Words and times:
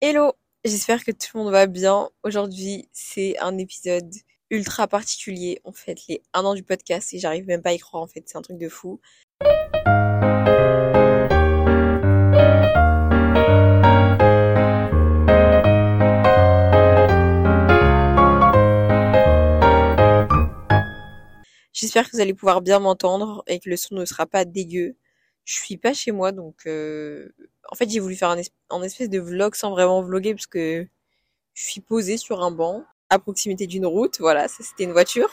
Hello, 0.00 0.32
j'espère 0.64 1.04
que 1.04 1.12
tout 1.12 1.28
le 1.34 1.40
monde 1.44 1.52
va 1.52 1.66
bien. 1.66 2.08
Aujourd'hui, 2.24 2.88
c'est 2.92 3.38
un 3.38 3.56
épisode 3.58 4.12
ultra 4.50 4.88
particulier. 4.88 5.60
On 5.64 5.72
fait 5.72 5.96
les 6.08 6.22
un 6.32 6.44
an 6.44 6.54
du 6.54 6.64
podcast 6.64 7.14
et 7.14 7.20
j'arrive 7.20 7.46
même 7.46 7.62
pas 7.62 7.70
à 7.70 7.74
y 7.74 7.78
croire 7.78 8.02
en 8.02 8.08
fait, 8.08 8.24
c'est 8.26 8.36
un 8.36 8.42
truc 8.42 8.58
de 8.58 8.68
fou. 8.68 9.00
J'espère 21.80 22.04
que 22.04 22.10
vous 22.14 22.20
allez 22.20 22.34
pouvoir 22.34 22.60
bien 22.60 22.78
m'entendre 22.78 23.42
et 23.46 23.58
que 23.58 23.70
le 23.70 23.76
son 23.78 23.94
ne 23.94 24.04
sera 24.04 24.26
pas 24.26 24.44
dégueu. 24.44 24.96
Je 25.46 25.54
suis 25.54 25.78
pas 25.78 25.94
chez 25.94 26.12
moi 26.12 26.30
donc 26.30 26.66
euh, 26.66 27.30
en 27.70 27.74
fait 27.74 27.88
j'ai 27.88 28.00
voulu 28.00 28.16
faire 28.16 28.28
un, 28.28 28.82
espèce 28.82 29.08
de 29.08 29.18
vlog 29.18 29.54
sans 29.54 29.70
vraiment 29.70 30.02
vlogger 30.02 30.34
parce 30.34 30.46
que 30.46 30.86
je 31.54 31.64
suis 31.64 31.80
posée 31.80 32.18
sur 32.18 32.42
un 32.42 32.50
banc 32.50 32.84
à 33.08 33.18
proximité 33.18 33.66
d'une 33.66 33.86
route. 33.86 34.18
Voilà, 34.20 34.46
ça 34.46 34.62
c'était 34.62 34.84
une 34.84 34.92
voiture. 34.92 35.30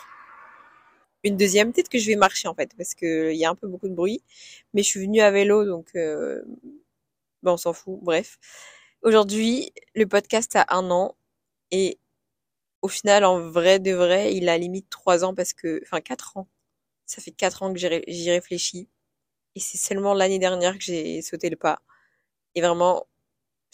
Une 1.26 1.36
deuxième, 1.36 1.74
peut-être 1.74 1.90
que 1.90 2.00
je 2.00 2.08
vais 2.08 2.16
marcher 2.16 2.48
en 2.48 2.54
fait 2.56 2.72
parce 2.78 2.96
que 2.96 3.34
il 3.34 3.38
y 3.38 3.44
a 3.44 3.50
un 3.50 3.56
peu 3.56 3.68
beaucoup 3.68 3.90
de 3.90 3.94
bruit. 3.94 4.24
Mais 4.74 4.84
je 4.84 4.88
suis 4.88 5.02
venue 5.02 5.20
à 5.20 5.32
vélo 5.32 5.66
donc 5.66 5.90
euh, 5.96 6.42
ben, 7.44 7.52
on 7.52 7.58
s'en 7.58 7.74
fout. 7.74 8.00
Bref, 8.02 8.40
aujourd'hui 9.02 9.74
le 9.96 10.08
podcast 10.08 10.56
a 10.56 10.66
un 10.70 10.90
an 10.92 11.18
et 11.72 12.00
au 12.82 12.88
final, 12.88 13.26
en 13.26 13.40
vrai 13.40 13.80
de 13.80 13.92
vrai, 13.94 14.36
il 14.36 14.50
a 14.50 14.58
limite 14.58 14.90
trois 14.90 15.24
ans 15.26 15.34
parce 15.36 15.54
que, 15.54 15.82
enfin 15.84 16.02
quatre 16.02 16.38
ans. 16.38 16.48
Ça 17.08 17.22
fait 17.22 17.32
quatre 17.32 17.64
ans 17.64 17.74
que 17.74 17.80
j'y 17.80 18.32
réfléchis. 18.32 18.90
Et 19.56 19.62
c'est 19.62 19.78
seulement 19.80 20.14
l'année 20.16 20.40
dernière 20.40 20.78
que 20.78 20.84
j'ai 20.84 21.22
sauté 21.24 21.50
le 21.50 21.58
pas. 21.58 21.82
Et 22.56 22.62
vraiment, 22.62 23.08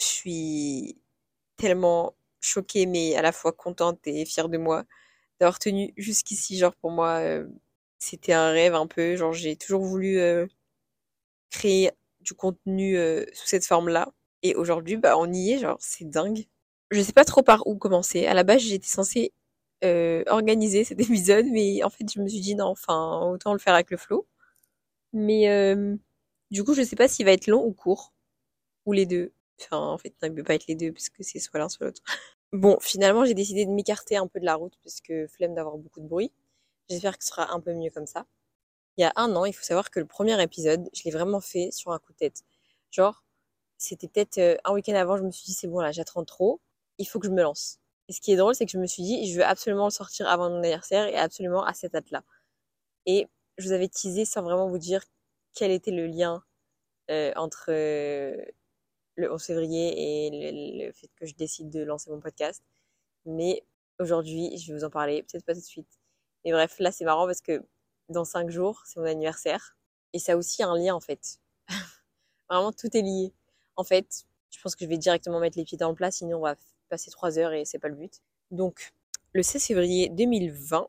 je 0.00 0.06
suis 0.06 0.98
tellement 1.58 2.16
choquée, 2.40 2.86
mais 2.86 3.16
à 3.16 3.22
la 3.22 3.32
fois 3.32 3.52
contente 3.52 4.00
et 4.06 4.24
fière 4.26 4.48
de 4.50 4.58
moi 4.58 4.84
d'avoir 5.40 5.58
tenu 5.60 5.92
jusqu'ici. 5.98 6.58
Genre 6.58 6.74
pour 6.76 6.90
moi, 6.92 7.20
euh, 7.20 7.48
c'était 8.00 8.32
un 8.34 8.50
rêve 8.52 8.74
un 8.76 8.86
peu. 8.88 9.16
Genre 9.16 9.32
j'ai 9.34 9.56
toujours 9.56 9.84
voulu 9.84 10.18
euh, 10.20 10.46
créer 11.50 11.90
du 12.20 12.34
contenu 12.34 12.96
euh, 12.96 13.24
sous 13.32 13.46
cette 13.46 13.66
forme-là. 13.66 14.08
Et 14.42 14.54
aujourd'hui, 14.54 14.96
bah 14.96 15.16
on 15.18 15.32
y 15.32 15.52
est. 15.52 15.58
Genre 15.58 15.76
c'est 15.80 16.08
dingue 16.08 16.44
je 16.90 17.00
sais 17.02 17.12
pas 17.12 17.24
trop 17.24 17.42
par 17.42 17.66
où 17.66 17.76
commencer. 17.76 18.26
À 18.26 18.34
la 18.34 18.44
base, 18.44 18.62
j'étais 18.62 18.86
censée 18.86 19.32
euh, 19.84 20.24
organiser 20.28 20.84
cet 20.84 21.00
épisode, 21.00 21.46
mais 21.50 21.82
en 21.84 21.90
fait, 21.90 22.04
je 22.12 22.20
me 22.20 22.28
suis 22.28 22.40
dit 22.40 22.54
non, 22.54 22.66
enfin, 22.66 23.20
autant 23.30 23.52
le 23.52 23.58
faire 23.58 23.74
avec 23.74 23.90
le 23.90 23.96
flow. 23.96 24.26
Mais 25.12 25.48
euh, 25.50 25.96
du 26.50 26.64
coup, 26.64 26.74
je 26.74 26.82
sais 26.82 26.96
pas 26.96 27.08
s'il 27.08 27.26
va 27.26 27.32
être 27.32 27.46
long 27.48 27.64
ou 27.64 27.72
court, 27.72 28.12
ou 28.86 28.92
les 28.92 29.06
deux. 29.06 29.32
Enfin, 29.60 29.78
en 29.78 29.98
fait, 29.98 30.14
il 30.22 30.30
ne 30.30 30.36
peut 30.36 30.44
pas 30.44 30.54
être 30.54 30.66
les 30.68 30.74
deux, 30.76 30.92
puisque 30.92 31.22
c'est 31.24 31.38
soit 31.40 31.60
l'un, 31.60 31.68
soit 31.68 31.86
l'autre. 31.86 32.02
Bon, 32.52 32.78
finalement, 32.80 33.24
j'ai 33.24 33.34
décidé 33.34 33.66
de 33.66 33.72
m'écarter 33.72 34.16
un 34.16 34.28
peu 34.28 34.38
de 34.38 34.44
la 34.44 34.54
route, 34.54 34.74
puisque 34.80 35.12
flemme 35.28 35.54
d'avoir 35.56 35.76
beaucoup 35.76 36.00
de 36.00 36.06
bruit. 36.06 36.32
J'espère 36.88 37.18
que 37.18 37.24
ce 37.24 37.30
sera 37.30 37.52
un 37.52 37.60
peu 37.60 37.74
mieux 37.74 37.90
comme 37.90 38.06
ça. 38.06 38.26
Il 38.96 39.02
y 39.02 39.04
a 39.04 39.12
un 39.16 39.34
an, 39.36 39.44
il 39.44 39.52
faut 39.52 39.64
savoir 39.64 39.90
que 39.90 40.00
le 40.00 40.06
premier 40.06 40.40
épisode, 40.42 40.88
je 40.94 41.02
l'ai 41.04 41.10
vraiment 41.10 41.40
fait 41.40 41.70
sur 41.72 41.92
un 41.92 41.98
coup 41.98 42.12
de 42.12 42.18
tête. 42.18 42.44
Genre, 42.92 43.24
c'était 43.78 44.08
peut-être 44.08 44.38
euh, 44.38 44.56
un 44.64 44.72
week-end 44.74 44.94
avant, 44.94 45.16
je 45.16 45.24
me 45.24 45.32
suis 45.32 45.46
dit, 45.46 45.54
c'est 45.54 45.66
bon, 45.68 45.80
là, 45.80 45.92
j'attends 45.92 46.24
trop 46.24 46.60
il 46.98 47.06
faut 47.06 47.18
que 47.18 47.26
je 47.26 47.32
me 47.32 47.42
lance. 47.42 47.78
Et 48.08 48.12
ce 48.12 48.20
qui 48.20 48.32
est 48.32 48.36
drôle, 48.36 48.54
c'est 48.54 48.66
que 48.66 48.72
je 48.72 48.78
me 48.78 48.86
suis 48.86 49.02
dit, 49.02 49.30
je 49.32 49.38
veux 49.38 49.44
absolument 49.44 49.86
le 49.86 49.90
sortir 49.90 50.28
avant 50.28 50.50
mon 50.50 50.58
anniversaire 50.58 51.06
et 51.06 51.16
absolument 51.16 51.64
à 51.64 51.72
cette 51.74 51.92
date-là. 51.92 52.22
Et 53.06 53.26
je 53.58 53.66
vous 53.66 53.72
avais 53.72 53.88
teasé 53.88 54.24
sans 54.24 54.42
vraiment 54.42 54.68
vous 54.68 54.78
dire 54.78 55.02
quel 55.54 55.70
était 55.70 55.90
le 55.90 56.06
lien 56.06 56.44
euh, 57.10 57.32
entre 57.36 57.66
euh, 57.70 58.36
le 59.16 59.32
11 59.32 59.42
février 59.42 60.26
et 60.26 60.86
le, 60.86 60.92
fait 60.92 61.08
que 61.16 61.26
je 61.26 61.34
décide 61.34 61.70
de 61.70 61.82
lancer 61.82 62.10
mon 62.10 62.20
podcast. 62.20 62.62
Mais 63.26 63.64
aujourd'hui, 63.98 64.58
je 64.58 64.72
vais 64.72 64.78
vous 64.78 64.84
en 64.84 64.90
parler, 64.90 65.22
peut-être 65.22 65.44
pas 65.44 65.54
tout 65.54 65.60
de 65.60 65.64
suite. 65.64 66.00
Mais 66.44 66.52
bref, 66.52 66.76
là, 66.78 66.92
c'est 66.92 67.04
marrant 67.04 67.26
parce 67.26 67.40
que 67.40 67.62
dans 68.10 68.24
cinq 68.24 68.50
jours, 68.50 68.82
c'est 68.86 69.00
mon 69.00 69.06
anniversaire. 69.06 69.76
Et 70.12 70.18
ça 70.18 70.32
a 70.32 70.36
aussi 70.36 70.62
un 70.62 70.76
lien, 70.76 70.94
en 70.94 71.00
fait. 71.00 71.40
Vraiment, 72.50 72.72
tout 72.72 72.94
est 72.96 73.02
lié. 73.02 73.32
En 73.76 73.84
fait, 73.84 74.26
je 74.50 74.60
pense 74.60 74.76
que 74.76 74.84
je 74.84 74.90
vais 74.90 74.98
directement 74.98 75.40
mettre 75.40 75.58
les 75.58 75.64
pieds 75.64 75.78
dans 75.78 75.88
le 75.88 75.94
plat, 75.94 76.10
sinon 76.10 76.38
on 76.38 76.42
va 76.42 76.54
passer 76.88 77.10
trois 77.10 77.38
heures 77.38 77.52
et 77.52 77.64
c'est 77.64 77.78
pas 77.78 77.88
le 77.88 77.94
but. 77.94 78.20
Donc, 78.50 78.92
le 79.32 79.42
16 79.42 79.64
février 79.66 80.08
2020, 80.10 80.88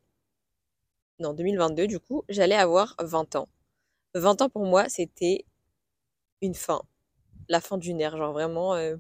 non, 1.20 1.34
2022 1.34 1.88
du 1.88 2.00
coup, 2.00 2.24
j'allais 2.30 2.56
avoir 2.56 2.96
20 3.00 3.36
ans. 3.36 3.50
20 4.16 4.42
ans 4.42 4.50
pour 4.50 4.66
moi, 4.66 4.90
c'était 4.90 5.46
une 6.42 6.56
fin. 6.56 6.82
La 7.50 7.62
fin 7.62 7.78
d'une 7.78 8.02
ère. 8.02 8.18
Genre 8.18 8.34
vraiment, 8.34 8.76
euh, 8.76 8.98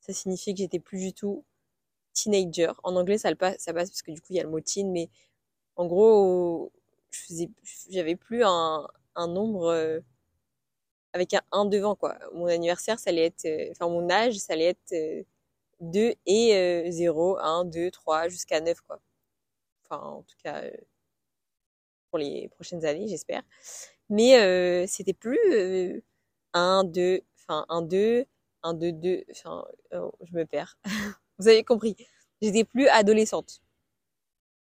ça 0.00 0.12
signifiait 0.12 0.54
que 0.54 0.58
j'étais 0.58 0.80
plus 0.80 0.98
du 0.98 1.12
tout 1.12 1.44
teenager. 2.14 2.72
En 2.84 2.96
anglais, 2.96 3.18
ça, 3.18 3.34
passe, 3.34 3.56
ça 3.58 3.74
passe 3.74 3.90
parce 3.90 4.02
que 4.02 4.12
du 4.12 4.20
coup, 4.20 4.28
il 4.30 4.36
y 4.36 4.40
a 4.40 4.44
le 4.44 4.50
mot 4.50 4.60
teen, 4.60 4.90
mais 4.92 5.10
en 5.76 5.86
gros, 5.86 6.72
j'avais 7.90 8.16
plus 8.16 8.42
un, 8.44 8.88
nombre 9.16 9.66
euh, 9.66 10.00
avec 11.12 11.34
un 11.34 11.42
1 11.52 11.66
devant, 11.66 11.96
quoi. 11.96 12.18
Mon 12.34 12.46
anniversaire, 12.46 12.98
ça 12.98 13.10
allait 13.10 13.26
être, 13.26 13.44
euh, 13.46 13.70
enfin, 13.72 13.88
mon 13.88 14.10
âge, 14.10 14.36
ça 14.38 14.54
allait 14.54 14.66
être 14.66 15.26
2 15.80 16.14
et 16.26 16.90
0, 16.90 17.38
1, 17.38 17.64
2, 17.66 17.90
3, 17.90 18.28
jusqu'à 18.28 18.60
9, 18.60 18.80
quoi. 18.82 19.00
Enfin, 19.88 20.02
en 20.02 20.22
tout 20.22 20.36
cas, 20.42 20.62
euh, 20.64 20.70
pour 22.10 22.18
les 22.18 22.48
prochaines 22.48 22.84
années, 22.84 23.08
j'espère. 23.08 23.42
Mais 24.08 24.38
euh, 24.40 24.86
c'était 24.86 25.12
plus 25.14 26.02
1, 26.54 26.84
2, 26.84 27.20
enfin 27.38 27.66
1, 27.68 27.82
2, 27.82 28.26
1, 28.62 28.74
2, 28.74 28.92
2, 28.92 29.24
enfin, 29.30 29.64
oh, 29.94 30.12
je 30.22 30.34
me 30.36 30.44
perds. 30.44 30.78
Vous 31.38 31.48
avez 31.48 31.64
compris. 31.64 31.96
J'étais 32.42 32.64
plus 32.64 32.88
adolescente. 32.88 33.60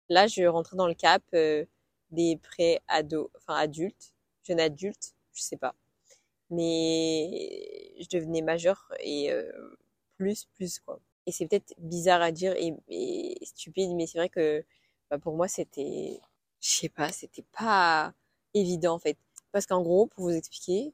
Là, 0.09 0.27
je 0.27 0.43
rentrais 0.45 0.77
dans 0.77 0.89
le 0.89 0.95
cap 0.95 1.23
euh, 1.35 1.65
des 2.11 2.37
pré-ados, 2.43 3.31
enfin 3.37 3.55
adultes, 3.55 4.13
jeune 4.43 4.61
adulte, 4.61 5.15
je 5.33 5.43
sais 5.43 5.57
pas. 5.57 5.75
Mais 6.51 7.97
je 8.01 8.09
devenais 8.11 8.43
majeure 8.43 8.93
et 9.01 9.31
plus, 10.21 10.47
plus, 10.55 10.81
quoi. 10.81 11.01
Et 11.27 11.33
c'est 11.33 11.47
peut-être 11.47 11.75
bizarre 11.79 12.21
à 12.21 12.31
dire 12.31 12.55
et, 12.59 13.39
stupide, 13.43 13.93
mais 13.95 14.07
c'est 14.07 14.19
vrai 14.19 14.29
que 14.29 14.65
bah, 15.11 15.19
pour 15.19 15.35
moi, 15.35 15.49
c'était, 15.49 16.21
je 16.61 16.69
sais 16.69 16.89
pas, 16.91 17.11
c'était 17.11 17.45
pas 17.59 18.13
évident, 18.55 18.95
en 18.95 18.99
fait. 18.99 19.17
Parce 19.53 19.67
qu'en 19.67 19.83
gros, 19.83 20.07
pour 20.07 20.25
vous 20.25 20.31
expliquer, 20.35 20.93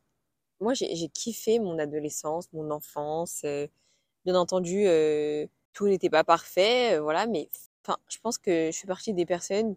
moi, 0.61 0.75
j'ai 0.75 1.09
kiffé 1.09 1.59
mon 1.59 1.79
adolescence, 1.79 2.53
mon 2.53 2.71
enfance. 2.71 3.43
Euh, 3.45 3.67
bien 4.25 4.37
entendu, 4.37 4.87
euh, 4.87 5.47
tout 5.73 5.89
n'était 5.89 6.11
pas 6.11 6.25
parfait, 6.25 6.97
euh, 6.97 7.03
voilà, 7.03 7.27
mais 7.27 7.49
enfin, 7.83 7.99
je 8.09 8.19
pense 8.19 8.39
que 8.39 8.67
je 8.73 8.77
suis 8.77 8.87
partie 8.87 9.13
des 9.15 9.27
personnes 9.27 9.77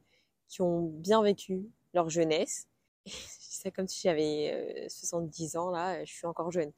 qui 0.49 0.61
ont 0.61 0.83
bien 0.83 1.23
vécu 1.23 1.69
leur 1.93 2.09
jeunesse. 2.09 2.67
C'est 3.05 3.71
comme 3.71 3.87
si 3.87 4.01
j'avais 4.03 4.87
70 4.89 5.57
ans, 5.57 5.69
là, 5.71 6.05
je 6.05 6.11
suis 6.13 6.27
encore 6.27 6.51
jeune. 6.51 6.71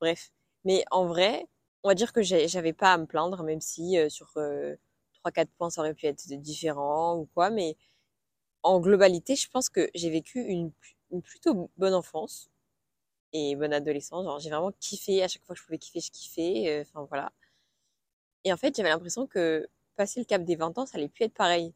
Bref. 0.00 0.30
Mais 0.64 0.84
en 0.90 1.06
vrai, 1.06 1.46
on 1.82 1.88
va 1.88 1.94
dire 1.94 2.12
que 2.12 2.22
j'avais 2.22 2.72
pas 2.72 2.94
à 2.94 2.98
me 2.98 3.06
plaindre, 3.06 3.42
même 3.42 3.60
si 3.60 3.98
euh, 3.98 4.08
sur 4.08 4.30
euh, 4.36 4.76
trois 5.14 5.32
4 5.32 5.50
points 5.52 5.70
ça 5.70 5.80
aurait 5.82 5.94
pu 5.94 6.06
être 6.06 6.26
différent 6.40 7.16
ou 7.18 7.26
quoi, 7.34 7.50
mais 7.50 7.76
en 8.62 8.80
globalité, 8.80 9.36
je 9.36 9.48
pense 9.48 9.68
que 9.68 9.90
j'ai 9.94 10.10
vécu 10.10 10.40
une, 10.42 10.72
plutôt 11.22 11.70
bonne 11.76 11.94
enfance 11.94 12.50
et 13.32 13.56
bonne 13.56 13.72
adolescence. 13.72 14.42
j'ai 14.42 14.50
vraiment 14.50 14.72
kiffé 14.80 15.22
à 15.22 15.28
chaque 15.28 15.44
fois 15.44 15.54
que 15.54 15.60
je 15.60 15.66
pouvais 15.66 15.78
kiffer, 15.78 16.00
je 16.00 16.10
kiffais. 16.10 16.68
Euh, 16.68 16.82
enfin 16.82 17.06
voilà. 17.10 17.32
Et 18.44 18.52
en 18.52 18.56
fait, 18.56 18.74
j'avais 18.76 18.88
l'impression 18.90 19.26
que 19.26 19.68
passer 19.96 20.20
le 20.20 20.26
cap 20.26 20.44
des 20.44 20.56
20 20.56 20.78
ans, 20.78 20.86
ça 20.86 20.98
allait 20.98 21.08
plus 21.08 21.24
être 21.24 21.34
pareil. 21.34 21.74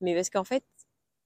Mais 0.00 0.14
parce 0.14 0.30
qu'en 0.30 0.44
fait, 0.44 0.64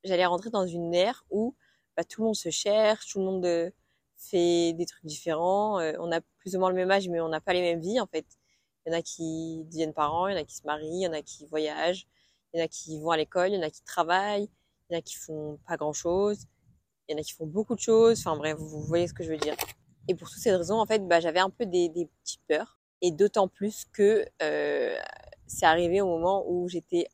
j'allais 0.05 0.27
rentrer 0.27 0.51
dans 0.51 0.67
une 0.67 0.95
ère 0.95 1.25
où 1.31 1.55
bah, 1.97 2.05
tout 2.05 2.23
le 2.23 2.27
monde 2.27 2.37
se 2.37 2.51
cherche, 2.51 3.09
tout 3.09 3.19
le 3.21 3.25
monde 3.25 3.73
fait 4.21 4.73
des 4.75 4.87
trucs 4.87 5.05
différents. 5.05 5.81
Euh, 5.81 5.93
on 5.99 6.13
a 6.13 6.21
plus 6.41 6.57
ou 6.57 6.59
moins 6.59 6.71
le 6.71 6.75
même 6.75 6.91
âge, 6.91 7.09
mais 7.09 7.21
on 7.21 7.29
n'a 7.29 7.41
pas 7.41 7.53
les 7.53 7.63
mêmes 7.63 7.81
vies 7.81 8.01
en 8.01 8.07
fait. 8.07 8.27
Il 8.85 8.93
y 8.93 8.95
en 8.95 8.99
a 8.99 9.03
qui 9.03 9.65
deviennent 9.67 9.93
parents, 9.93 10.29
il 10.29 10.35
y 10.35 10.39
en 10.39 10.41
a 10.41 10.45
qui 10.45 10.57
se 10.57 10.67
marient, 10.67 11.01
il 11.01 11.05
y 11.05 11.09
en 11.09 11.13
a 11.13 11.23
qui 11.23 11.47
voyagent, 11.47 12.07
il 12.53 12.59
y 12.59 12.63
en 12.63 12.65
a 12.65 12.69
qui 12.69 12.99
vont 12.99 13.11
à 13.11 13.17
l'école, 13.17 13.51
il 13.51 13.55
y 13.55 13.59
en 13.59 13.63
a 13.63 13.71
qui 13.71 13.83
travaillent, 13.85 14.51
il 14.89 14.95
y 14.95 14.97
en 14.97 14.99
a 14.99 15.03
qui 15.03 15.17
font 15.17 15.59
pas 15.67 15.77
grand 15.77 15.93
chose, 15.93 16.47
il 17.09 17.13
y 17.13 17.15
en 17.17 17.21
a 17.21 17.23
qui 17.23 17.33
font 17.33 17.47
beaucoup 17.47 17.75
de 17.75 17.81
choses. 17.81 18.19
Enfin 18.21 18.37
bref, 18.37 18.57
vous 18.59 18.83
voyez 18.83 19.07
ce 19.07 19.15
que 19.15 19.23
je 19.23 19.31
veux 19.31 19.37
dire. 19.37 19.55
Et 20.09 20.15
pour 20.15 20.29
toutes 20.29 20.41
ces 20.41 20.55
raisons, 20.55 20.81
en 20.81 20.87
fait, 20.87 21.07
bah, 21.07 21.21
j'avais 21.21 21.41
un 21.41 21.51
peu 21.51 21.67
des, 21.67 21.89
des 21.89 22.07
petites 22.23 22.43
peurs. 22.49 22.79
Et 23.03 23.11
d'autant 23.13 23.49
plus 23.49 23.85
que 23.93 24.27
euh, 24.43 24.97
c'est 25.47 25.67
arrivé 25.67 26.01
au 26.01 26.07
moment 26.07 26.45
où 26.49 26.69
j'étais 26.69 27.07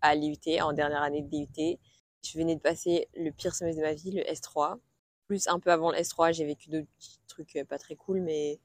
à 0.00 0.14
l'IUT, 0.14 0.38
en 0.60 0.72
dernière 0.72 1.02
année 1.02 1.22
de 1.22 1.28
DUT. 1.28 1.78
Je 2.24 2.38
venais 2.38 2.56
de 2.56 2.60
passer 2.60 3.08
le 3.14 3.30
pire 3.30 3.54
semestre 3.54 3.80
de 3.80 3.86
ma 3.86 3.94
vie, 3.94 4.10
le 4.12 4.22
S3 4.22 4.78
plus 5.28 5.46
un 5.46 5.60
peu 5.60 5.70
avant 5.70 5.92
le 5.92 5.98
S3, 5.98 6.32
j'ai 6.32 6.46
vécu 6.46 6.70
d'autres 6.70 6.88
trucs 7.28 7.54
euh, 7.56 7.64
pas 7.64 7.78
très 7.78 7.94
cool, 7.94 8.20
mais 8.20 8.58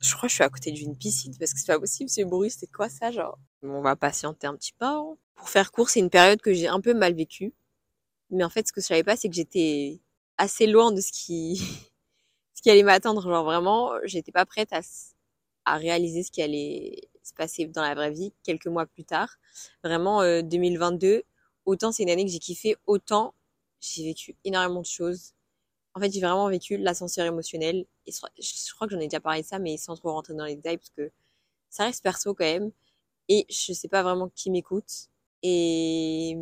je 0.00 0.14
crois 0.14 0.28
que 0.28 0.30
je 0.30 0.34
suis 0.34 0.44
à 0.44 0.50
côté 0.50 0.70
d'une 0.70 0.96
piscine 0.96 1.34
parce 1.38 1.54
que 1.54 1.58
c'est 1.58 1.66
pas 1.66 1.80
possible 1.80 2.10
ce 2.10 2.20
bruit, 2.22 2.50
c'est 2.50 2.70
quoi 2.70 2.90
ça 2.90 3.10
genre? 3.10 3.38
On 3.62 3.80
va 3.80 3.96
patienter 3.96 4.46
un 4.46 4.54
petit 4.54 4.74
peu. 4.74 4.84
Hein. 4.84 5.16
Pour 5.34 5.48
faire 5.48 5.72
court, 5.72 5.88
c'est 5.88 6.00
une 6.00 6.10
période 6.10 6.40
que 6.42 6.52
j'ai 6.52 6.68
un 6.68 6.80
peu 6.80 6.92
mal 6.92 7.14
vécue. 7.14 7.54
Mais 8.30 8.44
en 8.44 8.50
fait, 8.50 8.68
ce 8.68 8.72
que 8.72 8.82
je 8.82 8.86
savais 8.86 9.02
pas, 9.02 9.16
c'est 9.16 9.28
que 9.28 9.34
j'étais 9.34 10.00
assez 10.36 10.66
loin 10.66 10.92
de 10.92 11.00
ce 11.00 11.10
qui, 11.10 11.56
ce 12.54 12.60
qui 12.62 12.70
allait 12.70 12.82
m'attendre. 12.82 13.22
Genre 13.22 13.44
vraiment, 13.44 13.92
j'étais 14.04 14.32
pas 14.32 14.44
prête 14.44 14.72
à, 14.74 14.80
à 15.64 15.76
réaliser 15.76 16.22
ce 16.22 16.30
qui 16.30 16.42
allait 16.42 17.08
se 17.22 17.32
passer 17.32 17.64
dans 17.66 17.82
la 17.82 17.94
vraie 17.94 18.10
vie 18.10 18.34
quelques 18.42 18.66
mois 18.66 18.84
plus 18.84 19.04
tard. 19.04 19.38
Vraiment, 19.82 20.20
2022, 20.42 21.06
euh, 21.06 21.22
autant 21.64 21.90
c'est 21.90 22.02
une 22.02 22.10
année 22.10 22.26
que 22.26 22.30
j'ai 22.30 22.38
kiffé, 22.38 22.76
autant 22.86 23.34
j'ai 23.80 24.04
vécu 24.04 24.36
énormément 24.44 24.80
de 24.80 24.86
choses. 24.86 25.32
En 25.94 26.00
fait, 26.00 26.12
j'ai 26.12 26.20
vraiment 26.20 26.48
vécu 26.48 26.76
l'ascenseur 26.76 27.26
émotionnel. 27.26 27.86
Et 28.06 28.12
je 28.12 28.74
crois 28.74 28.88
que 28.88 28.94
j'en 28.94 29.00
ai 29.00 29.06
déjà 29.08 29.20
parlé 29.20 29.42
de 29.42 29.46
ça, 29.46 29.58
mais 29.58 29.76
sans 29.76 29.94
trop 29.96 30.12
rentrer 30.12 30.34
dans 30.34 30.44
les 30.44 30.56
détails, 30.56 30.78
parce 30.78 30.90
que 30.90 31.10
ça 31.70 31.84
reste 31.84 32.02
perso 32.02 32.34
quand 32.34 32.44
même. 32.44 32.72
Et 33.28 33.46
je 33.50 33.72
sais 33.72 33.88
pas 33.88 34.02
vraiment 34.02 34.28
qui 34.30 34.50
m'écoute. 34.50 35.08
Et 35.42 36.36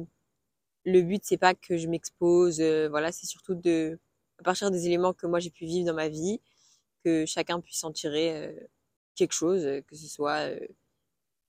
le 0.84 1.02
but, 1.02 1.22
c'est 1.24 1.36
pas 1.38 1.54
que 1.54 1.76
je 1.76 1.88
m'expose. 1.88 2.60
Euh, 2.60 2.88
voilà, 2.88 3.12
c'est 3.12 3.26
surtout 3.26 3.54
de, 3.54 3.98
à 4.38 4.42
partir 4.44 4.70
des 4.70 4.86
éléments 4.86 5.12
que 5.12 5.26
moi 5.26 5.40
j'ai 5.40 5.50
pu 5.50 5.64
vivre 5.66 5.86
dans 5.86 5.94
ma 5.94 6.08
vie, 6.08 6.40
que 7.04 7.26
chacun 7.26 7.60
puisse 7.60 7.84
en 7.84 7.92
tirer 7.92 8.36
euh, 8.36 8.52
quelque 9.16 9.32
chose, 9.34 9.64
euh, 9.64 9.80
que 9.82 9.96
ce 9.96 10.08
soit 10.08 10.50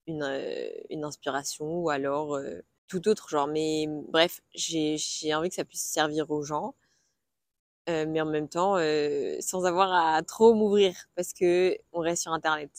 une 0.07 1.03
inspiration 1.03 1.65
ou 1.81 1.89
alors 1.89 2.39
tout 2.87 3.07
autre 3.07 3.29
genre. 3.29 3.47
Mais 3.47 3.87
bref, 4.09 4.41
j'ai 4.53 5.33
envie 5.33 5.49
que 5.49 5.55
ça 5.55 5.65
puisse 5.65 5.83
servir 5.83 6.29
aux 6.31 6.43
gens. 6.43 6.75
Mais 7.87 8.21
en 8.21 8.25
même 8.25 8.47
temps, 8.49 8.75
sans 9.39 9.65
avoir 9.65 9.91
à 9.93 10.21
trop 10.23 10.53
m'ouvrir 10.53 10.95
parce 11.15 11.33
que 11.33 11.77
on 11.91 11.99
reste 11.99 12.23
sur 12.23 12.31
Internet. 12.31 12.71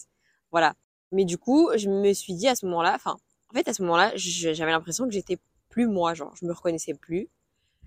Voilà. 0.51 0.75
Mais 1.13 1.25
du 1.25 1.39
coup, 1.39 1.71
je 1.77 1.89
me 1.89 2.13
suis 2.13 2.35
dit 2.35 2.49
à 2.49 2.55
ce 2.57 2.67
moment-là, 2.67 2.93
enfin, 2.95 3.17
en 3.51 3.55
fait, 3.55 3.69
à 3.69 3.75
ce 3.75 3.83
moment-là, 3.83 4.13
j'avais 4.17 4.73
l'impression 4.73 5.07
que 5.07 5.13
j'étais 5.13 5.39
plus 5.69 5.87
moi, 5.87 6.15
genre, 6.15 6.35
je 6.37 6.47
me 6.47 6.53
reconnaissais 6.53 6.95
plus. 6.95 7.29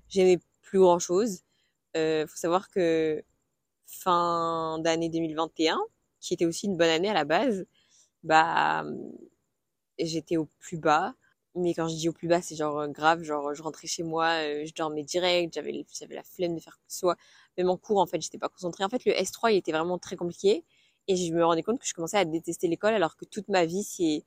J'aimais 0.09 0.39
plus 0.61 0.79
grand 0.79 0.99
chose. 0.99 1.43
Euh, 1.95 2.27
faut 2.27 2.37
savoir 2.37 2.69
que 2.69 3.23
fin 3.85 4.79
d'année 4.79 5.09
2021, 5.09 5.79
qui 6.19 6.33
était 6.33 6.45
aussi 6.45 6.67
une 6.67 6.77
bonne 6.77 6.89
année 6.89 7.09
à 7.09 7.13
la 7.13 7.25
base, 7.25 7.65
bah, 8.23 8.85
j'étais 9.99 10.37
au 10.37 10.47
plus 10.59 10.77
bas. 10.77 11.13
Mais 11.57 11.73
quand 11.73 11.87
je 11.87 11.95
dis 11.95 12.09
au 12.09 12.13
plus 12.13 12.27
bas, 12.27 12.41
c'est 12.41 12.55
genre 12.55 12.79
euh, 12.79 12.87
grave, 12.87 13.23
genre 13.23 13.53
je 13.53 13.63
rentrais 13.63 13.87
chez 13.87 14.03
moi, 14.03 14.27
euh, 14.43 14.65
je 14.65 14.73
dormais 14.73 15.03
direct, 15.03 15.53
j'avais 15.53 15.85
j'avais 15.91 16.15
la 16.15 16.23
flemme 16.23 16.55
de 16.55 16.59
faire 16.59 16.75
quoi 16.77 16.85
que 16.87 16.93
ce 16.93 16.99
soit. 16.99 17.17
Même 17.57 17.69
en 17.69 17.77
cours, 17.77 17.99
en 17.99 18.05
fait, 18.05 18.21
j'étais 18.21 18.37
pas 18.37 18.49
concentrée. 18.49 18.83
En 18.83 18.89
fait, 18.89 19.05
le 19.05 19.13
S3, 19.13 19.51
il 19.53 19.57
était 19.57 19.71
vraiment 19.71 19.97
très 19.97 20.15
compliqué. 20.15 20.63
Et 21.07 21.15
je 21.15 21.33
me 21.33 21.43
rendais 21.45 21.63
compte 21.63 21.79
que 21.79 21.87
je 21.87 21.93
commençais 21.93 22.17
à 22.17 22.25
détester 22.25 22.67
l'école 22.67 22.93
alors 22.93 23.15
que 23.17 23.25
toute 23.25 23.47
ma 23.49 23.65
vie, 23.65 23.83
c'est 23.83 24.23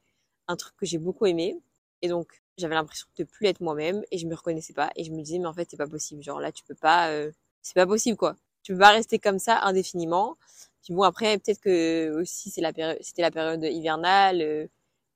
un 0.49 0.57
truc 0.57 0.75
que 0.77 0.87
j'ai 0.87 0.99
beaucoup 0.99 1.27
aimé. 1.27 1.57
Et 2.03 2.09
donc, 2.09 2.41
j'avais 2.61 2.75
l'impression 2.75 3.07
de 3.17 3.25
plus 3.25 3.47
être 3.47 3.61
moi-même 3.61 4.03
et 4.11 4.19
je 4.19 4.27
me 4.27 4.35
reconnaissais 4.35 4.73
pas 4.73 4.91
et 4.97 5.05
je 5.05 5.11
me 5.11 5.23
disais 5.23 5.39
mais 5.39 5.47
en 5.47 5.53
fait 5.55 5.69
c'est 5.71 5.77
pas 5.77 5.87
possible 5.87 6.23
genre 6.23 6.41
là 6.41 6.53
tu 6.53 6.63
peux 6.65 6.75
pas 6.75 7.09
euh, 7.11 7.33
c'est 7.63 7.75
pas 7.75 7.87
possible 7.87 8.17
quoi 8.17 8.37
tu 8.63 8.73
peux 8.73 8.79
pas 8.79 8.91
rester 8.91 9.19
comme 9.19 9.39
ça 9.39 9.61
indéfiniment 9.63 10.37
puis 10.83 10.95
bon 10.95 11.03
après 11.03 11.39
peut-être 11.39 11.61
que 11.61 12.11
aussi 12.21 12.51
c'est 12.51 12.61
la 12.61 12.73
c'était 13.01 13.23
la 13.23 13.31
période 13.31 13.63
hivernale 13.65 14.43
euh, 14.43 14.67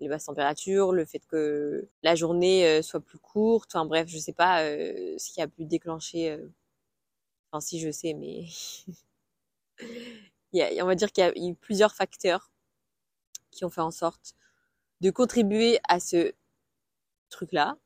les 0.04 0.08
basses 0.08 0.26
températures 0.26 0.92
le 0.92 1.04
fait 1.04 1.20
que 1.26 1.88
la 2.02 2.14
journée 2.14 2.66
euh, 2.66 2.82
soit 2.82 3.00
plus 3.00 3.18
courte 3.18 3.70
enfin 3.74 3.84
bref 3.86 4.06
je 4.08 4.18
sais 4.18 4.32
pas 4.32 4.62
ce 4.64 5.32
qui 5.32 5.40
a 5.40 5.48
pu 5.48 5.64
déclencher 5.64 6.38
enfin 7.50 7.60
si 7.60 7.80
je 7.80 7.90
sais 7.90 8.14
mais 8.14 8.46
il 10.52 10.60
y 10.60 10.62
a, 10.62 10.84
on 10.84 10.86
va 10.86 10.94
dire 10.94 11.10
qu'il 11.12 11.24
y 11.24 11.26
a 11.26 11.32
eu 11.36 11.54
plusieurs 11.54 11.94
facteurs 11.94 12.50
qui 13.50 13.64
ont 13.64 13.70
fait 13.70 13.80
en 13.80 13.90
sorte 13.90 14.34
de 15.00 15.10
contribuer 15.10 15.78
à 15.88 16.00
ce 16.00 16.32
truc-là. 17.30 17.76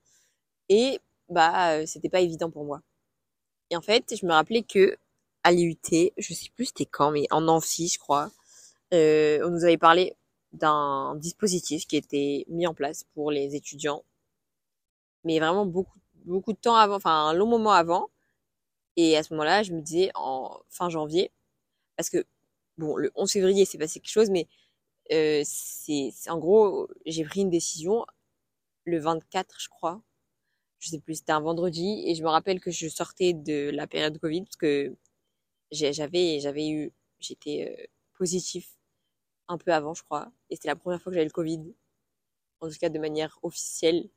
Et 0.69 1.01
bah, 1.29 1.73
euh, 1.73 1.87
c'était 1.87 2.09
pas 2.09 2.21
évident 2.21 2.51
pour 2.51 2.65
moi. 2.65 2.83
Et 3.71 3.77
en 3.77 3.83
fait, 3.83 4.15
je 4.21 4.27
me 4.27 4.33
rappelais 4.33 4.63
que 4.63 4.97
à 5.45 5.53
l'IUT, 5.53 5.79
je 6.17 6.35
sais 6.35 6.51
plus 6.55 6.67
c'était 6.67 6.87
quand, 6.87 7.11
mais 7.11 7.27
en 7.31 7.49
amphi, 7.49 7.89
je 7.89 7.99
crois, 7.99 8.31
euh, 8.95 9.41
on 9.47 9.51
nous 9.51 9.65
avait 9.65 9.79
parlé 9.79 10.15
d'un 10.53 11.17
dispositif 11.17 11.87
qui 11.87 11.97
était 11.97 12.45
mis 12.49 12.67
en 12.67 12.75
place 12.75 13.05
pour 13.15 13.31
les 13.31 13.55
étudiants, 13.57 14.05
mais 15.25 15.39
vraiment 15.39 15.67
beaucoup, 15.67 15.99
beaucoup 16.25 16.53
de 16.53 16.59
temps 16.59 16.77
avant, 16.77 16.97
enfin 16.97 17.29
un 17.29 17.35
long 17.35 17.47
moment 17.47 17.73
avant. 17.73 18.11
Et 18.97 19.17
à 19.17 19.23
ce 19.23 19.33
moment-là, 19.35 19.63
je 19.63 19.73
me 19.73 19.81
disais 19.81 20.11
en 20.15 20.61
fin 20.69 20.89
janvier, 20.91 21.31
parce 21.97 22.11
que 22.11 22.27
bon, 22.79 22.97
le 22.97 23.13
11 23.17 23.31
février, 23.33 23.65
c'est 23.65 23.79
passé 23.79 24.01
quelque 24.01 24.11
chose, 24.13 24.31
mais 24.31 24.49
euh, 25.13 25.43
c'est 25.45 26.13
en 26.29 26.39
gros, 26.39 26.89
j'ai 27.07 27.25
pris 27.25 27.43
une 27.43 27.51
décision 27.51 28.07
le 28.85 28.99
24, 29.01 29.61
je 29.61 29.69
crois. 29.69 30.03
Je 30.81 30.91
sais 30.91 31.01
plus, 31.01 31.17
c'était 31.17 31.33
un 31.33 31.41
vendredi 31.41 32.05
et 32.07 32.15
je 32.15 32.23
me 32.23 32.29
rappelle 32.29 32.61
que 32.61 32.71
je 32.71 32.89
sortais 32.89 33.35
de 33.35 33.71
la 33.71 33.87
période 33.87 34.19
Covid 34.19 34.43
parce 34.45 34.57
que 34.57 34.97
j'avais 35.73 36.41
j'avais 36.41 36.69
eu 36.71 36.93
j'étais 37.21 37.77
euh, 37.79 37.87
positif 38.19 38.78
un 39.49 39.59
peu 39.59 39.73
avant, 39.73 39.95
je 39.95 40.03
crois, 40.03 40.31
et 40.51 40.57
c'était 40.57 40.69
la 40.69 40.77
première 40.77 41.01
fois 41.01 41.11
que 41.11 41.15
j'avais 41.15 41.27
le 41.27 41.31
Covid. 41.33 41.75
En 42.61 42.69
tout 42.69 42.77
cas 42.81 42.89
de 42.89 42.99
manière 42.99 43.39
officielle 43.43 44.11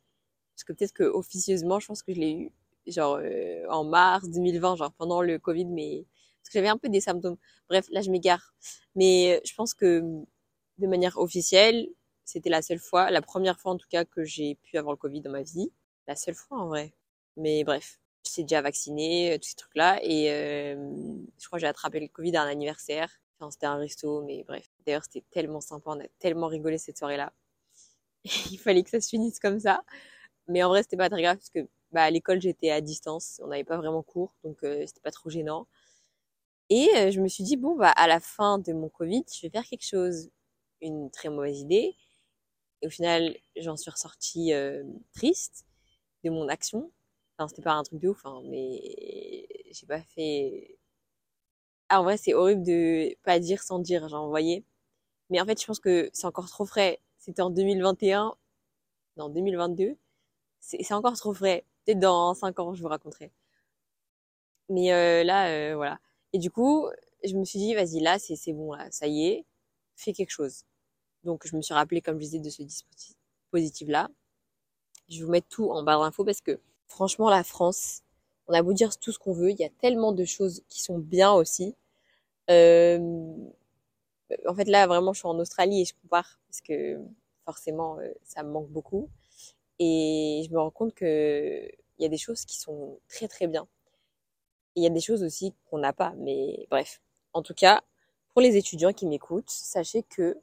parce 0.61 0.63
que 0.63 0.73
peut-être 0.73 0.93
que 0.93 1.03
officieusement, 1.03 1.79
je 1.79 1.87
pense 1.87 2.03
que 2.03 2.13
je 2.13 2.19
l'ai 2.19 2.33
eu 2.33 2.51
genre 2.87 3.19
euh, 3.21 3.65
en 3.69 3.83
mars 3.83 4.29
2020, 4.29 4.75
genre 4.75 4.91
pendant 4.93 5.21
le 5.21 5.39
Covid 5.39 5.65
mais 5.65 6.05
parce 6.41 6.49
que 6.49 6.59
j'avais 6.59 6.67
un 6.69 6.77
peu 6.77 6.89
des 6.89 7.01
symptômes. 7.01 7.37
Bref, 7.69 7.87
là 7.91 8.01
je 8.01 8.11
m'égare. 8.11 8.53
Mais 8.95 9.37
euh, 9.37 9.41
je 9.45 9.53
pense 9.55 9.73
que 9.73 10.01
de 10.77 10.87
manière 10.87 11.17
officielle, 11.17 11.87
c'était 12.25 12.49
la 12.49 12.61
seule 12.61 12.79
fois, 12.79 13.11
la 13.11 13.21
première 13.21 13.59
fois 13.59 13.71
en 13.73 13.77
tout 13.77 13.87
cas 13.89 14.05
que 14.05 14.23
j'ai 14.23 14.55
pu 14.55 14.77
avoir 14.77 14.93
le 14.93 14.97
Covid 14.97 15.21
dans 15.21 15.31
ma 15.31 15.43
vie. 15.43 15.71
La 16.07 16.15
seule 16.15 16.35
fois 16.35 16.59
en 16.59 16.67
vrai. 16.67 16.93
Mais 17.37 17.63
bref, 17.63 17.99
j'étais 18.25 18.43
déjà 18.43 18.61
vaccinée, 18.61 19.33
euh, 19.33 19.37
tous 19.37 19.49
ces 19.49 19.55
trucs-là. 19.55 19.99
Et 20.03 20.27
je 21.39 21.47
crois 21.47 21.57
que 21.57 21.61
j'ai 21.61 21.67
attrapé 21.67 21.99
le 21.99 22.07
Covid 22.07 22.35
à 22.35 22.43
un 22.43 22.47
anniversaire. 22.47 23.09
C'était 23.49 23.65
un 23.65 23.77
resto, 23.77 24.21
mais 24.23 24.43
bref. 24.43 24.67
D'ailleurs, 24.85 25.03
c'était 25.03 25.25
tellement 25.31 25.61
sympa. 25.61 25.91
On 25.91 25.99
a 25.99 26.07
tellement 26.19 26.47
rigolé 26.47 26.77
cette 26.77 26.97
soirée-là. 26.97 27.33
Il 28.51 28.57
fallait 28.59 28.83
que 28.83 28.89
ça 28.89 29.01
se 29.01 29.09
finisse 29.09 29.39
comme 29.39 29.59
ça. 29.59 29.83
Mais 30.47 30.63
en 30.63 30.69
vrai, 30.69 30.83
c'était 30.83 30.97
pas 30.97 31.09
très 31.09 31.21
grave 31.21 31.37
parce 31.37 31.49
que 31.49 31.67
bah, 31.91 32.03
à 32.03 32.11
l'école, 32.11 32.41
j'étais 32.41 32.71
à 32.71 32.81
distance. 32.81 33.41
On 33.43 33.47
n'avait 33.47 33.63
pas 33.63 33.77
vraiment 33.77 34.03
cours, 34.03 34.35
donc 34.43 34.63
euh, 34.63 34.85
c'était 34.85 35.01
pas 35.01 35.11
trop 35.11 35.29
gênant. 35.29 35.67
Et 36.69 37.11
je 37.11 37.19
me 37.19 37.27
suis 37.27 37.43
dit, 37.43 37.57
bon, 37.57 37.75
bah, 37.75 37.91
à 37.91 38.07
la 38.07 38.19
fin 38.19 38.57
de 38.57 38.71
mon 38.73 38.87
Covid, 38.89 39.23
je 39.33 39.41
vais 39.41 39.49
faire 39.49 39.65
quelque 39.65 39.85
chose. 39.85 40.29
Une 40.81 41.11
très 41.11 41.29
mauvaise 41.29 41.59
idée. 41.59 41.95
Et 42.81 42.87
au 42.87 42.89
final, 42.89 43.35
j'en 43.57 43.77
suis 43.77 43.91
ressortie 43.91 44.53
euh, 44.53 44.83
triste 45.13 45.65
de 46.23 46.29
mon 46.29 46.47
action. 46.47 46.91
Enfin, 47.37 47.47
c'était 47.47 47.61
pas 47.61 47.73
un 47.73 47.83
truc 47.83 47.99
de 47.99 48.09
ouf, 48.09 48.25
hein, 48.25 48.41
mais 48.45 49.47
j'ai 49.71 49.85
pas 49.87 50.01
fait. 50.01 50.77
Ah, 51.93 52.01
vrai, 52.01 52.15
c'est 52.17 52.33
horrible 52.33 52.63
de 52.63 53.15
pas 53.23 53.37
dire 53.39 53.61
sans 53.63 53.79
dire, 53.79 54.07
genre, 54.07 54.23
vous 54.23 54.29
voyez. 54.29 54.63
Mais 55.29 55.41
en 55.41 55.45
fait, 55.45 55.59
je 55.61 55.65
pense 55.67 55.79
que 55.81 56.09
c'est 56.13 56.25
encore 56.27 56.49
trop 56.49 56.65
frais. 56.65 57.01
C'était 57.19 57.41
en 57.41 57.49
2021, 57.49 58.33
non, 59.17 59.29
2022. 59.29 59.97
C'est 60.61 60.93
encore 60.93 61.17
trop 61.17 61.33
frais. 61.33 61.65
Peut-être 61.85 61.99
dans 61.99 62.33
5 62.33 62.59
ans, 62.59 62.73
je 62.75 62.81
vous 62.81 62.87
raconterai. 62.89 63.33
Mais 64.69 64.93
euh, 64.93 65.23
là, 65.23 65.49
euh, 65.49 65.75
voilà. 65.75 65.99
Et 66.33 66.39
du 66.39 66.49
coup, 66.51 66.87
je 67.25 67.35
me 67.35 67.43
suis 67.45 67.59
dit, 67.59 67.75
vas-y, 67.75 67.99
là, 67.99 68.19
c'est 68.19 68.53
bon, 68.53 68.73
là, 68.73 68.89
ça 68.91 69.07
y 69.07 69.27
est, 69.27 69.45
fais 69.95 70.13
quelque 70.13 70.31
chose. 70.31 70.63
Donc, 71.25 71.45
je 71.47 71.55
me 71.57 71.61
suis 71.61 71.73
rappelé, 71.73 72.01
comme 72.01 72.15
je 72.19 72.25
disais, 72.25 72.39
de 72.39 72.49
ce 72.49 72.63
dispositif-là. 72.63 74.09
Je 75.09 75.19
vais 75.19 75.25
vous 75.25 75.31
mettre 75.31 75.49
tout 75.49 75.69
en 75.71 75.83
barre 75.83 76.01
d'infos 76.01 76.25
parce 76.25 76.41
que, 76.41 76.59
franchement, 76.87 77.29
la 77.29 77.43
France, 77.43 78.03
on 78.51 78.53
a 78.53 78.61
beau 78.61 78.73
dire 78.73 78.97
tout 78.97 79.13
ce 79.13 79.19
qu'on 79.19 79.31
veut, 79.31 79.51
il 79.51 79.59
y 79.59 79.63
a 79.63 79.69
tellement 79.69 80.11
de 80.11 80.25
choses 80.25 80.61
qui 80.67 80.81
sont 80.81 80.97
bien 80.97 81.31
aussi. 81.31 81.73
Euh, 82.49 82.99
en 84.47 84.55
fait, 84.55 84.65
là, 84.65 84.87
vraiment, 84.87 85.13
je 85.13 85.19
suis 85.19 85.27
en 85.27 85.39
Australie 85.39 85.81
et 85.81 85.85
je 85.85 85.93
compare 86.01 86.39
parce 86.47 86.59
que 86.61 86.99
forcément, 87.45 87.97
euh, 87.99 88.11
ça 88.23 88.43
me 88.43 88.49
manque 88.51 88.67
beaucoup. 88.69 89.09
Et 89.79 90.43
je 90.45 90.53
me 90.53 90.59
rends 90.59 90.69
compte 90.71 90.93
que 90.93 91.65
il 91.97 92.03
y 92.03 92.05
a 92.05 92.09
des 92.09 92.17
choses 92.17 92.45
qui 92.45 92.57
sont 92.59 92.99
très 93.07 93.27
très 93.27 93.47
bien. 93.47 93.67
Il 94.75 94.83
y 94.83 94.87
a 94.87 94.89
des 94.89 95.01
choses 95.01 95.23
aussi 95.23 95.53
qu'on 95.69 95.77
n'a 95.79 95.93
pas, 95.93 96.13
mais 96.17 96.67
bref. 96.69 97.01
En 97.33 97.41
tout 97.41 97.53
cas, 97.53 97.81
pour 98.33 98.41
les 98.41 98.57
étudiants 98.57 98.93
qui 98.93 99.07
m'écoutent, 99.07 99.49
sachez 99.49 100.03
que 100.03 100.37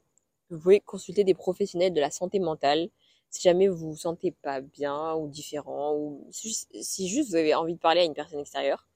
vous 0.49 0.59
pouvez 0.59 0.79
consulter 0.79 1.23
des 1.23 1.35
professionnels 1.35 1.93
de 1.93 2.01
la 2.01 2.11
santé 2.11 2.39
mentale 2.39 2.89
si 3.29 3.41
jamais 3.43 3.67
vous 3.67 3.91
vous 3.91 3.97
sentez 3.97 4.31
pas 4.31 4.61
bien 4.61 5.13
ou 5.15 5.27
différent 5.27 5.95
ou 5.95 6.27
si 6.31 7.07
juste 7.07 7.29
vous 7.29 7.35
avez 7.35 7.53
envie 7.55 7.75
de 7.75 7.79
parler 7.79 8.01
à 8.01 8.03
une 8.05 8.13
personne 8.13 8.39
extérieure. 8.39 8.87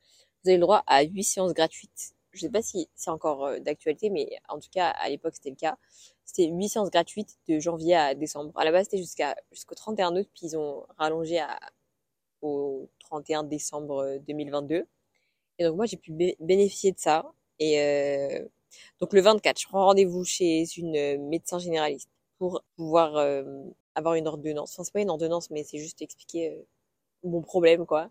Vous 0.43 0.49
avez 0.49 0.57
le 0.57 0.61
droit 0.61 0.83
à 0.87 1.03
8 1.03 1.23
séances 1.23 1.53
gratuites. 1.53 2.13
Je 2.31 2.41
sais 2.41 2.49
pas 2.49 2.61
si 2.61 2.89
c'est 2.95 3.11
encore 3.11 3.45
euh, 3.45 3.59
d'actualité, 3.59 4.09
mais 4.09 4.37
en 4.49 4.59
tout 4.59 4.69
cas, 4.71 4.89
à 4.89 5.09
l'époque, 5.09 5.35
c'était 5.35 5.51
le 5.51 5.55
cas. 5.55 5.77
C'était 6.25 6.47
8 6.47 6.69
séances 6.69 6.89
gratuites 6.89 7.37
de 7.47 7.59
janvier 7.59 7.95
à 7.95 8.15
décembre. 8.15 8.51
À 8.55 8.65
la 8.65 8.71
base, 8.71 8.85
c'était 8.85 8.97
jusqu'à, 8.97 9.35
jusqu'au 9.51 9.75
31 9.75 10.15
août, 10.15 10.27
puis 10.33 10.47
ils 10.47 10.57
ont 10.57 10.85
rallongé 10.97 11.39
à, 11.39 11.59
au 12.41 12.89
31 12.99 13.43
décembre 13.43 14.17
2022. 14.27 14.75
Euh, 14.75 14.83
Et 15.59 15.63
donc, 15.65 15.75
moi, 15.77 15.85
j'ai 15.85 15.97
pu 15.97 16.11
bénéficier 16.39 16.91
de 16.91 16.99
ça. 16.99 17.25
Et, 17.59 17.79
euh, 17.81 18.45
donc 18.99 19.13
le 19.13 19.21
24, 19.21 19.59
je 19.59 19.67
prends 19.67 19.85
rendez-vous 19.85 20.23
chez 20.23 20.65
une 20.77 20.95
euh, 20.95 21.17
médecin 21.19 21.59
généraliste 21.59 22.09
pour 22.37 22.63
pouvoir 22.75 23.17
euh, 23.17 23.43
avoir 23.95 24.15
une 24.15 24.27
ordonnance. 24.27 24.73
Enfin, 24.73 24.83
c'est 24.83 24.93
pas 24.93 25.01
une 25.01 25.09
ordonnance, 25.09 25.49
mais 25.51 25.63
c'est 25.63 25.77
juste 25.79 26.01
expliquer 26.01 26.51
euh, 26.51 26.63
mon 27.23 27.41
problème, 27.41 27.85
quoi. 27.85 28.09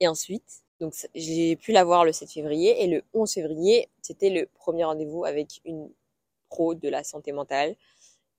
Et 0.00 0.08
ensuite, 0.08 0.64
Donc 0.80 0.94
j'ai 1.14 1.56
pu 1.56 1.72
la 1.72 1.84
voir 1.84 2.04
le 2.04 2.12
7 2.12 2.30
février 2.30 2.82
et 2.84 2.86
le 2.88 3.02
11 3.14 3.32
février, 3.32 3.90
c'était 4.02 4.30
le 4.30 4.46
premier 4.54 4.84
rendez-vous 4.84 5.24
avec 5.24 5.60
une 5.64 5.90
pro 6.50 6.74
de 6.74 6.88
la 6.88 7.04
santé 7.04 7.32
mentale. 7.32 7.76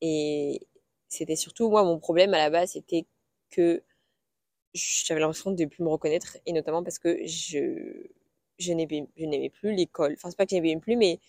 Et 0.01 0.61
c'était 1.09 1.35
surtout 1.35 1.69
moi 1.69 1.83
mon 1.83 1.99
problème 1.99 2.33
à 2.33 2.37
la 2.39 2.49
base, 2.51 2.71
c'était 2.73 3.05
que 3.51 3.83
j'avais 4.73 5.21
l'impression 5.21 5.51
de 5.51 5.63
ne 5.63 5.67
plus 5.69 5.83
me 5.83 5.89
reconnaître 5.89 6.37
et 6.45 6.53
notamment 6.53 6.83
parce 6.83 6.99
que 6.99 7.25
je 7.25 8.07
je 8.59 8.73
n'aimais 8.73 9.49
plus 9.49 9.73
l'école. 9.75 10.13
Enfin 10.13 10.29
c'est 10.29 10.37
pas 10.37 10.45
que 10.45 10.51
j'aimais 10.51 10.77
plus 10.77 10.95
mais 10.97 11.19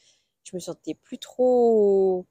je 0.45 0.57
me 0.57 0.61
sentais 0.61 0.95
plus 0.95 1.19
trop 1.19 2.27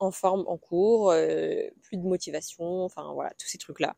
en 0.00 0.10
forme 0.10 0.44
en 0.48 0.56
cours, 0.58 1.10
euh, 1.10 1.68
plus 1.82 1.98
de 1.98 2.02
motivation, 2.02 2.84
enfin 2.84 3.12
voilà, 3.14 3.32
tous 3.38 3.46
ces 3.46 3.58
trucs-là. 3.58 3.96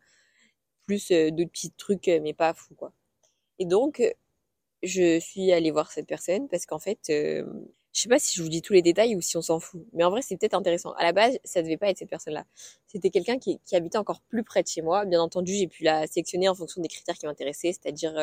Plus 0.87 1.11
euh, 1.13 1.31
d'autres 1.31 1.51
petits 1.53 1.73
trucs, 1.73 2.09
euh, 2.09 2.21
mais 2.23 2.35
pas 2.35 2.55
fou 2.55 2.75
quoi. 2.75 2.93
Et 3.59 3.67
donc, 3.67 4.03
je 4.83 5.21
suis 5.21 5.53
allée 5.53 5.71
voir 5.71 5.93
cette 5.93 6.07
personne 6.09 6.49
parce 6.49 6.67
qu'en 6.67 6.79
fait, 6.81 6.99
je 7.09 7.45
sais 7.93 8.09
pas 8.09 8.19
si 8.19 8.37
je 8.37 8.43
vous 8.43 8.49
dis 8.49 8.63
tous 8.63 8.73
les 8.73 8.83
détails 8.83 9.15
ou 9.17 9.21
si 9.21 9.37
on 9.37 9.43
s'en 9.43 9.61
fout. 9.61 9.87
Mais 9.93 10.05
en 10.05 10.11
vrai, 10.11 10.23
c'est 10.23 10.37
peut-être 10.37 10.55
intéressant. 10.55 10.93
À 10.95 11.05
la 11.05 11.13
base, 11.13 11.39
ça 11.45 11.63
devait 11.63 11.77
pas 11.77 11.89
être 11.91 11.99
cette 11.99 12.11
personne-là. 12.11 12.47
C'était 12.89 13.11
quelqu'un 13.11 13.39
qui, 13.39 13.61
qui, 13.65 13.77
habitait 13.77 13.99
encore 13.99 14.21
plus 14.23 14.43
près 14.45 14.63
de 14.63 14.69
chez 14.69 14.83
moi. 14.83 15.05
Bien 15.05 15.23
entendu, 15.23 15.55
j'ai 15.55 15.69
pu 15.69 15.85
la 15.85 16.07
sélectionner 16.07 16.49
en 16.49 16.55
fonction 16.55 16.83
des 16.83 16.89
critères 16.89 17.17
qui 17.17 17.27
m'intéressaient, 17.27 17.73
c'est-à-dire, 17.73 18.15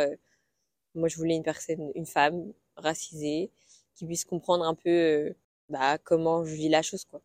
moi, 0.95 1.07
je 1.07 1.17
voulais 1.17 1.36
une 1.36 1.43
personne, 1.43 1.91
une 1.95 2.05
femme 2.05 2.53
racisée, 2.75 3.51
qui 3.95 4.05
puisse 4.05 4.25
comprendre 4.25 4.65
un 4.65 4.75
peu, 4.75 5.36
bah, 5.69 5.98
comment 6.00 6.43
je 6.45 6.53
vis 6.55 6.69
la 6.69 6.81
chose, 6.81 7.05
quoi. 7.05 7.21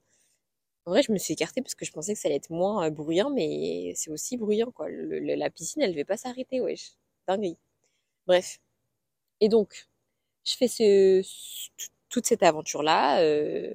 En 0.86 0.90
vrai, 0.90 1.02
je 1.02 1.12
me 1.12 1.18
suis 1.18 1.32
écartée 1.34 1.62
parce 1.62 1.74
que 1.74 1.84
je 1.84 1.92
pensais 1.92 2.14
que 2.14 2.20
ça 2.20 2.28
allait 2.28 2.36
être 2.36 2.50
moins 2.50 2.86
euh, 2.86 2.90
bruyant, 2.90 3.30
mais 3.30 3.92
c'est 3.96 4.10
aussi 4.10 4.36
bruyant, 4.36 4.70
quoi. 4.70 4.86
la 4.90 5.50
piscine, 5.50 5.82
elle 5.82 5.92
devait 5.92 6.04
pas 6.04 6.16
s'arrêter, 6.18 6.60
wesh. 6.60 6.92
Dinguerie. 7.26 7.56
Bref. 8.26 8.60
Et 9.40 9.48
donc, 9.48 9.88
je 10.44 10.56
fais 10.56 10.68
ce, 10.68 11.22
toute 12.10 12.26
cette 12.26 12.42
aventure-là, 12.42 13.20
euh, 13.22 13.74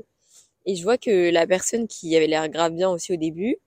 et 0.66 0.76
je 0.76 0.84
vois 0.84 0.98
que 0.98 1.32
la 1.32 1.48
personne 1.48 1.88
qui 1.88 2.16
avait 2.16 2.28
l'air 2.28 2.50
grave 2.50 2.74
bien 2.74 2.90
aussi 2.92 3.14
au 3.14 3.18
début 3.18 3.58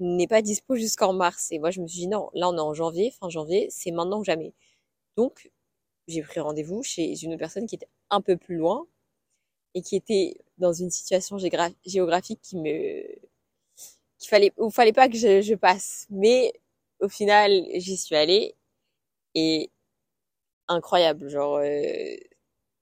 n'est 0.00 0.28
pas 0.28 0.42
dispo 0.42 0.76
jusqu'en 0.76 1.12
mars. 1.12 1.52
Et 1.52 1.58
moi, 1.58 1.70
je 1.70 1.80
me 1.80 1.88
suis 1.88 2.00
dit, 2.00 2.08
non, 2.08 2.30
là, 2.34 2.48
on 2.50 2.56
est 2.56 2.60
en 2.60 2.74
janvier, 2.74 3.12
fin 3.12 3.28
janvier, 3.30 3.68
c'est 3.70 3.90
maintenant 3.92 4.20
ou 4.20 4.24
jamais. 4.24 4.54
Donc, 5.16 5.50
j'ai 6.08 6.22
pris 6.22 6.40
rendez-vous 6.40 6.82
chez 6.82 7.14
une 7.24 7.38
personne 7.38 7.66
qui 7.66 7.76
était 7.76 7.88
un 8.10 8.20
peu 8.20 8.36
plus 8.36 8.56
loin, 8.56 8.86
et 9.74 9.82
qui 9.82 9.96
était 9.96 10.36
dans 10.58 10.72
une 10.72 10.90
situation 10.90 11.38
géographique 11.86 12.40
qui 12.42 12.56
me 12.56 13.04
qu'il 14.18 14.28
fallait 14.30 14.52
où 14.58 14.70
fallait 14.70 14.92
pas 14.92 15.08
que 15.08 15.16
je, 15.16 15.42
je 15.42 15.54
passe. 15.54 16.06
Mais 16.10 16.52
au 17.00 17.08
final 17.08 17.50
j'y 17.74 17.96
suis 17.96 18.16
allée 18.16 18.54
et 19.34 19.70
incroyable. 20.68 21.28
Genre 21.28 21.56
euh, 21.58 22.16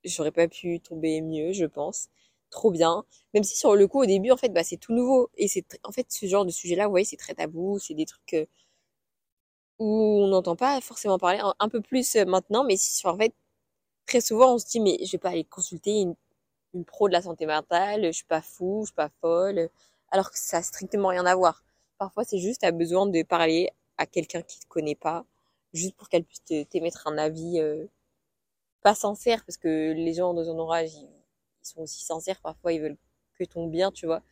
j'aurais 0.04 0.32
pas 0.32 0.48
pu 0.48 0.80
tomber 0.80 1.20
mieux 1.22 1.52
je 1.52 1.66
pense. 1.66 2.08
Trop 2.50 2.70
bien. 2.70 3.04
Même 3.34 3.44
si 3.44 3.56
sur 3.56 3.74
le 3.76 3.86
coup 3.88 4.00
au 4.02 4.06
début 4.06 4.30
en 4.30 4.36
fait 4.36 4.50
bah 4.50 4.64
c'est 4.64 4.76
tout 4.78 4.92
nouveau. 4.94 5.30
Et 5.36 5.48
c'est 5.48 5.64
en 5.84 5.92
fait 5.92 6.06
ce 6.10 6.26
genre 6.26 6.44
de 6.46 6.50
sujet 6.50 6.76
là 6.76 6.86
vous 6.86 6.92
voyez 6.92 7.06
c'est 7.06 7.16
très 7.16 7.34
tabou. 7.34 7.78
C'est 7.78 7.94
des 7.94 8.06
trucs 8.06 8.34
euh, 8.34 8.46
où 9.78 10.22
on 10.22 10.28
n'entend 10.28 10.56
pas 10.56 10.80
forcément 10.80 11.18
parler 11.18 11.40
un, 11.58 11.68
peu 11.68 11.80
plus 11.80 12.16
euh, 12.16 12.24
maintenant. 12.24 12.64
Mais 12.64 12.76
en 13.04 13.16
fait 13.16 13.34
très 14.06 14.20
souvent 14.20 14.54
on 14.54 14.58
se 14.58 14.66
dit 14.66 14.80
mais 14.80 14.98
je 15.04 15.12
vais 15.12 15.18
pas 15.18 15.30
aller 15.30 15.44
consulter 15.44 16.00
une 16.02 16.14
une 16.74 16.84
pro 16.84 17.08
de 17.08 17.12
la 17.12 17.22
santé 17.22 17.46
mentale, 17.46 18.06
je 18.06 18.12
suis 18.12 18.24
pas 18.24 18.42
fou, 18.42 18.80
je 18.82 18.86
suis 18.86 18.94
pas 18.94 19.10
folle, 19.20 19.68
alors 20.10 20.30
que 20.30 20.38
ça 20.38 20.58
a 20.58 20.62
strictement 20.62 21.08
rien 21.08 21.26
à 21.26 21.34
voir. 21.34 21.64
Parfois, 21.98 22.24
c'est 22.24 22.38
juste, 22.38 22.64
à 22.64 22.72
besoin 22.72 23.06
de 23.06 23.22
parler 23.22 23.70
à 23.98 24.06
quelqu'un 24.06 24.42
qui 24.42 24.60
te 24.60 24.66
connaît 24.66 24.94
pas, 24.94 25.24
juste 25.74 25.94
pour 25.96 26.08
qu'elle 26.08 26.24
puisse 26.24 26.42
t'émettre 26.70 27.06
un 27.06 27.18
avis 27.18 27.60
euh, 27.60 27.86
pas 28.82 28.94
sincère, 28.94 29.44
parce 29.46 29.58
que 29.58 29.92
les 29.92 30.14
gens 30.14 30.34
dans 30.34 30.48
un 30.50 30.58
orage, 30.58 30.94
ils, 30.94 31.08
sont 31.62 31.82
aussi 31.82 32.04
sincères, 32.04 32.40
parfois 32.42 32.72
ils 32.72 32.80
veulent 32.80 32.98
que 33.38 33.44
ton 33.44 33.68
bien, 33.68 33.92
tu 33.92 34.06
vois. 34.06 34.22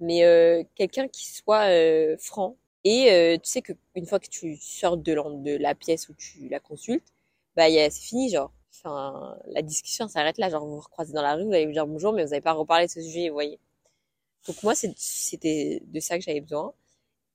Mais 0.00 0.24
euh, 0.24 0.62
quelqu'un 0.76 1.08
qui 1.08 1.26
soit 1.26 1.68
euh, 1.70 2.16
franc. 2.18 2.56
Et 2.84 3.38
tu 3.42 3.50
sais 3.50 3.60
que 3.62 3.72
une 3.96 4.06
fois 4.06 4.20
que 4.20 4.28
tu 4.28 4.56
sors 4.56 4.96
de 4.96 5.12
la, 5.12 5.22
de 5.24 5.56
la 5.56 5.74
pièce 5.74 6.08
où 6.08 6.14
tu 6.14 6.48
la 6.48 6.60
consultes, 6.60 7.12
bah 7.56 7.64
c'est 7.68 7.90
fini, 7.90 8.30
genre 8.30 8.52
enfin, 8.72 9.36
la 9.46 9.62
discussion 9.62 10.08
s'arrête 10.08 10.38
là. 10.38 10.48
Genre, 10.48 10.64
vous 10.64 10.76
vous 10.76 10.80
recroisez 10.80 11.12
dans 11.12 11.22
la 11.22 11.34
rue, 11.34 11.44
vous 11.44 11.52
allez 11.52 11.66
vous 11.66 11.72
dire 11.72 11.86
bonjour, 11.86 12.12
mais 12.12 12.24
vous 12.24 12.30
n'avez 12.30 12.40
pas 12.40 12.52
reparlé 12.52 12.86
de 12.86 12.90
ce 12.90 13.00
sujet, 13.00 13.28
vous 13.28 13.34
voyez. 13.34 13.58
Donc 14.46 14.62
moi, 14.62 14.74
c'était 14.74 15.82
de 15.84 16.00
ça 16.00 16.18
que 16.18 16.24
j'avais 16.24 16.40
besoin. 16.40 16.72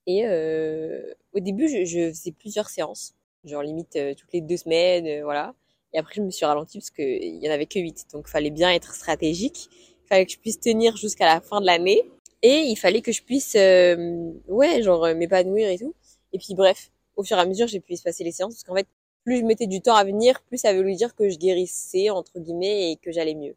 Et 0.06 0.26
euh, 0.26 1.14
au 1.32 1.40
début, 1.40 1.68
je, 1.68 2.10
faisais 2.10 2.32
plusieurs 2.32 2.68
séances, 2.68 3.14
genre 3.44 3.62
limite 3.62 3.96
euh, 3.96 4.14
toutes 4.14 4.32
les 4.32 4.40
deux 4.40 4.56
semaines, 4.56 5.06
euh, 5.06 5.24
voilà. 5.24 5.54
Et 5.92 5.98
après, 5.98 6.14
je 6.16 6.22
me 6.22 6.30
suis 6.30 6.44
ralentie 6.44 6.78
parce 6.78 6.90
qu'il 6.90 7.36
y 7.42 7.48
en 7.48 7.52
avait 7.52 7.66
que 7.66 7.78
huit, 7.78 8.06
donc 8.12 8.28
fallait 8.28 8.50
bien 8.50 8.70
être 8.72 8.94
stratégique. 8.94 9.68
Il 10.04 10.08
fallait 10.08 10.26
que 10.26 10.32
je 10.32 10.38
puisse 10.38 10.60
tenir 10.60 10.96
jusqu'à 10.96 11.26
la 11.26 11.40
fin 11.40 11.60
de 11.60 11.66
l'année, 11.66 12.02
et 12.42 12.62
il 12.62 12.76
fallait 12.76 13.00
que 13.00 13.12
je 13.12 13.22
puisse, 13.22 13.54
euh, 13.56 14.32
ouais, 14.48 14.82
genre 14.82 15.06
m'épanouir 15.14 15.68
et 15.68 15.78
tout. 15.78 15.94
Et 16.32 16.38
puis 16.38 16.54
bref, 16.54 16.90
au 17.16 17.22
fur 17.24 17.38
et 17.38 17.40
à 17.40 17.46
mesure, 17.46 17.66
j'ai 17.68 17.80
pu 17.80 17.92
espacer 17.94 18.24
les 18.24 18.32
séances 18.32 18.54
parce 18.54 18.64
qu'en 18.64 18.74
fait, 18.74 18.88
plus 19.24 19.38
je 19.38 19.44
mettais 19.44 19.66
du 19.66 19.80
temps 19.80 19.96
à 19.96 20.04
venir, 20.04 20.42
plus 20.42 20.58
ça 20.58 20.72
veut 20.72 20.94
dire 20.94 21.14
que 21.14 21.28
je 21.28 21.38
guérissais 21.38 22.10
entre 22.10 22.38
guillemets 22.38 22.92
et 22.92 22.96
que 22.96 23.10
j'allais 23.12 23.34
mieux. 23.34 23.56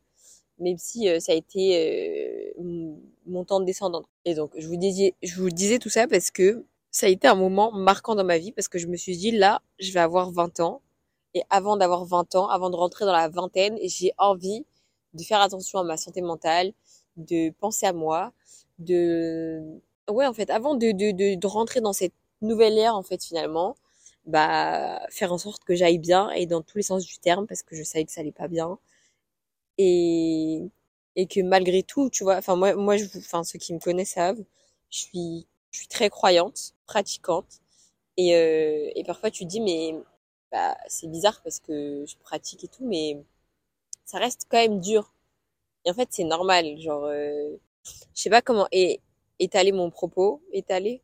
Même 0.60 0.78
si 0.78 1.10
euh, 1.10 1.20
ça 1.20 1.34
a 1.34 1.36
été 1.36 2.54
euh, 2.58 2.94
mon 3.28 3.44
temps 3.46 3.60
de 3.60 3.66
descendante. 3.66 4.08
Et 4.26 4.34
donc 4.34 4.52
je 4.58 4.68
vous 4.68 4.78
disais, 4.78 5.14
je 5.22 5.36
vous 5.36 5.50
disais 5.50 5.80
tout 5.80 5.90
ça 5.90 6.08
parce 6.08 6.32
que 6.32 6.66
ça 6.92 7.06
a 7.08 7.10
été 7.10 7.28
un 7.28 7.36
moment 7.36 7.72
marquant 7.72 8.16
dans 8.16 8.24
ma 8.24 8.38
vie 8.38 8.52
parce 8.52 8.68
que 8.68 8.80
je 8.80 8.88
me 8.88 8.96
suis 8.98 9.18
dit 9.18 9.32
là, 9.32 9.62
je 9.80 9.92
vais 9.92 10.00
avoir 10.00 10.32
20 10.32 10.62
ans 10.62 10.82
et 11.34 11.44
avant 11.50 11.78
d'avoir 11.78 12.06
20 12.06 12.36
ans, 12.36 12.48
avant 12.48 12.70
de 12.70 12.76
rentrer 12.76 13.06
dans 13.06 13.12
la 13.12 13.30
vingtaine, 13.30 13.78
j'ai 13.84 14.14
envie 14.18 14.66
de 15.14 15.24
faire 15.24 15.42
attention 15.42 15.80
à 15.80 15.84
ma 15.84 15.98
santé 15.98 16.22
mentale, 16.22 16.74
de 17.18 17.52
penser 17.60 17.86
à 17.86 17.94
moi, 17.94 18.32
de 18.80 19.62
ouais 20.10 20.26
en 20.26 20.34
fait 20.34 20.50
avant 20.50 20.76
de 20.76 20.92
de, 20.92 21.12
de, 21.12 21.36
de 21.36 21.48
rentrer 21.48 21.82
dans 21.82 21.94
cette 21.94 22.14
nouvelle 22.42 22.78
ère 22.78 22.96
en 22.96 23.04
fait 23.04 23.24
finalement 23.24 23.76
bah 24.28 25.02
faire 25.10 25.34
en 25.34 25.38
sorte 25.40 25.64
que 25.66 25.76
j'aille 25.76 26.00
bien 26.00 26.30
et 26.32 26.46
dans 26.46 26.62
tous 26.62 26.78
les 26.78 26.84
sens 26.84 27.06
du 27.06 27.18
terme 27.20 27.48
parce 27.48 27.64
que 27.64 27.76
je 27.76 27.84
savais 27.84 28.06
que 28.06 28.12
ça 28.12 28.22
allait 28.22 28.32
pas 28.32 28.48
bien. 28.50 28.80
Et 29.78 30.62
et 31.16 31.28
que 31.28 31.42
malgré 31.42 31.84
tout 31.84 32.10
tu 32.10 32.24
vois 32.24 32.38
enfin 32.38 32.56
moi 32.56 32.76
moi 32.76 32.98
je 32.98 33.06
enfin 33.18 33.44
ceux 33.44 33.60
qui 33.60 33.74
me 33.74 33.80
connaissent 33.80 34.12
savent 34.14 34.44
je 34.92 35.00
suis 35.00 35.48
je 35.72 35.80
suis 35.80 35.88
très 35.88 36.10
croyante 36.10 36.74
pratiquante. 36.86 37.62
Et 38.18 38.36
euh, 38.36 38.90
et 38.96 39.04
parfois 39.06 39.32
tu 39.32 39.46
dis 39.46 39.62
mais 39.62 39.96
bah 40.52 40.78
c'est 40.88 41.08
bizarre 41.10 41.42
parce 41.44 41.60
que 41.60 42.06
je 42.08 42.18
pratique 42.18 42.64
et 42.66 42.68
tout 42.70 42.86
mais 42.86 43.18
ça 44.06 44.20
reste 44.20 44.48
quand 44.50 44.58
même 44.60 44.82
dur. 44.82 45.14
Et 45.86 45.92
en 45.92 45.96
fait 45.96 46.10
c'est 46.12 46.26
normal 46.26 46.80
genre 46.80 47.06
euh, 47.06 47.58
je 48.16 48.22
sais 48.24 48.30
pas 48.32 48.42
comment 48.44 48.68
et 48.72 49.02
étaler 49.40 49.72
mon 49.74 49.92
propos 49.92 50.42
étaler 50.54 51.02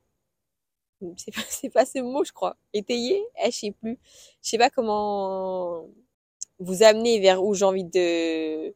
c'est 1.50 1.70
pas, 1.70 1.86
ce 1.86 2.00
mot, 2.00 2.24
je 2.24 2.32
crois. 2.32 2.58
Étayer, 2.74 3.24
eh, 3.44 3.52
je 3.52 3.58
sais 3.58 3.72
plus. 3.72 4.00
Je 4.42 4.50
sais 4.50 4.58
pas 4.58 4.70
comment 4.70 5.88
vous 6.60 6.84
amener 6.84 7.20
vers 7.20 7.44
où 7.44 7.54
j'ai 7.54 7.66
envie 7.66 7.84
de 7.84 8.74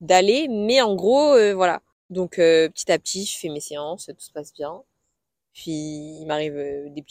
d'aller, 0.00 0.48
mais 0.48 0.80
en 0.82 0.94
gros, 0.94 1.34
euh, 1.34 1.54
voilà. 1.54 1.82
Donc 2.10 2.38
euh, 2.38 2.68
petit 2.68 2.92
à 2.92 2.98
petit, 2.98 3.24
je 3.26 3.38
fais 3.38 3.48
mes 3.48 3.60
séances, 3.60 4.06
tout 4.06 4.14
se 4.20 4.32
passe 4.32 4.52
bien. 4.52 4.82
Puis 5.54 5.72
il 6.20 6.26
m'arrive 6.26 6.56
euh, 6.56 6.88
des 6.90 7.04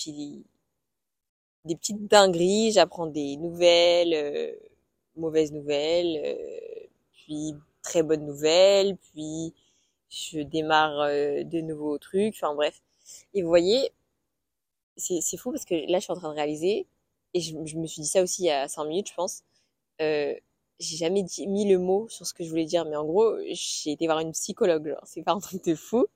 des 1.66 1.76
petites 1.76 2.08
dingueries, 2.08 2.72
j'apprends 2.74 3.08
des 3.08 3.38
nouvelles, 3.38 4.56
mauvaises 5.16 5.52
nouvelles, 5.52 6.38
puis 7.14 7.56
très 7.82 8.04
bonnes 8.04 8.26
nouvelles, 8.26 8.98
puis 8.98 9.54
je 10.10 10.42
démarre 10.42 11.08
de 11.08 11.62
nouveaux 11.62 11.98
trucs, 11.98 12.36
enfin 12.36 12.54
bref 12.56 12.82
et 13.34 13.42
vous 13.42 13.48
voyez, 13.50 13.92
c'est 14.98 15.38
fou 15.38 15.52
parce 15.52 15.66
que 15.66 15.76
là, 15.92 16.00
je 16.00 16.04
suis 16.04 16.14
en 16.14 16.16
train 16.16 16.30
de 16.30 16.36
réaliser, 16.36 16.88
et 17.34 17.42
je, 17.42 17.56
me 17.56 17.88
suis 17.88 18.02
dit 18.02 18.08
ça 18.08 18.24
aussi 18.24 18.44
il 18.44 18.46
y 18.46 18.52
a 18.52 18.68
5 18.68 18.86
minutes, 18.86 19.10
je 19.10 19.14
pense. 19.16 19.44
Euh, 20.02 20.34
j'ai 20.80 20.98
jamais 20.98 21.26
mis 21.48 21.70
le 21.70 21.80
mot 21.80 22.08
sur 22.10 22.26
ce 22.26 22.34
que 22.34 22.44
je 22.44 22.50
voulais 22.50 22.66
dire, 22.66 22.86
mais 22.86 22.96
en 22.96 23.06
gros, 23.06 23.38
j'ai 23.52 23.92
été 23.92 24.06
voir 24.06 24.20
une 24.20 24.32
psychologue, 24.34 24.90
genre, 24.90 25.04
c'est 25.06 25.24
pas 25.24 25.34
un 25.34 25.40
truc 25.40 25.64
de 25.66 25.76
fou. 25.76 26.08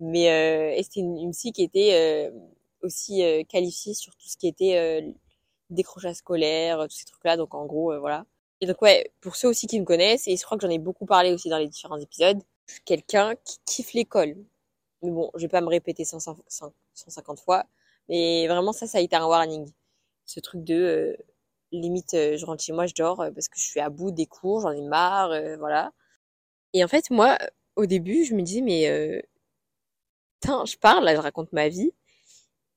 Mais 0.00 0.30
euh, 0.32 0.82
c'était 0.82 1.00
une, 1.00 1.16
une, 1.18 1.30
psy 1.32 1.52
qui 1.52 1.62
était 1.62 1.94
euh, 1.94 2.30
aussi 2.82 3.22
euh, 3.24 3.44
qualifiée 3.44 3.94
sur 3.94 4.14
tout 4.16 4.28
ce 4.28 4.36
qui 4.36 4.48
était 4.48 5.14
décrochage 5.70 6.16
scolaire, 6.16 6.86
tous 6.88 6.96
ces 6.96 7.04
trucs-là. 7.04 7.36
Donc 7.36 7.54
en 7.54 7.66
gros, 7.66 7.98
voilà. 8.00 8.26
Et 8.60 8.66
donc 8.66 8.82
ouais, 8.82 9.12
pour 9.20 9.36
ceux 9.36 9.48
aussi 9.48 9.66
qui 9.66 9.78
me 9.80 9.84
connaissent, 9.84 10.28
et 10.28 10.36
je 10.36 10.44
crois 10.44 10.58
que 10.58 10.66
j'en 10.66 10.72
ai 10.72 10.78
beaucoup 10.78 11.06
parlé 11.06 11.32
aussi 11.32 11.48
dans 11.48 11.58
les 11.58 11.68
différents 11.68 11.98
épisodes, 11.98 12.40
quelqu'un 12.84 13.34
qui 13.44 13.58
kiffe 13.66 13.92
l'école. 13.94 14.36
Mais 15.02 15.10
bon, 15.10 15.30
je 15.34 15.40
vais 15.42 15.48
pas 15.48 15.60
me 15.60 15.68
répéter 15.68 16.04
150 16.04 17.40
fois. 17.40 17.64
Mais 18.08 18.46
vraiment, 18.48 18.72
ça, 18.72 18.86
ça 18.86 18.98
a 18.98 19.00
été 19.00 19.16
un 19.16 19.26
warning. 19.26 19.70
Ce 20.26 20.40
truc 20.40 20.64
de, 20.64 20.74
euh, 20.74 21.16
limite, 21.72 22.14
euh, 22.14 22.36
je 22.36 22.46
rentre 22.46 22.62
chez 22.62 22.72
moi, 22.72 22.86
je 22.86 22.94
dors 22.94 23.20
euh, 23.20 23.30
parce 23.32 23.48
que 23.48 23.58
je 23.58 23.64
suis 23.64 23.80
à 23.80 23.90
bout 23.90 24.10
des 24.12 24.26
cours, 24.26 24.60
j'en 24.62 24.72
ai 24.72 24.82
marre, 24.82 25.30
voilà. 25.58 25.92
Et 26.74 26.84
en 26.84 26.88
fait, 26.88 27.10
moi, 27.10 27.38
au 27.76 27.86
début, 27.86 28.24
je 28.24 28.34
me 28.34 28.42
disais, 28.42 28.62
mais, 28.62 28.88
euh, 28.88 29.20
je 30.66 30.76
parle, 30.76 31.04
là, 31.04 31.14
je 31.14 31.20
raconte 31.20 31.52
ma 31.52 31.68
vie. 31.68 31.92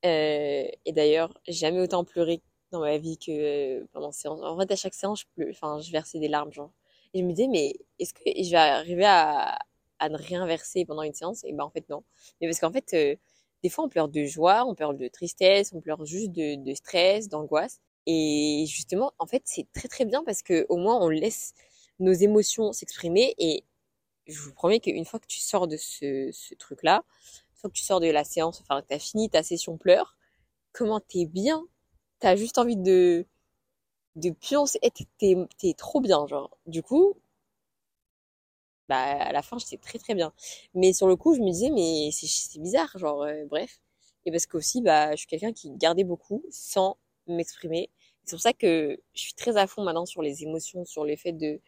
et 0.04 0.92
d'ailleurs, 0.92 1.32
jamais 1.48 1.80
autant 1.80 2.04
pleuré 2.04 2.42
dans 2.72 2.80
ma 2.80 2.98
vie 2.98 3.18
que 3.18 3.84
pendant 3.92 4.12
séance. 4.12 4.40
En 4.42 4.58
fait, 4.58 4.70
à 4.72 4.76
chaque 4.76 4.94
séance, 4.94 5.20
je, 5.22 5.26
pleu- 5.36 5.50
enfin, 5.50 5.80
je 5.80 5.90
versais 5.92 6.18
des 6.18 6.28
larmes, 6.28 6.52
genre. 6.52 6.72
Et 7.14 7.20
je 7.20 7.24
me 7.24 7.32
disais, 7.32 7.48
mais 7.48 7.74
est-ce 7.98 8.14
que 8.14 8.22
je 8.26 8.50
vais 8.50 8.56
arriver 8.56 9.04
à, 9.06 9.58
à 9.98 10.08
ne 10.08 10.16
rien 10.16 10.46
verser 10.46 10.84
pendant 10.84 11.02
une 11.02 11.14
séance? 11.14 11.44
Et 11.44 11.52
ben, 11.52 11.64
en 11.64 11.70
fait, 11.70 11.88
non. 11.88 12.04
Mais 12.40 12.48
parce 12.48 12.60
qu'en 12.60 12.72
fait, 12.72 12.94
euh, 12.94 13.16
des 13.62 13.68
fois, 13.68 13.84
on 13.84 13.88
pleure 13.88 14.08
de 14.08 14.24
joie, 14.24 14.64
on 14.66 14.74
pleure 14.74 14.94
de 14.94 15.08
tristesse, 15.08 15.72
on 15.72 15.80
pleure 15.80 16.04
juste 16.04 16.32
de, 16.32 16.74
stress, 16.74 17.28
d'angoisse. 17.28 17.80
Et 18.06 18.64
justement, 18.68 19.12
en 19.18 19.26
fait, 19.26 19.42
c'est 19.44 19.66
très 19.72 19.88
très 19.88 20.04
bien 20.04 20.22
parce 20.24 20.42
que 20.42 20.66
au 20.68 20.76
moins, 20.76 21.00
on 21.00 21.08
laisse 21.08 21.54
nos 21.98 22.12
émotions 22.12 22.72
s'exprimer. 22.72 23.34
Et 23.38 23.64
je 24.26 24.40
vous 24.40 24.52
promets 24.52 24.80
qu'une 24.80 25.04
fois 25.04 25.20
que 25.20 25.26
tu 25.26 25.40
sors 25.40 25.66
de 25.68 25.76
ce, 25.76 26.54
truc-là, 26.54 27.04
une 27.50 27.56
fois 27.56 27.70
que 27.70 27.74
tu 27.74 27.82
sors 27.82 28.00
de 28.00 28.06
la 28.06 28.24
séance, 28.24 28.60
enfin, 28.60 28.82
que 28.82 28.88
tu 28.88 28.94
as 28.94 28.98
fini 28.98 29.30
ta 29.30 29.42
session 29.42 29.76
pleurs, 29.78 30.16
comment 30.72 31.00
t'es 31.00 31.26
bien? 31.26 31.64
T'as 32.20 32.36
juste 32.36 32.58
envie 32.58 32.76
de, 32.76 33.26
de 34.16 34.30
pioncer. 34.30 34.78
T'es, 35.18 35.36
t'es 35.58 35.74
trop 35.74 36.00
bien, 36.00 36.26
genre. 36.26 36.56
Du 36.66 36.82
coup, 36.82 37.16
bah, 38.88 38.98
à 38.98 39.32
la 39.32 39.42
fin, 39.42 39.58
j'étais 39.58 39.78
très 39.78 39.98
très 39.98 40.14
bien. 40.14 40.32
Mais 40.74 40.92
sur 40.92 41.08
le 41.08 41.16
coup, 41.16 41.34
je 41.34 41.40
me 41.40 41.50
disais, 41.50 41.70
mais 41.70 42.10
c'est, 42.12 42.60
bizarre, 42.60 42.90
genre, 42.98 43.22
euh, 43.22 43.44
bref. 43.46 43.80
Et 44.26 44.30
parce 44.30 44.46
qu'aussi, 44.46 44.82
bah, 44.82 45.12
je 45.12 45.16
suis 45.18 45.26
quelqu'un 45.26 45.52
qui 45.52 45.70
gardait 45.72 46.04
beaucoup 46.04 46.44
sans 46.50 46.96
m'exprimer. 47.26 47.90
C'est 48.24 48.36
pour 48.36 48.42
ça 48.42 48.52
que 48.52 48.98
je 49.14 49.20
suis 49.20 49.34
très 49.34 49.56
à 49.56 49.66
fond 49.66 49.82
maintenant 49.84 50.06
sur 50.06 50.22
les 50.22 50.42
émotions, 50.42 50.84
sur 50.84 51.04
les 51.04 51.16
faits 51.16 51.36
de, 51.36 51.60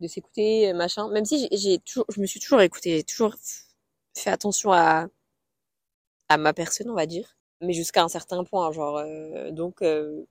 de 0.00 0.06
s'écouter, 0.08 0.72
machin. 0.72 1.08
Même 1.10 1.24
si 1.24 1.48
j'ai, 1.52 1.78
toujours, 1.80 2.06
je 2.14 2.20
me 2.20 2.26
suis 2.26 2.40
toujours 2.40 2.60
écoutée, 2.62 2.96
j'ai 2.98 3.04
toujours 3.04 3.34
fait 4.14 4.30
attention 4.30 4.72
à, 4.72 5.08
à 6.28 6.36
ma 6.38 6.52
personne, 6.52 6.90
on 6.90 6.94
va 6.94 7.06
dire. 7.06 7.36
Mais 7.60 7.72
jusqu'à 7.72 8.02
un 8.04 8.08
certain 8.08 8.44
point, 8.44 8.70
genre, 8.72 8.98
euh, 8.98 9.50
donc, 9.50 9.82
euh, 9.82 10.26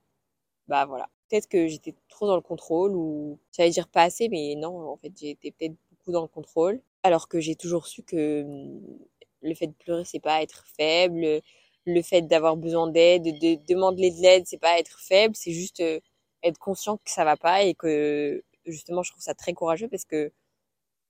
bah 0.68 0.86
voilà. 0.86 1.08
Peut-être 1.30 1.48
que 1.48 1.66
j'étais 1.68 1.94
trop 2.08 2.26
dans 2.28 2.36
le 2.36 2.42
contrôle 2.42 2.94
ou 2.96 3.38
j'allais 3.52 3.70
dire 3.70 3.88
pas 3.88 4.02
assez, 4.04 4.28
mais 4.28 4.54
non, 4.56 4.90
en 4.90 4.96
fait, 4.96 5.08
été 5.22 5.50
peut-être 5.52 5.76
dans 6.12 6.22
le 6.22 6.28
contrôle. 6.28 6.80
Alors 7.02 7.28
que 7.28 7.40
j'ai 7.40 7.56
toujours 7.56 7.86
su 7.86 8.02
que 8.02 8.42
hum, 8.42 8.98
le 9.42 9.54
fait 9.54 9.68
de 9.68 9.72
pleurer, 9.74 10.04
c'est 10.04 10.20
pas 10.20 10.42
être 10.42 10.64
faible. 10.76 11.42
Le 11.86 12.02
fait 12.02 12.22
d'avoir 12.22 12.56
besoin 12.56 12.88
d'aide, 12.88 13.24
de 13.24 13.64
demander 13.68 14.10
de 14.10 14.20
l'aide, 14.22 14.44
c'est 14.46 14.58
pas 14.58 14.78
être 14.78 14.98
faible, 15.00 15.36
c'est 15.36 15.52
juste 15.52 15.80
euh, 15.80 16.00
être 16.42 16.58
conscient 16.58 16.96
que 16.98 17.10
ça 17.10 17.24
va 17.24 17.36
pas 17.36 17.62
et 17.62 17.74
que 17.74 18.42
justement, 18.66 19.02
je 19.02 19.12
trouve 19.12 19.22
ça 19.22 19.34
très 19.34 19.52
courageux 19.54 19.88
parce 19.88 20.04
que 20.04 20.32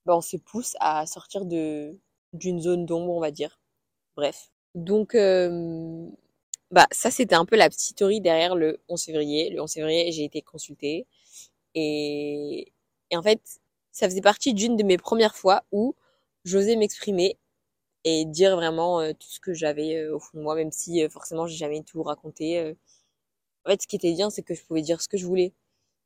bah, 0.06 0.16
on 0.16 0.20
se 0.22 0.36
pousse 0.36 0.76
à 0.80 1.06
sortir 1.06 1.44
de 1.46 1.98
d'une 2.32 2.60
zone 2.60 2.86
d'ombre, 2.86 3.12
on 3.12 3.20
va 3.20 3.30
dire. 3.30 3.60
Bref. 4.16 4.50
Donc, 4.74 5.14
euh, 5.14 6.08
bah, 6.70 6.86
ça, 6.92 7.10
c'était 7.10 7.34
un 7.34 7.44
peu 7.46 7.56
la 7.56 7.68
petite 7.70 7.96
théorie 7.96 8.20
derrière 8.20 8.54
le 8.56 8.80
11 8.88 9.02
février. 9.04 9.50
Le 9.50 9.60
11 9.62 9.72
février, 9.72 10.12
j'ai 10.12 10.24
été 10.24 10.42
consultée. 10.42 11.06
Et, 11.74 12.72
et 13.10 13.16
en 13.16 13.22
fait, 13.22 13.40
ça 13.96 14.08
faisait 14.08 14.20
partie 14.22 14.54
d'une 14.54 14.76
de 14.76 14.82
mes 14.84 14.98
premières 14.98 15.36
fois 15.36 15.64
où 15.72 15.94
j'osais 16.44 16.76
m'exprimer 16.76 17.38
et 18.04 18.24
dire 18.26 18.56
vraiment 18.56 19.00
euh, 19.00 19.12
tout 19.12 19.28
ce 19.28 19.40
que 19.40 19.54
j'avais 19.54 19.96
euh, 19.98 20.16
au 20.16 20.20
fond 20.20 20.38
de 20.38 20.42
moi, 20.44 20.54
même 20.56 20.72
si 20.72 21.02
euh, 21.04 21.08
forcément 21.10 21.46
j'ai 21.46 21.56
jamais 21.56 21.82
tout 21.84 22.02
raconté. 22.02 22.74
En 23.64 23.70
fait, 23.70 23.82
ce 23.82 23.86
qui 23.88 23.96
était 23.96 24.12
bien, 24.12 24.30
c'est 24.30 24.42
que 24.42 24.54
je 24.54 24.62
pouvais 24.64 24.82
dire 24.82 25.00
ce 25.02 25.08
que 25.08 25.16
je 25.18 25.26
voulais. 25.26 25.52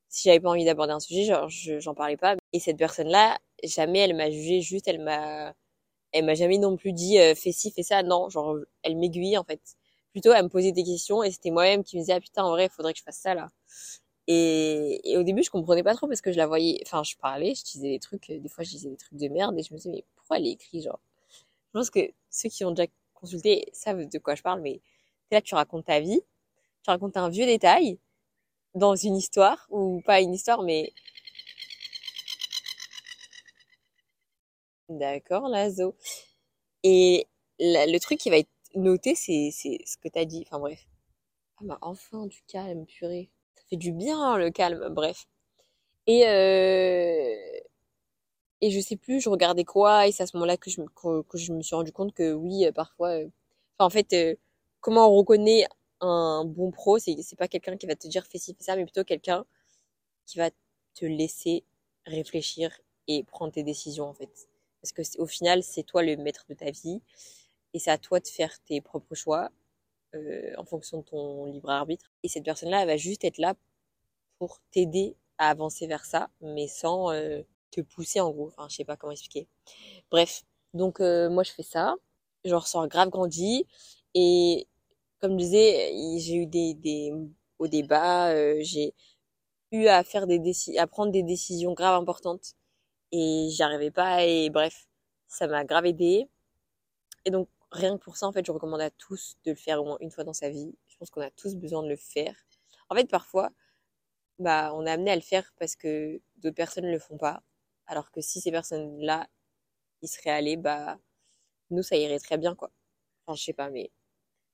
Si 0.09 0.25
j'avais 0.29 0.41
pas 0.41 0.51
envie 0.51 0.65
d'aborder 0.67 0.93
un 0.95 1.01
sujet, 1.01 1.25
genre, 1.25 1.49
je- 1.51 1.81
j'en 1.81 1.95
parlais 1.95 2.17
pas. 2.19 2.37
Et 2.53 2.61
cette 2.61 2.79
personne-là, 2.79 3.39
jamais 3.65 4.01
elle 4.01 4.17
m'a 4.17 4.31
jugé, 4.31 4.61
juste 4.63 4.89
elle 4.89 5.01
m'a, 5.03 5.55
elle 6.13 6.25
m'a 6.27 6.35
jamais 6.35 6.59
non 6.59 6.77
plus 6.77 6.93
dit 6.95 7.19
fais 7.37 7.53
ci, 7.53 7.71
fais 7.73 7.83
ça. 7.85 8.03
Non, 8.05 8.29
genre, 8.31 8.57
elle 8.85 8.97
m'aiguillait 8.99 9.39
en 9.39 9.45
fait. 9.45 9.61
Plutôt, 10.13 10.33
elle 10.33 10.45
me 10.45 10.49
posait 10.51 10.73
des 10.73 10.85
questions 10.85 11.23
et 11.25 11.31
c'était 11.33 11.51
moi-même 11.53 11.85
qui 11.85 11.97
me 11.97 12.03
disais 12.03 12.15
ah 12.15 12.21
putain, 12.21 12.45
en 12.45 12.51
vrai, 12.53 12.67
il 12.67 12.71
faudrait 12.71 12.93
que 12.95 13.01
je 13.01 13.05
fasse 13.05 13.19
ça 13.19 13.35
là. 13.35 13.51
Et, 14.33 15.17
au 15.17 15.25
début, 15.25 15.43
je 15.43 15.51
comprenais 15.51 15.83
pas 15.83 15.97
trop 15.97 16.07
parce 16.07 16.21
que 16.21 16.31
je 16.31 16.37
la 16.37 16.47
voyais, 16.47 16.81
enfin, 16.87 17.03
je 17.03 17.17
parlais, 17.17 17.53
je 17.57 17.65
disais 17.65 17.89
des 17.91 17.99
trucs, 17.99 18.29
des 18.31 18.49
fois, 18.49 18.63
je 18.63 18.71
disais 18.71 18.89
des 18.89 18.97
trucs 18.97 19.19
de 19.19 19.27
merde 19.29 19.59
et 19.59 19.63
je 19.65 19.75
me 19.75 19.79
disais, 19.79 19.91
mais 19.91 20.05
pourquoi 20.15 20.39
elle 20.39 20.47
est 20.47 20.53
écrit, 20.53 20.83
genre? 20.83 21.01
Je 21.75 21.79
pense 21.81 21.91
que 21.91 22.13
ceux 22.31 22.49
qui 22.49 22.65
ont 22.65 22.71
déjà 22.71 22.89
consulté 23.15 23.69
savent 23.73 24.09
de 24.09 24.19
quoi 24.19 24.37
je 24.37 24.43
parle, 24.43 24.61
mais 24.61 24.81
là, 25.33 25.41
tu 25.43 25.57
racontes 25.57 25.87
ta 25.87 25.99
vie, 25.99 26.21
tu 26.85 26.91
racontes 26.91 27.17
un 27.17 27.29
vieux 27.29 27.47
détail 27.47 27.99
dans 28.75 28.95
une 28.97 29.17
histoire, 29.17 29.67
ou 29.71 30.01
pas 30.07 30.21
une 30.21 30.35
histoire, 30.35 30.63
mais 30.63 30.93
d'accord, 34.89 35.49
Lazo. 35.49 35.97
Et 36.85 37.27
le 37.61 37.99
truc 37.99 38.19
qui 38.21 38.31
va 38.31 38.39
être 38.39 38.51
noté, 38.77 39.15
c'est 39.17 39.51
ce 39.53 39.97
que 39.99 40.09
t'as 40.09 40.25
dit. 40.25 40.45
Enfin 40.47 40.61
bref. 40.61 40.87
Ah 41.59 41.65
bah 41.65 41.79
enfin 41.83 42.27
du 42.27 42.43
calme, 42.49 42.87
purée. 42.87 43.31
Fait 43.71 43.77
du 43.77 43.93
bien 43.93 44.37
le 44.37 44.51
calme, 44.51 44.89
bref. 44.91 45.27
Et 46.07 46.27
euh, 46.29 47.61
et 48.61 48.71
je 48.71 48.81
sais 48.81 48.97
plus, 48.97 49.21
je 49.21 49.29
regardais 49.31 49.65
quoi, 49.65 50.07
et 50.07 50.13
c'est 50.13 50.23
à 50.23 50.27
ce 50.27 50.37
moment-là 50.37 50.57
que 50.57 50.71
je 50.71 50.81
me, 50.83 50.87
que, 50.89 51.23
que 51.23 51.39
je 51.39 51.53
me 51.53 51.63
suis 51.63 51.75
rendu 51.75 51.93
compte 51.93 52.13
que 52.13 52.33
oui, 52.33 52.67
euh, 52.67 52.73
parfois, 52.73 53.11
euh, 53.11 53.29
en 53.79 53.89
fait, 53.91 54.15
comment 54.81 55.09
on 55.11 55.17
reconnaît 55.17 55.67
un 56.01 56.45
bon 56.45 56.71
pro, 56.71 56.99
c'est 56.99 57.17
pas 57.39 57.49
quelqu'un 57.49 57.77
qui 57.77 57.87
va 57.87 57.97
te 57.97 58.07
dire 58.09 58.27
fais 58.27 58.39
ci, 58.39 58.55
fais 58.55 58.65
ça, 58.65 58.77
mais 58.77 58.85
plutôt 58.85 59.05
quelqu'un 59.05 59.45
qui 60.27 60.39
va 60.39 60.51
te 60.95 61.07
laisser 61.07 61.65
réfléchir 62.07 62.71
et 63.09 63.25
prendre 63.25 63.53
tes 63.53 63.63
décisions 63.65 64.07
en 64.07 64.15
fait. 64.15 64.49
Parce 64.83 64.93
que 64.93 65.03
au 65.21 65.27
final, 65.27 65.63
c'est 65.63 65.83
toi 65.83 66.03
le 66.03 66.17
maître 66.17 66.45
de 66.49 66.55
ta 66.55 66.71
vie 66.71 67.03
et 67.75 67.79
c'est 67.79 67.91
à 67.91 67.99
toi 67.99 68.21
de 68.21 68.29
faire 68.29 68.59
tes 68.65 68.81
propres 68.81 69.15
choix 69.15 69.51
euh, 70.15 70.53
en 70.57 70.65
fonction 70.65 70.99
de 70.99 71.05
ton 71.05 71.47
libre 71.47 71.71
arbitre. 71.71 72.11
Et 72.23 72.29
cette 72.29 72.45
personne-là, 72.45 72.83
elle 72.83 72.89
va 72.89 72.97
juste 72.97 73.25
être 73.25 73.39
là 73.39 73.55
pour 74.39 74.59
t'aider 74.73 75.17
à 75.39 75.51
avancer 75.51 75.87
vers 75.87 76.05
ça, 76.05 76.31
mais 76.41 76.69
sans 76.69 77.13
euh, 77.13 77.43
te 77.71 77.81
pousser 77.81 78.21
en 78.21 78.31
gros. 78.31 78.49
Enfin, 78.49 78.69
je 78.69 78.77
sais 78.77 78.85
pas 78.85 78.97
comment 78.97 79.13
expliquer. 79.13 79.49
Bref, 80.11 80.43
donc 80.75 81.01
euh, 81.01 81.31
moi 81.31 81.43
je 81.45 81.53
fais 81.53 81.63
ça, 81.63 81.97
je 82.45 82.55
ressors 82.55 82.89
grave 82.89 83.11
grandi 83.11 83.67
et 84.15 84.69
comme 85.21 85.33
je 85.33 85.45
disais, 85.45 85.93
j'ai 86.19 86.37
eu 86.37 86.47
des, 86.47 86.75
des 86.75 87.13
au 87.59 87.69
débat, 87.69 88.31
euh, 88.31 88.59
j'ai 88.63 88.95
eu 89.73 89.87
à 89.87 90.03
faire 90.05 90.27
des 90.27 90.41
à 90.79 90.87
prendre 90.87 91.13
des 91.13 91.23
décisions 91.23 91.75
graves 91.75 92.01
importantes 92.01 92.55
et 93.13 93.49
j'y 93.51 93.63
arrivais 93.63 93.91
pas 93.91 94.25
et 94.25 94.51
bref, 94.51 94.89
ça 95.29 95.47
m'a 95.47 95.65
grave 95.65 95.87
aidé. 95.87 96.29
Et 97.25 97.31
donc 97.31 97.49
rien 97.73 97.97
que 97.99 98.03
pour 98.05 98.17
ça 98.17 98.27
en 98.27 98.33
fait, 98.33 98.45
je 98.47 98.53
recommande 98.53 98.81
à 98.81 98.91
tous 98.91 99.37
de 99.45 99.51
le 99.53 99.57
faire 99.57 99.81
au 99.83 99.85
moins 99.85 99.99
une 100.01 100.11
fois 100.11 100.25
dans 100.25 100.33
sa 100.33 100.51
vie. 100.51 100.75
Je 100.89 100.97
pense 100.99 101.11
qu'on 101.11 101.21
a 101.23 101.31
tous 101.31 101.57
besoin 101.57 101.83
de 101.83 101.89
le 101.89 101.97
faire. 101.97 102.35
En 102.91 102.95
fait, 102.97 103.09
parfois, 103.11 103.51
bah 104.39 104.73
on 104.75 104.87
est 104.87 104.91
amené 104.91 105.13
à 105.13 105.17
le 105.17 105.23
faire 105.23 105.53
parce 105.59 105.77
que 105.77 106.21
d'autres 106.39 106.57
personnes 106.57 106.87
ne 106.87 106.93
le 106.93 106.99
font 106.99 107.19
pas. 107.19 107.43
Alors 107.87 108.11
que 108.13 108.21
si 108.21 108.41
ces 108.41 108.53
personnes-là 108.53 109.29
y 110.03 110.09
seraient 110.09 110.31
allées, 110.31 110.57
bah 110.59 110.99
nous 111.71 111.83
ça 111.85 111.97
irait 111.97 112.19
très 112.21 112.39
bien 112.39 112.55
quoi. 112.57 112.71
Enfin, 113.27 113.37
je 113.37 113.45
sais 113.45 113.55
pas 113.55 113.71
mais 113.71 113.93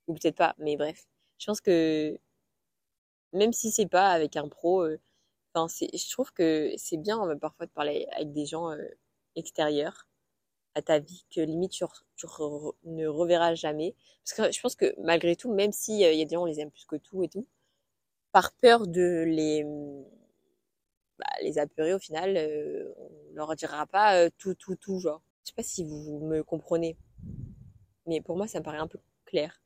ou 0.09 0.15
peut-être 0.15 0.37
pas, 0.37 0.55
mais 0.59 0.77
bref. 0.77 1.07
Je 1.39 1.47
pense 1.47 1.61
que 1.63 2.19
même 3.33 3.53
si 3.53 3.71
c'est 3.71 3.87
pas 3.89 4.09
avec 4.11 4.37
un 4.37 4.49
pro, 4.49 4.83
euh, 4.83 4.99
je 5.55 6.11
trouve 6.11 6.33
que 6.33 6.73
c'est 6.77 6.97
bien 6.99 7.23
euh, 7.29 7.37
parfois 7.37 7.67
de 7.67 7.71
parler 7.73 8.07
avec 8.13 8.33
des 8.33 8.47
gens 8.47 8.71
euh, 8.73 8.89
extérieurs 9.37 10.07
à 10.77 10.83
ta 10.83 10.99
vie 10.99 11.25
que 11.35 11.41
limite 11.41 11.73
tu, 11.73 11.85
ne 12.85 13.07
reverras 13.07 13.55
jamais. 13.55 13.95
Parce 14.25 14.35
que 14.35 14.55
je 14.55 14.61
pense 14.61 14.77
que 14.77 14.95
malgré 15.03 15.35
tout, 15.35 15.53
même 15.53 15.73
si 15.73 16.05
euh, 16.05 16.13
y 16.13 16.23
a 16.23 16.25
des 16.25 16.35
gens 16.35 16.43
on 16.43 16.47
les 16.47 16.61
aime 16.61 16.71
plus 16.71 16.85
que 16.85 16.97
tout 16.97 17.23
et 17.25 17.29
tout, 17.29 17.47
par 18.33 18.53
peur 18.53 18.87
de 18.87 19.25
les 19.27 19.65
bah, 21.19 21.27
les 21.43 21.59
apeurer 21.59 21.95
au 21.95 21.99
final, 21.99 22.37
euh, 22.37 22.93
on 22.99 23.35
leur 23.35 23.57
dira 23.57 23.87
pas 23.87 24.17
euh, 24.19 24.31
tout 24.39 24.55
tout 24.55 24.77
tout 24.77 25.01
genre. 25.01 25.23
Je 25.45 25.51
sais 25.51 25.55
pas 25.55 25.63
si 25.63 25.85
vous 25.85 26.21
me 26.21 26.43
comprenez, 26.43 26.97
mais 28.07 28.21
pour 28.21 28.37
moi 28.37 28.47
ça 28.47 28.59
me 28.61 28.65
paraît 28.65 28.79
un 28.79 28.89
peu 28.89 28.99
clair. 29.25 29.61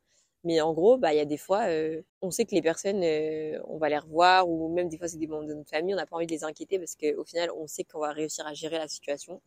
Mais 0.44 0.60
en 0.60 0.72
gros, 0.72 0.96
bah, 0.96 1.12
il 1.12 1.18
y 1.18 1.20
a 1.20 1.26
des 1.26 1.36
fois, 1.36 1.66
euh, 1.68 2.02
on 2.22 2.30
sait 2.30 2.46
que 2.46 2.54
les 2.54 2.62
personnes, 2.62 3.02
euh, 3.04 3.60
on 3.68 3.76
va 3.78 3.90
les 3.90 3.98
revoir, 3.98 4.48
ou 4.48 4.72
même 4.72 4.88
des 4.88 4.96
fois 4.96 5.06
c'est 5.08 5.18
des 5.18 5.26
membres 5.26 5.46
de 5.46 5.54
notre 5.54 5.68
famille, 5.68 5.92
on 5.92 5.98
n'a 5.98 6.06
pas 6.06 6.16
envie 6.16 6.26
de 6.26 6.32
les 6.32 6.44
inquiéter 6.44 6.78
parce 6.78 6.94
qu'au 6.96 7.24
final, 7.24 7.50
on 7.56 7.66
sait 7.66 7.84
qu'on 7.84 8.00
va 8.00 8.12
réussir 8.12 8.46
à 8.46 8.54
gérer 8.54 8.78
la 8.78 8.88
situation. 8.88 9.42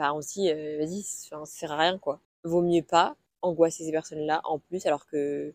Bah, 0.00 0.14
on 0.14 0.22
se 0.22 0.32
dit, 0.32 0.48
vas-y, 0.78 1.02
ça 1.02 1.44
sert 1.44 1.72
à 1.72 1.76
rien, 1.76 1.98
quoi. 1.98 2.20
Vaut 2.42 2.62
mieux 2.62 2.82
pas 2.82 3.16
angoisser 3.42 3.84
ces 3.84 3.92
personnes-là 3.92 4.40
en 4.44 4.58
plus, 4.58 4.86
alors 4.86 5.06
que, 5.06 5.54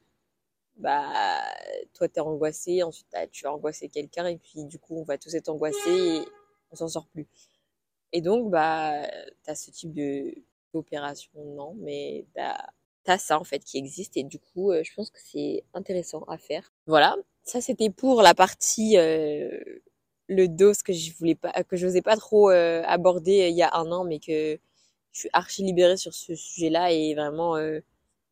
bah, 0.78 1.12
toi 1.94 2.08
t'es 2.10 2.20
angoissé, 2.22 2.84
ensuite 2.84 3.08
t'as- 3.12 3.28
tu 3.28 3.48
as 3.48 3.54
angoissé 3.54 3.90
quelqu'un, 3.90 4.28
et 4.28 4.38
puis 4.38 4.66
du 4.66 4.80
coup, 4.80 4.98
on 5.00 5.04
va 5.04 5.18
tous 5.18 5.34
être 5.36 5.50
angoissés 5.50 5.80
et 6.20 6.26
on 6.72 6.76
s'en 6.78 6.88
sort 6.90 7.08
plus. 7.08 7.28
Et 8.14 8.22
donc, 8.22 8.52
bah, 8.52 9.08
t'as 9.44 9.56
ce 9.56 9.72
type 9.72 9.94
de 9.94 10.36
d'opération, 10.74 11.32
non, 11.56 11.74
mais 11.80 12.26
t'as 12.36 12.58
t'as 13.06 13.18
ça 13.18 13.40
en 13.40 13.44
fait 13.46 13.60
qui 13.64 13.78
existe 13.78 14.18
et 14.18 14.24
du 14.24 14.40
coup 14.40 14.72
euh, 14.72 14.84
je 14.84 14.94
pense 14.96 15.10
que 15.12 15.20
c'est 15.24 15.64
intéressant 15.74 16.24
à 16.24 16.38
faire. 16.38 16.74
Voilà, 16.88 17.16
ça 17.44 17.62
c'était 17.62 17.90
pour 17.92 18.22
la 18.22 18.34
partie 18.36 18.98
euh, 18.98 19.60
le 20.28 20.48
dos 20.48 20.74
que 20.84 20.94
je 20.94 21.14
voulais 21.14 21.36
pas 21.36 21.52
que 21.64 21.78
j'osais 21.78 22.02
pas 22.02 22.18
trop 22.18 22.50
euh, 22.50 22.82
aborder 22.86 23.44
euh, 23.44 23.50
il 23.50 23.56
y 23.56 23.64
a 23.64 23.76
un 23.76 23.92
an 23.92 24.04
mais 24.04 24.20
que 24.20 24.60
je 25.12 25.20
suis 25.20 25.30
archi 25.34 25.64
libérée 25.64 25.98
sur 25.98 26.14
ce 26.14 26.36
sujet-là 26.36 26.92
et 26.92 27.14
vraiment 27.16 27.56
euh, 27.58 27.80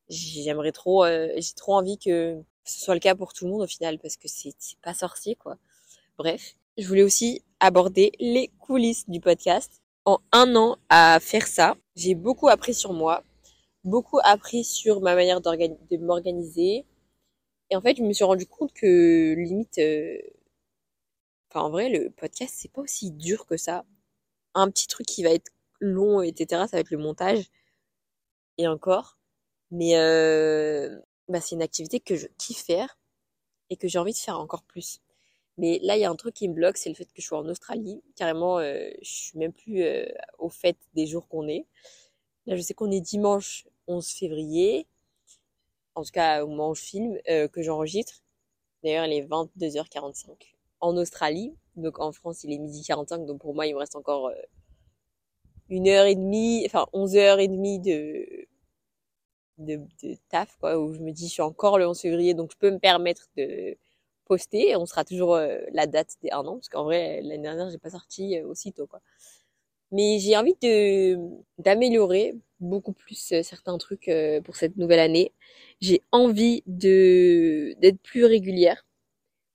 j'aimerais 0.10 0.72
trop 0.72 1.06
euh, 1.06 1.30
j'ai 1.38 1.54
trop 1.56 1.76
envie 1.76 1.98
que 1.98 2.44
ce 2.66 2.84
soit 2.84 2.94
le 2.94 3.00
cas 3.00 3.16
pour 3.16 3.34
tout 3.34 3.46
le 3.46 3.52
monde 3.52 3.62
au 3.62 3.68
final, 3.68 4.00
parce 4.00 4.18
que 4.18 4.28
c'est 4.28 4.54
pas 4.82 4.94
sorcier, 4.94 5.36
quoi. 5.36 5.58
Bref, 6.18 6.56
je 6.78 6.88
voulais 6.88 7.04
aussi 7.04 7.44
aborder 7.60 8.12
les 8.20 8.50
coulisses 8.60 9.10
du 9.10 9.20
podcast. 9.20 9.82
En 10.06 10.20
un 10.32 10.56
an 10.56 10.78
à 10.90 11.20
faire 11.22 11.48
ça, 11.48 11.76
j'ai 11.96 12.16
beaucoup 12.16 12.50
appris 12.50 12.74
sur 12.74 12.94
moi, 12.94 13.24
beaucoup 13.84 14.20
appris 14.24 14.64
sur 14.64 15.02
ma 15.02 15.16
manière 15.16 15.42
de 15.42 15.98
m'organiser. 15.98 16.86
Et 17.70 17.76
en 17.76 17.82
fait, 17.82 17.98
je 17.98 18.04
me 18.04 18.14
suis 18.14 18.24
rendu 18.26 18.46
compte 18.46 18.74
que 18.74 19.34
limite, 19.36 19.78
euh, 19.80 20.18
enfin 21.54 21.66
en 21.66 21.70
vrai, 21.70 21.90
le 21.90 22.10
podcast 22.10 22.56
c'est 22.58 22.72
pas 22.72 22.82
aussi 22.82 23.12
dur 23.12 23.46
que 23.46 23.58
ça. 23.58 23.86
Un 24.56 24.70
petit 24.72 24.88
truc 24.88 25.08
qui 25.08 25.24
va 25.24 25.32
être 25.32 25.52
long, 25.80 26.22
etc. 26.22 26.64
Ça 26.68 26.78
va 26.78 26.80
être 26.80 26.92
le 26.92 26.98
montage. 26.98 27.46
Et 28.58 28.68
encore. 28.68 29.18
Mais 29.72 29.98
euh, 29.98 31.00
bah, 31.30 31.42
c'est 31.42 31.56
une 31.56 31.62
activité 31.64 32.00
que 32.00 32.16
je 32.16 32.28
kiffe 32.38 32.64
faire 32.66 32.98
et 33.70 33.78
que 33.78 33.88
j'ai 33.88 34.00
envie 34.00 34.14
de 34.14 34.18
faire 34.18 34.40
encore 34.40 34.64
plus. 34.64 35.02
Mais 35.58 35.80
là, 35.84 35.98
il 35.98 36.02
y 36.02 36.06
a 36.06 36.10
un 36.12 36.16
truc 36.16 36.36
qui 36.36 36.50
me 36.50 36.54
bloque, 36.54 36.78
c'est 36.78 36.90
le 36.90 36.96
fait 36.96 37.06
que 37.06 37.22
je 37.22 37.28
sois 37.28 37.40
en 37.40 37.48
Australie. 37.48 38.02
Carrément, 38.16 38.60
euh, 38.60 38.90
je 39.02 39.12
suis 39.12 39.38
même 39.40 39.54
plus 39.54 39.84
euh, 39.84 40.06
au 40.40 40.50
fait 40.50 40.78
des 40.96 41.08
jours 41.08 41.28
qu'on 41.28 41.48
est. 41.48 41.66
Là, 42.48 42.56
je 42.56 42.62
sais 42.62 42.74
qu'on 42.74 42.92
est 42.92 43.02
dimanche 43.02 43.68
11 43.88 44.08
février. 44.08 44.88
En 45.96 46.04
tout 46.04 46.12
cas, 46.12 46.44
au 46.44 46.48
moment 46.48 46.72
où 46.72 46.76
je 46.76 46.82
filme, 46.84 47.18
euh, 47.30 47.48
que 47.48 47.62
j'enregistre. 47.62 48.24
D'ailleurs, 48.84 49.06
il 49.06 49.14
est 49.14 49.28
22h45 49.28 50.53
en 50.84 50.98
Australie. 50.98 51.56
Donc 51.76 52.00
en 52.00 52.12
France, 52.12 52.44
il 52.44 52.52
est 52.54 52.60
midi 52.60 52.84
45. 52.84 53.26
Donc 53.26 53.42
pour 53.42 53.56
moi, 53.56 53.66
il 53.68 53.74
me 53.74 53.80
reste 53.80 53.96
encore 53.96 54.28
euh, 54.28 54.36
une 55.70 55.88
heure 55.88 56.06
et 56.06 56.16
demie, 56.16 56.64
enfin 56.66 56.86
11 56.94 57.16
heures 57.18 57.40
et 57.40 57.48
demie 57.48 57.80
de, 57.80 58.48
de, 59.58 59.80
taf, 60.30 60.56
quoi, 60.60 60.78
où 60.80 60.94
je 60.94 61.00
me 61.00 61.12
dis, 61.12 61.28
je 61.28 61.34
suis 61.34 61.42
encore 61.42 61.78
le 61.78 61.88
11 61.88 62.00
février, 62.00 62.34
donc 62.34 62.52
je 62.52 62.58
peux 62.58 62.72
me 62.72 62.80
permettre 62.80 63.28
de 63.38 63.78
poster. 64.26 64.76
On 64.76 64.86
sera 64.86 65.06
toujours 65.06 65.36
euh, 65.36 65.60
la 65.72 65.88
date 65.88 66.16
des 66.22 66.32
un 66.32 66.46
an, 66.46 66.56
parce 66.56 66.70
qu'en 66.70 66.84
vrai, 66.84 67.22
l'année 67.22 67.44
dernière, 67.44 67.70
j'ai 67.70 67.78
pas 67.78 67.90
sorti 67.92 68.38
euh, 68.38 68.48
aussitôt, 68.48 68.88
quoi. 68.88 69.02
Mais 69.92 70.20
j'ai 70.20 70.36
envie 70.38 70.56
de 70.62 71.18
d'améliorer 71.60 72.36
beaucoup 72.60 72.94
plus 72.94 73.32
euh, 73.34 73.44
certains 73.44 73.78
trucs 73.78 74.10
pour 74.44 74.56
cette 74.56 74.78
nouvelle 74.78 75.00
année. 75.00 75.34
J'ai 75.82 76.02
envie 76.12 76.64
de 76.68 77.76
d'être 77.80 78.00
plus 78.02 78.26
régulière. 78.26 78.86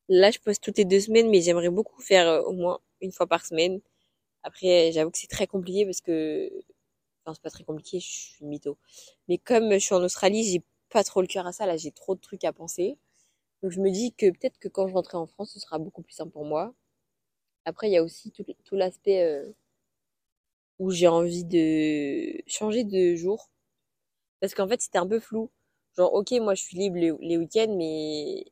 Là, 0.09 0.31
je 0.31 0.39
poste 0.39 0.63
toutes 0.63 0.79
les 0.79 0.85
deux 0.85 1.01
semaines, 1.01 1.29
mais 1.31 1.41
j'aimerais 1.43 1.69
beaucoup 1.71 2.01
faire 2.03 2.45
au 2.47 2.53
moins 2.53 2.81
une 3.01 3.13
fois 3.13 3.27
par 3.27 3.45
semaine. 3.45 3.81
Après, 4.45 4.93
j'avoue 4.93 5.11
que 5.11 5.19
c'est 5.19 5.29
très 5.29 5.47
compliqué 5.47 5.85
parce 5.87 6.01
que, 6.03 6.51
enfin, 7.25 7.35
c'est 7.35 7.43
pas 7.43 7.51
très 7.51 7.65
compliqué, 7.65 8.01
je 8.01 8.07
suis 8.09 8.47
mytho. 8.47 8.79
Mais 9.29 9.39
comme 9.39 9.73
je 9.75 9.79
suis 9.79 9.95
en 9.95 10.03
Australie, 10.05 10.45
j'ai 10.45 10.63
pas 10.91 11.05
trop 11.05 11.21
le 11.23 11.27
cœur 11.29 11.47
à 11.47 11.53
ça. 11.53 11.67
Là, 11.67 11.77
j'ai 11.77 11.93
trop 11.93 12.15
de 12.15 12.21
trucs 12.21 12.45
à 12.45 12.53
penser. 12.53 12.99
Donc 13.63 13.73
je 13.73 13.81
me 13.81 13.91
dis 13.91 14.13
que 14.15 14.31
peut-être 14.31 14.59
que 14.59 14.69
quand 14.69 14.89
je 14.89 14.95
rentrerai 14.95 15.19
en 15.19 15.27
France, 15.27 15.53
ce 15.55 15.61
sera 15.61 15.79
beaucoup 15.79 16.03
plus 16.03 16.15
simple 16.15 16.33
pour 16.33 16.45
moi. 16.47 16.75
Après, 17.67 17.89
il 17.89 17.93
y 17.93 17.97
a 17.99 18.03
aussi 18.05 18.33
tout, 18.33 18.45
l'aspect 18.77 19.23
euh, 19.25 19.53
où 20.79 20.91
j'ai 20.91 21.09
envie 21.09 21.45
de 21.45 22.43
changer 22.47 22.85
de 22.85 23.15
jour. 23.17 23.51
Parce 24.41 24.55
qu'en 24.55 24.69
fait, 24.69 24.81
c'était 24.83 24.99
un 24.99 25.07
peu 25.09 25.21
flou. 25.21 25.51
Genre, 25.97 26.13
ok, 26.15 26.33
moi 26.43 26.55
je 26.55 26.63
suis 26.63 26.79
libre 26.79 26.99
les 27.21 27.37
week-ends, 27.39 27.75
mais 27.77 28.47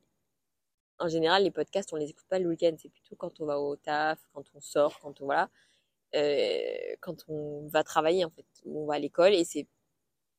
en 0.99 1.07
général, 1.09 1.43
les 1.43 1.51
podcasts, 1.51 1.93
on 1.93 1.97
les 1.97 2.09
écoute 2.09 2.25
pas 2.29 2.39
le 2.39 2.49
week-end. 2.49 2.75
C'est 2.79 2.89
plutôt 2.89 3.15
quand 3.15 3.39
on 3.41 3.45
va 3.45 3.59
au 3.59 3.75
taf, 3.75 4.19
quand 4.33 4.43
on 4.55 4.61
sort, 4.61 4.99
quand 4.99 5.21
on 5.21 5.25
voilà, 5.25 5.49
euh, 6.15 6.95
quand 7.01 7.25
on 7.29 7.67
va 7.69 7.83
travailler 7.83 8.25
en 8.25 8.29
fait, 8.31 8.45
on 8.65 8.85
va 8.87 8.95
à 8.95 8.99
l'école, 8.99 9.33
et 9.35 9.45
c'est 9.45 9.67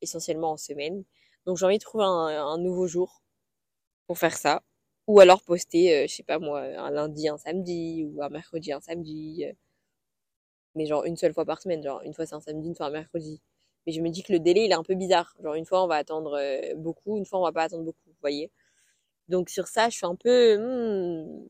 essentiellement 0.03 0.53
en 0.53 0.59
semaine. 0.59 1.05
Donc 1.47 1.59
j'ai 1.59 1.67
envie 1.67 1.79
de 1.79 1.83
trouver 1.85 2.05
un, 2.05 2.09
un 2.47 2.59
nouveau 2.59 2.87
jour 2.89 3.23
pour 4.07 4.19
faire 4.19 4.37
ça. 4.37 4.63
Ou 5.09 5.21
alors 5.21 5.43
poster, 5.43 5.95
euh, 6.05 6.07
je 6.09 6.15
sais 6.15 6.23
pas 6.25 6.39
moi, 6.41 6.63
un 6.63 6.91
lundi, 6.91 7.29
un 7.29 7.39
samedi, 7.39 8.05
ou 8.15 8.23
un 8.23 8.29
mercredi, 8.31 8.73
un 8.73 8.81
samedi. 8.81 9.45
euh, 9.47 9.53
mais 10.75 10.87
genre 10.87 11.05
une 11.05 11.17
seule 11.17 11.33
fois 11.35 11.45
par 11.45 11.61
semaine, 11.61 11.83
genre 11.83 12.03
une 12.05 12.15
fois 12.15 12.27
c'est 12.27 12.35
un 12.35 12.41
samedi, 12.41 12.69
une 12.69 12.75
fois 12.75 12.87
un 12.87 12.91
mercredi. 12.91 13.41
Mais 13.87 13.93
je 13.93 14.01
me 14.01 14.11
dis 14.11 14.23
que 14.23 14.33
le 14.33 14.39
délai 14.41 14.65
il 14.67 14.71
est 14.71 14.75
un 14.75 14.83
peu 14.83 14.95
bizarre. 14.95 15.35
Genre 15.43 15.55
une 15.55 15.65
fois 15.67 15.83
on 15.85 15.87
va 15.89 15.97
attendre 15.97 16.39
euh, 16.39 16.75
beaucoup, 16.77 17.17
une 17.17 17.25
fois 17.27 17.41
on 17.41 17.43
va 17.45 17.53
pas 17.53 17.65
attendre 17.65 17.85
beaucoup, 17.85 17.99
vous 18.07 18.17
voyez. 18.21 18.51
Donc 19.29 19.51
sur 19.51 19.67
ça, 19.67 19.89
je 19.91 19.97
suis 19.97 20.07
un 20.07 20.17
peu, 20.17 20.57
hmm, 20.59 21.47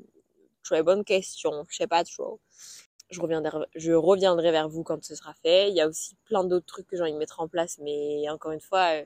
très 0.62 0.82
bonne 0.82 1.04
question, 1.04 1.64
je 1.68 1.76
sais 1.76 1.86
pas 1.86 2.04
trop. 2.04 2.40
Je 3.10 3.20
reviendrai, 3.20 4.50
vers 4.52 4.68
vous 4.68 4.82
quand 4.84 5.02
ce 5.04 5.14
sera 5.14 5.32
fait. 5.34 5.70
Il 5.70 5.76
y 5.76 5.80
a 5.80 5.88
aussi 5.88 6.14
plein 6.24 6.44
d'autres 6.44 6.66
trucs 6.66 6.86
que 6.86 6.96
j'ai 6.96 7.02
envie 7.02 7.12
de 7.12 7.18
mettre 7.18 7.40
en 7.40 7.48
place, 7.48 7.78
mais 7.80 8.28
encore 8.30 8.52
une 8.52 8.60
fois, 8.60 9.00
euh, 9.00 9.04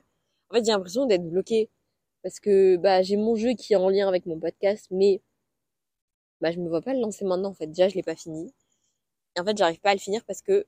en 0.49 0.55
fait 0.55 0.65
j'ai 0.65 0.71
l'impression 0.71 1.05
d'être 1.05 1.27
bloquée 1.29 1.69
parce 2.23 2.39
que 2.39 2.77
bah 2.77 3.01
j'ai 3.03 3.17
mon 3.17 3.35
jeu 3.35 3.51
qui 3.53 3.73
est 3.73 3.77
en 3.77 3.89
lien 3.89 4.07
avec 4.07 4.25
mon 4.25 4.39
podcast, 4.39 4.87
mais 4.91 5.21
bah 6.41 6.51
je 6.51 6.59
me 6.59 6.69
vois 6.69 6.81
pas 6.81 6.93
le 6.93 6.99
lancer 6.99 7.25
maintenant 7.25 7.49
en 7.49 7.53
fait. 7.53 7.67
Déjà 7.67 7.87
je 7.89 7.95
l'ai 7.95 8.03
pas 8.03 8.15
fini. 8.15 8.53
Et 9.37 9.41
en 9.41 9.45
fait 9.45 9.57
j'arrive 9.57 9.79
pas 9.81 9.91
à 9.91 9.93
le 9.95 9.99
finir 9.99 10.23
parce 10.25 10.41
que, 10.41 10.65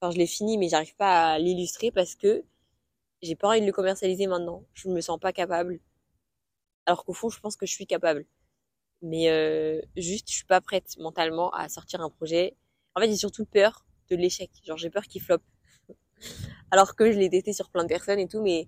enfin 0.00 0.12
je 0.12 0.18
l'ai 0.18 0.26
fini 0.26 0.58
mais 0.58 0.68
j'arrive 0.68 0.96
pas 0.96 1.32
à 1.34 1.38
l'illustrer 1.38 1.90
parce 1.90 2.14
que 2.16 2.44
j'ai 3.22 3.36
pas 3.36 3.48
envie 3.50 3.60
de 3.62 3.66
le 3.66 3.72
commercialiser 3.72 4.26
maintenant. 4.26 4.64
Je 4.74 4.88
me 4.88 5.00
sens 5.00 5.18
pas 5.20 5.32
capable. 5.32 5.80
Alors 6.86 7.04
qu'au 7.04 7.12
fond 7.12 7.28
je 7.30 7.40
pense 7.40 7.56
que 7.56 7.66
je 7.66 7.72
suis 7.72 7.86
capable. 7.86 8.26
Mais 9.02 9.30
euh, 9.30 9.80
juste 9.96 10.30
je 10.30 10.36
suis 10.36 10.44
pas 10.44 10.60
prête 10.60 10.96
mentalement 10.98 11.50
à 11.50 11.68
sortir 11.68 12.00
un 12.00 12.10
projet. 12.10 12.56
En 12.94 13.00
fait 13.00 13.08
j'ai 13.08 13.16
surtout 13.16 13.44
peur 13.44 13.84
de 14.10 14.16
l'échec. 14.16 14.50
Genre 14.64 14.78
j'ai 14.78 14.90
peur 14.90 15.04
qu'il 15.04 15.22
floppe. 15.22 15.42
Alors 16.70 16.94
que 16.96 17.12
je 17.12 17.18
l'ai 17.18 17.30
testé 17.30 17.52
sur 17.52 17.70
plein 17.70 17.84
de 17.84 17.88
personnes 17.88 18.18
et 18.18 18.28
tout, 18.28 18.42
mais 18.42 18.66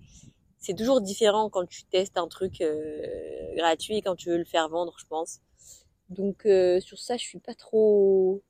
c'est 0.59 0.74
toujours 0.74 1.00
différent 1.00 1.50
quand 1.50 1.66
tu 1.66 1.85
testes 1.85 2.16
un 2.16 2.27
truc 2.27 2.61
euh, 2.61 3.55
gratuit 3.57 3.98
et 3.98 4.03
quand 4.03 4.16
tu 4.16 4.31
veux 4.31 4.38
le 4.38 4.44
faire 4.44 4.68
vendre, 4.68 4.94
je 4.98 5.05
pense. 5.07 5.40
Donc 6.09 6.46
euh, 6.46 6.81
sur 6.81 6.98
ça, 6.98 7.16
je 7.16 7.22
suis 7.22 7.38
pas 7.38 7.55
trop, 7.55 8.42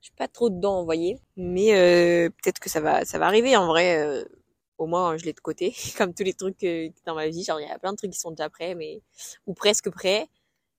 je 0.00 0.08
suis 0.08 0.14
pas 0.14 0.28
trop 0.28 0.50
dedans, 0.50 0.80
vous 0.80 0.84
voyez. 0.84 1.18
Mais 1.36 1.74
euh, 1.74 2.28
peut-être 2.28 2.60
que 2.60 2.68
ça 2.68 2.80
va, 2.80 3.04
ça 3.04 3.18
va 3.18 3.26
arriver 3.26 3.56
en 3.56 3.66
vrai. 3.66 4.24
Au 4.78 4.86
moins, 4.86 5.16
je 5.16 5.24
l'ai 5.24 5.32
de 5.32 5.40
côté, 5.40 5.74
comme 5.98 6.14
tous 6.14 6.24
les 6.24 6.34
trucs 6.34 6.60
dans 7.06 7.14
ma 7.14 7.28
vie. 7.28 7.44
Genre, 7.44 7.60
il 7.60 7.68
y 7.68 7.70
a 7.70 7.78
plein 7.78 7.92
de 7.92 7.96
trucs 7.96 8.12
qui 8.12 8.18
sont 8.20 8.30
déjà 8.32 8.50
prêts, 8.50 8.74
mais 8.74 9.02
ou 9.46 9.54
presque 9.54 9.90
prêts. 9.90 10.28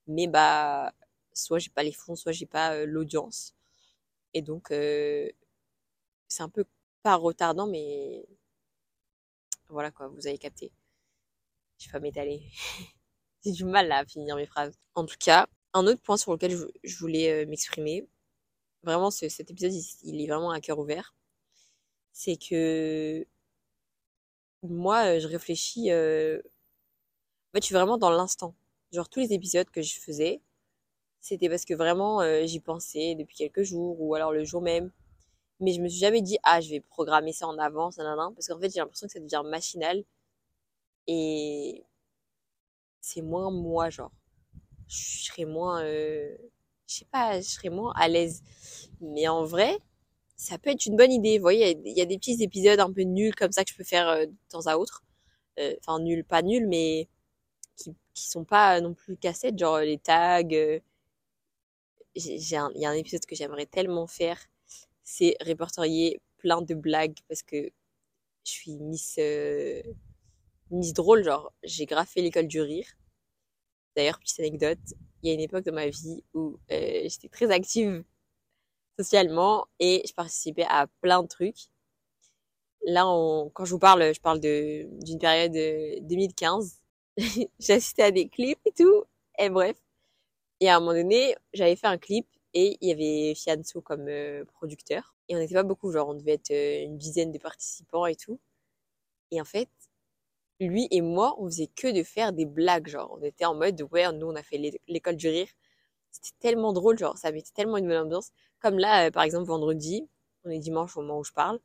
Mais 0.07 0.27
bah, 0.27 0.93
soit 1.33 1.59
j'ai 1.59 1.69
pas 1.71 1.83
les 1.83 1.93
fonds, 1.93 2.15
soit 2.15 2.31
j'ai 2.33 2.45
pas 2.47 2.73
euh, 2.75 2.85
l'audience. 2.85 3.53
Et 4.33 4.41
donc, 4.43 4.71
euh, 4.71 5.29
c'est 6.27 6.43
un 6.43 6.49
peu 6.49 6.65
pas 7.03 7.15
retardant, 7.15 7.67
mais 7.67 8.25
voilà 9.69 9.91
quoi, 9.91 10.07
vous 10.07 10.25
avez 10.27 10.37
capté. 10.39 10.71
Je 11.77 11.87
vais 11.87 11.91
pas 11.93 11.99
m'étaler. 11.99 12.41
J'ai 13.45 13.51
du 13.51 13.65
mal 13.65 13.87
là, 13.87 13.99
à 13.99 14.05
finir 14.05 14.35
mes 14.35 14.45
phrases. 14.47 14.77
En 14.95 15.05
tout 15.05 15.17
cas, 15.19 15.47
un 15.73 15.85
autre 15.87 16.01
point 16.01 16.17
sur 16.17 16.31
lequel 16.33 16.57
je, 16.83 16.97
voulais 16.97 17.43
euh, 17.43 17.47
m'exprimer, 17.47 18.07
vraiment 18.83 19.11
ce- 19.11 19.29
cet 19.29 19.51
épisode 19.51 19.73
il 20.03 20.21
est 20.21 20.27
vraiment 20.27 20.51
à 20.51 20.61
cœur 20.61 20.79
ouvert, 20.79 21.15
c'est 22.13 22.37
que 22.37 23.25
moi 24.71 25.05
euh, 25.15 25.19
je 25.19 25.27
réfléchis, 25.27 25.91
euh, 25.91 26.39
en 26.39 27.53
fait 27.53 27.61
je 27.61 27.65
suis 27.65 27.75
vraiment 27.75 27.97
dans 27.97 28.09
l'instant. 28.09 28.55
Genre 28.91 29.09
tous 29.09 29.19
les 29.19 29.33
épisodes 29.33 29.69
que 29.69 29.81
je 29.81 29.99
faisais, 29.99 30.41
c'était 31.21 31.49
parce 31.49 31.65
que 31.65 31.73
vraiment 31.73 32.21
euh, 32.21 32.45
j'y 32.45 32.59
pensais 32.59 33.15
depuis 33.15 33.35
quelques 33.35 33.63
jours 33.63 33.99
ou 34.01 34.15
alors 34.15 34.31
le 34.31 34.43
jour 34.45 34.61
même. 34.61 34.91
Mais 35.61 35.73
je 35.73 35.81
me 35.81 35.87
suis 35.89 35.99
jamais 35.99 36.21
dit, 36.21 36.37
ah 36.43 36.61
je 36.61 36.69
vais 36.69 36.81
programmer 36.81 37.33
ça 37.33 37.47
en 37.47 37.57
avance, 37.57 37.97
nanana, 37.97 38.29
parce 38.35 38.47
qu'en 38.47 38.59
fait 38.59 38.69
j'ai 38.73 38.79
l'impression 38.79 39.07
que 39.07 39.13
ça 39.13 39.19
devient 39.19 39.43
machinal 39.45 40.03
et 41.07 41.83
c'est 43.01 43.21
moins 43.21 43.51
moi 43.51 43.89
genre. 43.89 44.11
Je 44.87 45.25
serais 45.25 45.45
moins, 45.45 45.83
je 45.83 46.37
sais 46.87 47.05
pas, 47.05 47.41
je 47.41 47.47
serais 47.47 47.69
moins 47.69 47.93
à 47.95 48.07
l'aise. 48.07 48.43
Mais 49.01 49.27
en 49.27 49.43
vrai, 49.43 49.79
ça 50.37 50.57
peut 50.57 50.71
être 50.71 50.85
une 50.85 50.95
bonne 50.97 51.11
idée. 51.11 51.37
Vous 51.37 51.43
voyez, 51.43 51.77
il 51.85 51.97
y, 51.97 52.01
a 52.01 52.05
des 52.05 52.17
petits 52.17 52.41
épisodes 52.43 52.79
un 52.79 52.91
peu 52.91 53.01
nuls 53.03 53.35
comme 53.35 53.51
ça 53.51 53.63
que 53.63 53.71
je 53.71 53.77
peux 53.77 53.83
faire 53.83 54.07
euh, 54.09 54.25
de 54.25 54.33
temps 54.49 54.67
à 54.67 54.77
autre. 54.77 55.03
Euh, 55.59 55.75
Enfin, 55.79 55.99
nuls, 55.99 56.25
pas 56.25 56.41
nuls, 56.41 56.67
mais 56.67 57.07
qui, 57.77 57.93
qui 58.13 58.29
sont 58.29 58.45
pas 58.45 58.81
non 58.81 58.93
plus 58.93 59.17
cassettes, 59.17 59.57
genre 59.59 59.79
les 59.79 59.97
tags. 59.99 60.43
euh. 60.53 60.79
Il 62.15 62.49
y 62.49 62.55
a 62.55 62.89
un 62.89 62.93
épisode 62.93 63.25
que 63.25 63.35
j'aimerais 63.35 63.65
tellement 63.65 64.07
faire, 64.07 64.39
c'est 65.03 65.35
répertorier 65.41 66.21
plein 66.37 66.61
de 66.61 66.73
blagues 66.73 67.17
parce 67.27 67.43
que 67.43 67.57
je 68.45 68.51
suis 68.51 68.77
Miss, 68.79 69.15
euh, 69.19 69.81
Miss 70.71 70.93
drôle, 70.93 71.23
genre 71.23 71.53
j'ai 71.63 71.85
graffé 71.85 72.21
l'école 72.21 72.47
du 72.47 72.61
rire. 72.61 72.87
D'ailleurs, 73.95 74.19
petite 74.19 74.39
anecdote, 74.39 74.79
il 75.21 75.29
y 75.29 75.31
a 75.31 75.33
une 75.33 75.41
époque 75.41 75.65
dans 75.65 75.73
ma 75.73 75.87
vie 75.89 76.23
où 76.33 76.59
euh, 76.71 77.01
j'étais 77.03 77.29
très 77.29 77.51
active 77.51 78.03
socialement 78.97 79.67
et 79.79 80.03
je 80.07 80.13
participais 80.13 80.65
à 80.69 80.87
plein 81.01 81.23
de 81.23 81.27
trucs. 81.27 81.69
Là, 82.85 83.03
quand 83.53 83.65
je 83.65 83.71
vous 83.71 83.79
parle, 83.79 84.13
je 84.13 84.21
parle 84.21 84.39
d'une 84.39 85.19
période 85.19 85.55
euh, 85.55 85.97
2015. 86.01 86.81
J'ai 87.17 87.73
assisté 87.73 88.03
à 88.03 88.11
des 88.11 88.27
clips 88.27 88.59
et 88.65 88.71
tout. 88.71 89.03
Et 89.39 89.49
bref. 89.49 89.77
Et 90.59 90.69
à 90.69 90.77
un 90.77 90.79
moment 90.79 90.93
donné, 90.93 91.35
j'avais 91.53 91.75
fait 91.75 91.87
un 91.87 91.97
clip 91.97 92.27
et 92.53 92.77
il 92.81 92.89
y 92.89 92.91
avait 92.91 93.35
Fianso 93.35 93.81
comme 93.81 94.07
euh, 94.07 94.45
producteur. 94.45 95.15
Et 95.27 95.35
on 95.35 95.39
n'était 95.39 95.55
pas 95.55 95.63
beaucoup, 95.63 95.91
genre 95.91 96.09
on 96.09 96.13
devait 96.13 96.33
être 96.33 96.51
euh, 96.51 96.83
une 96.83 96.97
dizaine 96.97 97.31
de 97.31 97.39
participants 97.39 98.05
et 98.05 98.15
tout. 98.15 98.39
Et 99.31 99.41
en 99.41 99.45
fait, 99.45 99.69
lui 100.59 100.87
et 100.91 101.01
moi, 101.01 101.35
on 101.39 101.45
faisait 101.47 101.67
que 101.67 101.91
de 101.91 102.03
faire 102.03 102.33
des 102.33 102.45
blagues, 102.45 102.87
genre, 102.87 103.17
on 103.19 103.23
était 103.23 103.45
en 103.45 103.55
mode, 103.55 103.81
ouais, 103.91 104.11
nous, 104.13 104.27
on 104.27 104.35
a 104.35 104.43
fait 104.43 104.79
l'école 104.87 105.17
du 105.17 105.27
rire. 105.27 105.47
C'était 106.11 106.35
tellement 106.39 106.73
drôle, 106.73 106.97
genre, 106.97 107.17
ça 107.17 107.31
mettait 107.31 107.51
tellement 107.53 107.77
une 107.77 107.87
bonne 107.87 108.05
ambiance. 108.05 108.31
Comme 108.65 108.79
là, 108.79 109.05
euh, 109.05 109.11
par 109.11 109.21
exemple, 109.21 109.45
vendredi, 109.45 110.09
on 110.43 110.49
est 110.49 110.57
dimanche 110.57 110.97
au 110.97 111.01
moment 111.01 111.19
où 111.19 111.23
je 111.23 111.31
parle, 111.31 111.59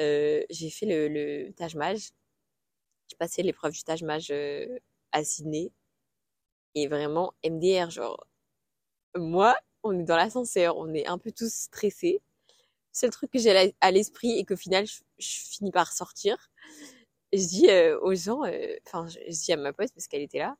euh, 0.00 0.44
j'ai 0.50 0.68
fait 0.68 0.84
le, 0.84 1.08
le 1.08 1.50
Taj. 1.54 1.74
J'ai 3.08 3.16
passé 3.18 3.42
l'épreuve 3.42 3.72
du 3.72 3.82
Taj 3.82 4.02
Mahal 4.02 4.20
euh, 4.28 4.78
à 5.12 5.24
Sydney. 5.24 5.72
Et 6.74 6.88
vraiment, 6.88 7.32
MDR, 7.42 7.88
genre, 7.88 8.26
moi, 9.16 9.56
on 9.82 9.98
est 9.98 10.04
dans 10.04 10.16
l'ascenseur, 10.16 10.76
on 10.76 10.92
est 10.92 11.06
un 11.06 11.16
peu 11.16 11.32
tous 11.32 11.50
stressés. 11.50 12.20
C'est 12.92 13.06
le 13.06 13.12
truc 13.12 13.30
que 13.30 13.38
j'ai 13.38 13.74
à 13.80 13.90
l'esprit 13.90 14.38
et 14.38 14.44
qu'au 14.44 14.56
final, 14.56 14.86
je, 14.86 15.00
finis 15.18 15.72
par 15.72 15.90
sortir. 15.90 16.50
Je 17.32 17.38
dis 17.48 17.70
aux 18.02 18.14
gens, 18.14 18.42
enfin, 18.86 19.08
je, 19.08 19.30
dis 19.30 19.52
à 19.54 19.56
ma 19.56 19.72
pote 19.72 19.90
parce 19.94 20.06
qu'elle 20.06 20.20
était 20.20 20.40
là. 20.40 20.54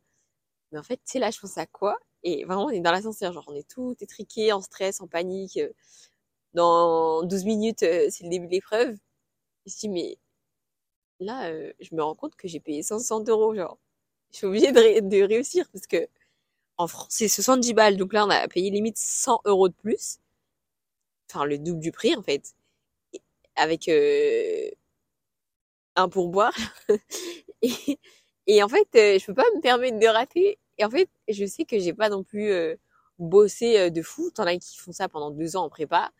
Mais 0.72 0.78
en 0.78 0.82
fait, 0.82 0.96
tu 0.96 1.02
sais, 1.04 1.18
là, 1.18 1.30
je 1.30 1.38
pense 1.38 1.58
à 1.58 1.66
quoi? 1.66 1.98
Et 2.26 2.44
vraiment, 2.44 2.66
on 2.66 2.70
est 2.70 2.80
dans 2.80 2.92
l'ascenseur, 2.92 3.32
genre, 3.32 3.46
on 3.48 3.54
est 3.54 3.68
tout 3.68 3.96
étriqué, 4.02 4.52
en 4.52 4.60
stress, 4.60 5.00
en 5.00 5.06
panique. 5.08 5.58
Dans 6.54 7.22
12 7.22 7.44
minutes, 7.44 7.84
euh, 7.84 8.08
c'est 8.10 8.24
le 8.24 8.30
début 8.30 8.46
de 8.46 8.52
l'épreuve. 8.52 8.96
Je 9.66 9.76
dis, 9.76 9.88
mais 9.90 10.18
là, 11.20 11.50
je 11.80 11.94
me 11.94 12.02
rends 12.02 12.14
compte 12.14 12.36
que 12.36 12.48
j'ai 12.48 12.60
payé 12.60 12.82
160 12.82 13.28
euros, 13.28 13.54
genre. 13.54 13.78
Je 14.32 14.38
suis 14.38 14.46
obligée 14.46 14.72
de, 14.72 15.00
de 15.08 15.22
réussir 15.24 15.68
parce 15.72 15.86
que 15.86 16.08
en 16.78 16.88
France, 16.88 17.08
c'est 17.10 17.28
70 17.28 17.74
balles. 17.74 17.96
Donc 17.98 18.12
là, 18.14 18.26
on 18.26 18.30
a 18.30 18.48
payé 18.48 18.70
limite 18.70 18.98
100 18.98 19.40
euros 19.46 19.68
de 19.68 19.74
plus. 19.74 20.18
Enfin, 21.30 21.44
le 21.44 21.56
double 21.58 21.78
du 21.78 21.92
prix, 21.92 22.16
en 22.16 22.22
fait. 22.24 22.56
Avec 23.56 23.88
euh, 23.88 24.70
un 25.96 26.08
pourboire. 26.08 26.52
et, 27.62 27.98
et 28.46 28.62
en 28.62 28.68
fait, 28.68 28.88
euh, 28.96 29.18
je 29.18 29.26
peux 29.26 29.34
pas 29.34 29.46
me 29.54 29.60
permettre 29.60 29.98
de 29.98 30.06
rater. 30.06 30.58
Et 30.78 30.84
en 30.84 30.90
fait, 30.90 31.08
je 31.28 31.44
sais 31.46 31.64
que 31.64 31.78
j'ai 31.78 31.92
pas 31.94 32.08
non 32.08 32.22
plus 32.22 32.50
euh, 32.50 32.76
bossé 33.18 33.78
euh, 33.78 33.90
de 33.90 34.02
fou. 34.02 34.30
T'en 34.30 34.44
as 34.44 34.56
qui 34.58 34.76
font 34.78 34.92
ça 34.92 35.08
pendant 35.08 35.30
deux 35.30 35.56
ans 35.56 35.64
en 35.64 35.70
prépa. 35.70 36.10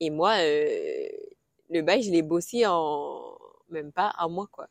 Et 0.00 0.10
moi, 0.10 0.36
le 0.38 1.82
bail, 1.82 2.02
je 2.02 2.10
l'ai 2.12 2.22
bossé 2.22 2.64
en 2.66 3.36
même 3.70 3.92
pas 3.92 4.14
un 4.18 4.28
mois, 4.28 4.46
quoi. 4.46 4.68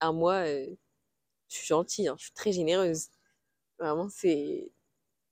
Un 0.00 0.12
mois, 0.12 0.46
je 0.46 0.74
suis 1.48 1.66
gentille, 1.66 2.08
hein, 2.08 2.16
je 2.18 2.24
suis 2.24 2.32
très 2.32 2.52
généreuse. 2.52 3.08
Vraiment, 3.78 4.08
c'est 4.08 4.70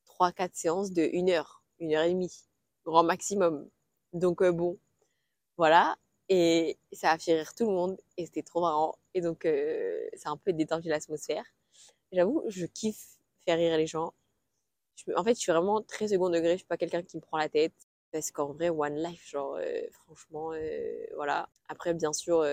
trois, 0.05 0.33
quatre 0.33 0.55
séances 0.57 0.93
de 0.93 1.03
une 1.13 1.31
heure, 1.31 1.63
une 1.81 1.95
heure 1.95 2.05
et 2.05 2.11
demie, 2.11 2.33
grand 2.85 3.03
maximum. 3.05 3.69
Donc 4.13 4.43
euh, 4.43 4.53
bon, 4.53 4.79
voilà. 5.57 5.97
Et 6.29 6.79
ça 6.93 7.13
a 7.13 7.19
fait 7.19 7.35
rire 7.35 7.55
tout 7.55 7.67
le 7.67 7.73
monde 7.73 8.01
et 8.17 8.27
c'était 8.27 8.43
trop 8.43 8.61
marrant. 8.61 8.97
Et 9.15 9.21
donc, 9.21 9.45
euh, 9.45 10.09
ça 10.17 10.31
a 10.31 10.33
un 10.33 10.37
peu 10.37 10.53
détendu 10.53 10.89
l'atmosphère. 10.89 11.45
J'avoue, 12.15 12.43
je 12.49 12.67
kiffe 12.67 13.19
faire 13.45 13.59
rire 13.59 13.77
les 13.77 13.87
gens. 13.87 14.15
en 15.17 15.25
fait, 15.25 15.35
je 15.35 15.41
suis 15.41 15.53
vraiment 15.53 15.83
très 15.83 16.09
second 16.09 16.31
degré. 16.31 16.53
Je 16.53 16.59
suis 16.59 16.67
pas 16.67 16.77
quelqu'un 16.79 17.03
qui 17.03 17.17
me 17.17 17.23
prend 17.23 17.39
la 17.39 17.49
tête. 17.49 17.75
Parce 18.13 18.31
qu'en 18.31 18.53
vrai, 18.53 18.71
one 18.71 18.97
life, 19.03 19.29
genre, 19.29 19.57
euh, 19.61 19.83
franchement, 19.93 20.53
voilà. 21.17 21.49
Après, 21.69 21.95
bien 21.95 22.13
sûr, 22.13 22.45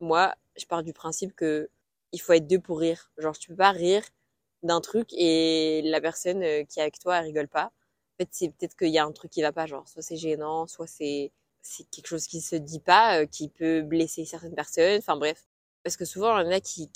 moi, 0.00 0.34
je 0.56 0.64
pars 0.66 0.82
du 0.82 0.92
principe 0.92 1.34
que 1.34 1.68
il 2.12 2.20
faut 2.20 2.32
être 2.32 2.46
deux 2.46 2.60
pour 2.60 2.80
rire. 2.80 3.10
Genre, 3.18 3.36
tu 3.38 3.48
peux 3.50 3.56
pas 3.56 3.70
rire 3.72 4.02
d'un 4.62 4.80
truc 4.80 5.08
et 5.12 5.82
la 5.84 6.00
personne 6.00 6.42
euh, 6.42 6.64
qui 6.64 6.80
est 6.80 6.82
avec 6.82 6.98
toi, 6.98 7.18
elle 7.18 7.24
rigole 7.26 7.48
pas. 7.48 7.66
En 7.66 8.24
fait, 8.24 8.28
c'est 8.32 8.48
peut-être 8.50 8.76
qu'il 8.76 8.88
y 8.88 8.98
a 8.98 9.04
un 9.04 9.12
truc 9.12 9.30
qui 9.30 9.42
va 9.42 9.52
pas, 9.52 9.66
genre 9.66 9.88
soit 9.88 10.02
c'est 10.02 10.16
gênant, 10.16 10.66
soit 10.66 10.86
c'est 10.88 11.32
quelque 11.92 12.06
chose 12.08 12.26
qui 12.26 12.40
se 12.40 12.56
dit 12.56 12.80
pas, 12.80 13.20
euh, 13.22 13.26
qui 13.26 13.48
peut 13.48 13.82
blesser 13.82 14.24
certaines 14.24 14.54
personnes. 14.54 14.98
Enfin 14.98 15.16
bref, 15.16 15.46
parce 15.84 15.96
que 15.96 16.04
souvent 16.04 16.38
il 16.40 16.44
y 16.46 16.48
en 16.48 16.52
a 16.52 16.60
qui, 16.60 16.90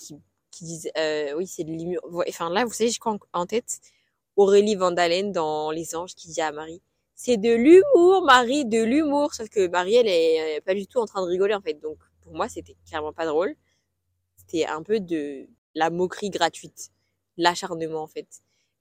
qui 0.53 0.65
disent 0.65 0.91
euh, 0.99 1.35
oui 1.37 1.47
c'est 1.49 1.65
de 1.65 1.73
l'humour. 1.73 2.25
Enfin 2.29 2.51
là, 2.51 2.65
vous 2.65 2.73
savez, 2.73 2.91
je 2.91 3.01
crois 3.01 3.19
en 3.33 3.47
tête? 3.47 3.81
Aurélie 4.37 4.77
Vandalen 4.77 5.33
dans 5.33 5.71
Les 5.73 5.97
Anges 5.97 6.15
qui 6.15 6.29
dit 6.29 6.41
à 6.41 6.53
Marie 6.53 6.83
c'est 7.15 7.37
de 7.37 7.53
l'humour, 7.55 8.23
Marie, 8.25 8.65
de 8.65 8.83
l'humour. 8.83 9.35
Sauf 9.35 9.49
que 9.49 9.69
Marie, 9.69 9.95
elle 9.97 10.09
est 10.09 10.61
pas 10.63 10.75
du 10.75 10.87
tout 10.87 10.99
en 10.99 11.07
train 11.07 11.23
de 11.23 11.29
rigoler 11.29 11.55
en 11.55 11.61
fait. 11.61 11.75
Donc 11.75 11.99
pour 12.23 12.35
moi, 12.35 12.49
c'était 12.49 12.77
clairement 12.89 13.13
pas 13.13 13.27
drôle. 13.27 13.55
C'était 14.37 14.67
un 14.67 14.83
peu 14.83 15.01
de 15.01 15.47
la 15.75 15.91
moquerie 15.91 16.31
gratuite 16.31 16.91
l'acharnement 17.37 18.03
en 18.03 18.07
fait. 18.09 18.29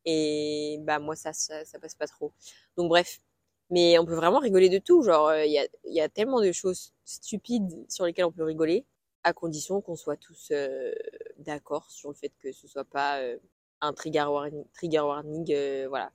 Et 0.06 0.78
bah 0.82 1.00
moi 1.00 1.16
ça, 1.16 1.34
ça, 1.34 1.64
ça 1.66 1.80
passe 1.80 1.96
pas 1.96 2.08
trop. 2.08 2.32
Donc 2.78 2.90
bref, 2.90 3.22
mais 3.70 4.00
on 4.00 4.06
peut 4.06 4.16
vraiment 4.16 4.40
rigoler 4.40 4.70
de 4.70 4.80
tout. 4.80 5.04
Genre 5.04 5.28
euh, 5.30 5.46
il 5.46 5.52
y, 5.52 5.60
a, 5.60 5.68
y 5.86 6.02
a 6.02 6.10
tellement 6.10 6.42
de 6.42 6.52
choses 6.52 6.94
stupides 7.06 7.86
sur 7.90 8.06
lesquelles 8.06 8.26
on 8.26 8.32
peut 8.32 8.44
rigoler, 8.44 8.86
à 9.24 9.34
condition 9.34 9.82
qu'on 9.82 9.96
soit 9.96 10.18
tous 10.18 10.50
euh, 10.52 10.94
d'accord 11.38 11.90
sur 11.90 12.10
le 12.10 12.16
fait 12.16 12.32
que 12.40 12.52
ce 12.52 12.68
soit 12.68 12.86
pas 12.86 13.20
euh, 13.22 13.38
un 13.82 13.94
trigger 13.94 14.26
warning. 14.30 14.66
Trigger 14.74 15.02
warning 15.02 15.46
voilà. 15.88 16.12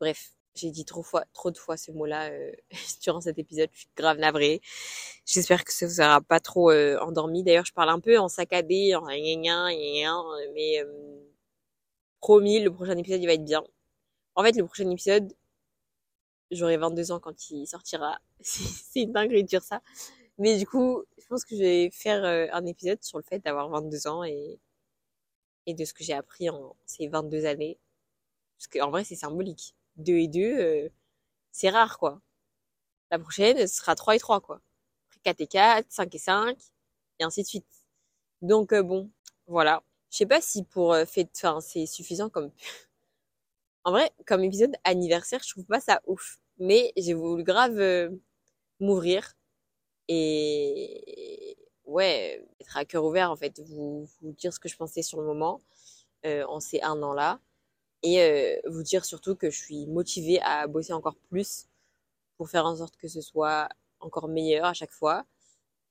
Bref, 0.00 0.32
j'ai 0.54 0.70
dit 0.70 0.84
trop, 0.84 1.02
fois, 1.02 1.24
trop 1.32 1.50
de 1.50 1.58
fois 1.58 1.76
ce 1.76 1.92
mot-là 1.92 2.30
durant 3.02 3.20
cet 3.20 3.38
épisode. 3.38 3.68
Je 3.72 3.80
suis 3.80 3.88
grave 3.96 4.18
navrée. 4.18 4.60
J'espère 5.26 5.64
que 5.64 5.72
ça 5.72 5.86
vous 5.86 6.00
aura 6.00 6.20
pas 6.20 6.40
trop 6.40 6.72
endormi. 6.72 7.42
D'ailleurs, 7.42 7.66
je 7.66 7.72
parle 7.72 7.90
un 7.90 8.00
peu 8.00 8.18
en 8.18 8.28
saccadé, 8.28 8.94
en 8.94 9.06
mais 9.06 10.84
Promis, 12.20 12.60
le 12.60 12.70
prochain 12.70 12.98
épisode, 12.98 13.22
il 13.22 13.26
va 13.26 13.32
être 13.32 13.44
bien. 13.44 13.64
En 14.34 14.42
fait, 14.42 14.52
le 14.52 14.66
prochain 14.66 14.88
épisode, 14.90 15.32
j'aurai 16.50 16.76
22 16.76 17.12
ans 17.12 17.20
quand 17.20 17.50
il 17.50 17.66
sortira. 17.66 18.18
C'est 18.40 19.02
une 19.02 19.12
dinguerie 19.12 19.42
de 19.42 19.48
dire 19.48 19.62
ça. 19.62 19.80
Mais 20.40 20.56
du 20.58 20.66
coup, 20.66 21.04
je 21.18 21.26
pense 21.26 21.44
que 21.44 21.54
je 21.54 21.60
vais 21.60 21.90
faire 21.90 22.24
euh, 22.24 22.46
un 22.52 22.64
épisode 22.64 23.02
sur 23.04 23.18
le 23.18 23.24
fait 23.24 23.40
d'avoir 23.40 23.68
22 23.68 24.06
ans 24.06 24.24
et, 24.24 24.58
de 25.68 25.84
ce 25.84 25.94
que 25.94 26.02
j'ai 26.02 26.14
appris 26.14 26.50
en 26.50 26.74
ces 26.86 27.08
22 27.08 27.44
années. 27.44 27.78
Parce 28.58 28.68
qu'en 28.68 28.90
vrai, 28.90 29.04
c'est 29.04 29.16
symbolique. 29.16 29.74
2 29.96 30.14
et 30.14 30.28
2, 30.28 30.40
euh, 30.40 30.88
c'est 31.52 31.70
rare, 31.70 31.98
quoi. 31.98 32.22
La 33.10 33.18
prochaine, 33.18 33.58
ce 33.66 33.76
sera 33.76 33.94
3 33.94 34.16
et 34.16 34.18
3, 34.20 34.40
quoi. 34.40 34.62
Après 35.10 35.20
4 35.24 35.40
et 35.42 35.46
4, 35.46 35.86
5 35.90 36.14
et 36.14 36.18
5, 36.18 36.58
et 37.20 37.24
ainsi 37.24 37.42
de 37.42 37.48
suite. 37.48 37.66
Donc, 38.42 38.72
euh, 38.72 38.82
bon, 38.82 39.10
voilà. 39.46 39.82
Je 40.10 40.18
sais 40.18 40.26
pas 40.26 40.40
si 40.40 40.64
pour 40.64 40.94
euh, 40.94 41.04
fait, 41.06 41.30
enfin, 41.36 41.60
c'est 41.60 41.86
suffisant 41.86 42.30
comme. 42.30 42.50
en 43.84 43.92
vrai, 43.92 44.10
comme 44.26 44.44
épisode 44.44 44.74
anniversaire, 44.84 45.42
je 45.44 45.50
trouve 45.50 45.66
pas 45.66 45.80
ça 45.80 46.02
ouf. 46.06 46.40
Mais 46.58 46.92
j'ai 46.96 47.14
voulu 47.14 47.44
grave 47.44 48.10
m'ouvrir 48.80 49.34
et 50.12 51.56
ouais, 51.84 52.44
être 52.60 52.76
à 52.76 52.84
cœur 52.84 53.04
ouvert 53.04 53.30
en 53.30 53.36
fait, 53.36 53.60
vous, 53.60 54.08
dire 54.22 54.52
ce 54.52 54.58
que 54.58 54.68
je 54.68 54.76
pensais 54.76 55.02
sur 55.02 55.20
le 55.20 55.26
moment 55.26 55.60
euh, 56.26 56.44
en 56.46 56.60
ces 56.60 56.80
un 56.82 57.00
an 57.02 57.12
là 57.12 57.40
et 58.02 58.20
euh, 58.22 58.56
vous 58.66 58.82
dire 58.82 59.04
surtout 59.04 59.36
que 59.36 59.50
je 59.50 59.58
suis 59.58 59.86
motivée 59.86 60.40
à 60.42 60.66
bosser 60.66 60.92
encore 60.92 61.16
plus 61.28 61.66
pour 62.36 62.48
faire 62.50 62.66
en 62.66 62.76
sorte 62.76 62.96
que 62.96 63.08
ce 63.08 63.20
soit 63.20 63.68
encore 64.00 64.28
meilleur 64.28 64.64
à 64.66 64.74
chaque 64.74 64.92
fois. 64.92 65.26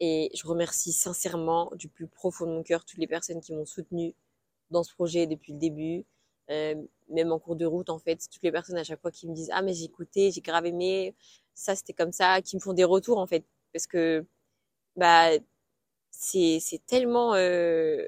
Et 0.01 0.31
je 0.33 0.47
remercie 0.47 0.91
sincèrement 0.93 1.71
du 1.75 1.87
plus 1.87 2.07
profond 2.07 2.45
de 2.45 2.51
mon 2.51 2.63
cœur 2.63 2.85
toutes 2.85 2.99
les 2.99 3.07
personnes 3.07 3.41
qui 3.41 3.53
m'ont 3.53 3.65
soutenu 3.65 4.15
dans 4.71 4.83
ce 4.83 4.93
projet 4.93 5.27
depuis 5.27 5.53
le 5.53 5.59
début. 5.59 6.05
Euh, 6.49 6.75
même 7.09 7.31
en 7.31 7.39
cours 7.39 7.55
de 7.55 7.65
route, 7.65 7.89
en 7.89 7.99
fait, 7.99 8.17
toutes 8.31 8.43
les 8.43 8.51
personnes 8.51 8.77
à 8.77 8.83
chaque 8.83 9.01
fois 9.01 9.11
qui 9.11 9.27
me 9.27 9.35
disent 9.35 9.51
ah 9.53 9.61
mais 9.61 9.73
j'ai 9.73 9.85
écouté, 9.85 10.31
j'ai 10.31 10.41
grave 10.41 10.65
aimé, 10.65 11.15
ça 11.53 11.75
c'était 11.75 11.93
comme 11.93 12.11
ça, 12.11 12.41
qui 12.41 12.55
me 12.55 12.61
font 12.61 12.73
des 12.73 12.83
retours 12.83 13.19
en 13.19 13.27
fait, 13.27 13.45
parce 13.73 13.87
que 13.87 14.25
bah 14.95 15.29
c'est 16.11 16.61
tellement 16.87 17.35
euh, 17.35 18.05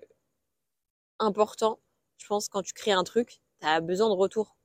important. 1.20 1.80
Je 2.18 2.28
pense 2.28 2.48
quand 2.50 2.62
tu 2.64 2.74
crées 2.74 2.92
un 2.92 3.04
truc, 3.04 3.42
t'as 3.60 3.80
besoin 3.82 4.10
de 4.10 4.14
retour 4.16 4.56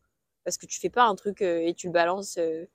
parce 0.44 0.58
que 0.58 0.66
tu 0.66 0.80
fais 0.80 0.90
pas 0.90 1.04
un 1.06 1.14
truc 1.16 1.42
euh, 1.42 1.60
et 1.60 1.74
tu 1.74 1.88
le 1.88 1.92
balances 1.92 2.38
euh, 2.38 2.66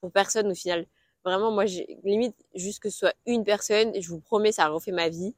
pour 0.00 0.12
personne 0.12 0.50
au 0.52 0.54
final. 0.54 0.86
Vraiment, 1.24 1.52
moi, 1.52 1.66
limite 2.04 2.36
juste 2.54 2.80
que 2.80 2.90
ce 2.90 2.98
soit 3.00 3.14
une 3.26 3.44
personne, 3.44 3.92
je 4.00 4.08
vous 4.10 4.20
promets, 4.20 4.52
ça 4.52 4.66
a 4.66 4.68
refait 4.68 4.92
ma 4.92 5.08
vie. 5.10 5.36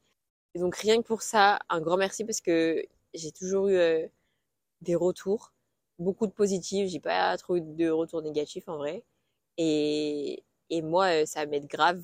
Donc 0.57 0.77
rien 0.77 0.99
que 1.03 1.07
pour 1.09 1.23
ça, 1.23 1.61
un 1.71 1.81
grand 1.81 1.97
merci 1.99 2.25
parce 2.25 2.41
que 2.43 2.85
j'ai 3.15 3.33
toujours 3.33 3.69
eu 3.69 3.79
des 4.83 4.95
retours, 4.95 5.53
beaucoup 5.99 6.27
de 6.27 6.33
positifs. 6.33 6.89
J'ai 6.91 7.01
pas 7.01 7.37
trop 7.39 7.57
eu 7.57 7.61
de 7.63 7.91
retours 7.91 8.23
négatifs 8.23 8.69
en 8.69 8.77
vrai. 8.77 9.05
Et, 9.59 10.45
et 10.71 10.83
moi, 10.83 11.27
ça 11.27 11.47
m'aide 11.47 11.67
grave 11.69 12.03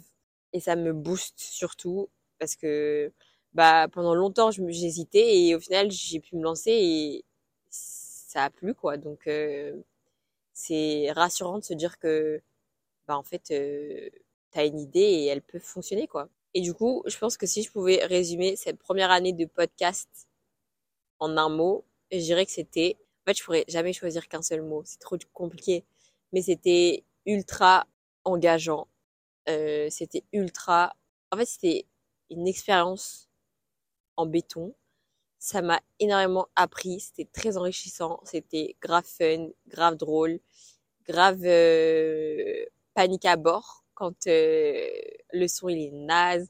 et 0.52 0.60
ça 0.60 0.76
me 0.76 0.92
booste 0.92 1.38
surtout 1.40 2.08
parce 2.38 2.56
que 2.56 3.12
bah 3.54 3.88
pendant 3.92 4.14
longtemps, 4.14 4.50
j'hésitais 4.50 5.38
et 5.38 5.54
au 5.54 5.60
final, 5.60 5.90
j'ai 5.90 6.20
pu 6.20 6.36
me 6.36 6.42
lancer 6.42 6.70
et 6.72 7.24
ça 7.70 8.44
a 8.44 8.50
plu 8.50 8.74
quoi. 8.74 8.96
Donc 8.96 9.26
euh, 9.26 9.74
c'est 10.54 11.12
rassurant 11.12 11.58
de 11.58 11.64
se 11.64 11.74
dire 11.74 11.98
que 11.98 12.42
bah 13.08 13.16
en 13.18 13.22
fait 13.24 13.50
euh, 13.52 14.10
t'as 14.52 14.66
une 14.66 14.80
idée 14.80 15.00
et 15.00 15.26
elle 15.26 15.42
peut 15.42 15.58
fonctionner 15.60 16.06
quoi. 16.08 16.28
Et 16.54 16.60
du 16.62 16.74
coup, 16.74 17.02
je 17.06 17.18
pense 17.18 17.36
que 17.36 17.46
si 17.46 17.62
je 17.62 17.70
pouvais 17.72 18.04
résumer 18.06 18.56
cette 18.56 18.78
première 18.78 19.10
année 19.10 19.32
de 19.32 19.46
podcast 19.46 20.28
en 21.20 21.36
un 21.36 21.48
mot, 21.48 21.84
je 22.12 22.18
dirais 22.18 22.46
que 22.46 22.52
c'était 22.52 22.96
en 23.24 23.30
fait, 23.30 23.38
je 23.38 23.44
pourrais 23.44 23.64
jamais 23.68 23.92
choisir 23.92 24.28
qu'un 24.28 24.42
seul 24.42 24.62
mot, 24.62 24.82
c'est 24.84 24.98
trop 24.98 25.16
compliqué, 25.32 25.84
mais 26.32 26.42
c'était 26.42 27.04
ultra 27.26 27.86
engageant. 28.24 28.88
Euh, 29.50 29.88
c'était 29.90 30.24
ultra 30.32 30.94
en 31.32 31.36
fait, 31.36 31.46
c'était 31.46 31.86
une 32.30 32.48
expérience 32.48 33.28
en 34.16 34.26
béton. 34.26 34.74
Ça 35.38 35.62
m'a 35.62 35.80
énormément 36.00 36.48
appris, 36.56 37.00
c'était 37.00 37.28
très 37.32 37.56
enrichissant, 37.56 38.20
c'était 38.24 38.76
grave 38.82 39.04
fun, 39.04 39.48
grave 39.68 39.96
drôle, 39.96 40.40
grave 41.08 41.40
euh, 41.44 42.64
panique 42.94 43.24
à 43.26 43.36
bord 43.36 43.84
quand 43.94 44.26
euh, 44.26 44.86
le 45.32 45.46
son 45.48 45.68
il 45.68 45.78
est 45.86 45.92
naze. 45.92 46.48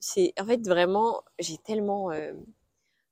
C'est 0.00 0.32
en 0.40 0.46
fait 0.46 0.66
vraiment, 0.66 1.22
j'ai 1.38 1.58
tellement 1.58 2.10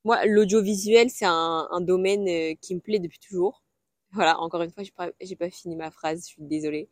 moi 0.04 0.24
l'audiovisuel 0.26 1.10
c'est 1.10 1.26
un, 1.26 1.80
domaine 1.80 2.56
qui 2.58 2.74
me 2.74 2.80
plaît 2.80 3.00
depuis 3.00 3.18
toujours. 3.18 3.62
Voilà, 4.12 4.38
encore 4.40 4.62
une 4.62 4.70
fois, 4.70 4.82
j'ai 4.82 4.92
pas, 4.92 5.10
pas 5.38 5.50
fini 5.50 5.76
ma 5.76 5.90
phrase, 5.90 6.22
je 6.22 6.26
suis 6.26 6.42
désolée. 6.42 6.88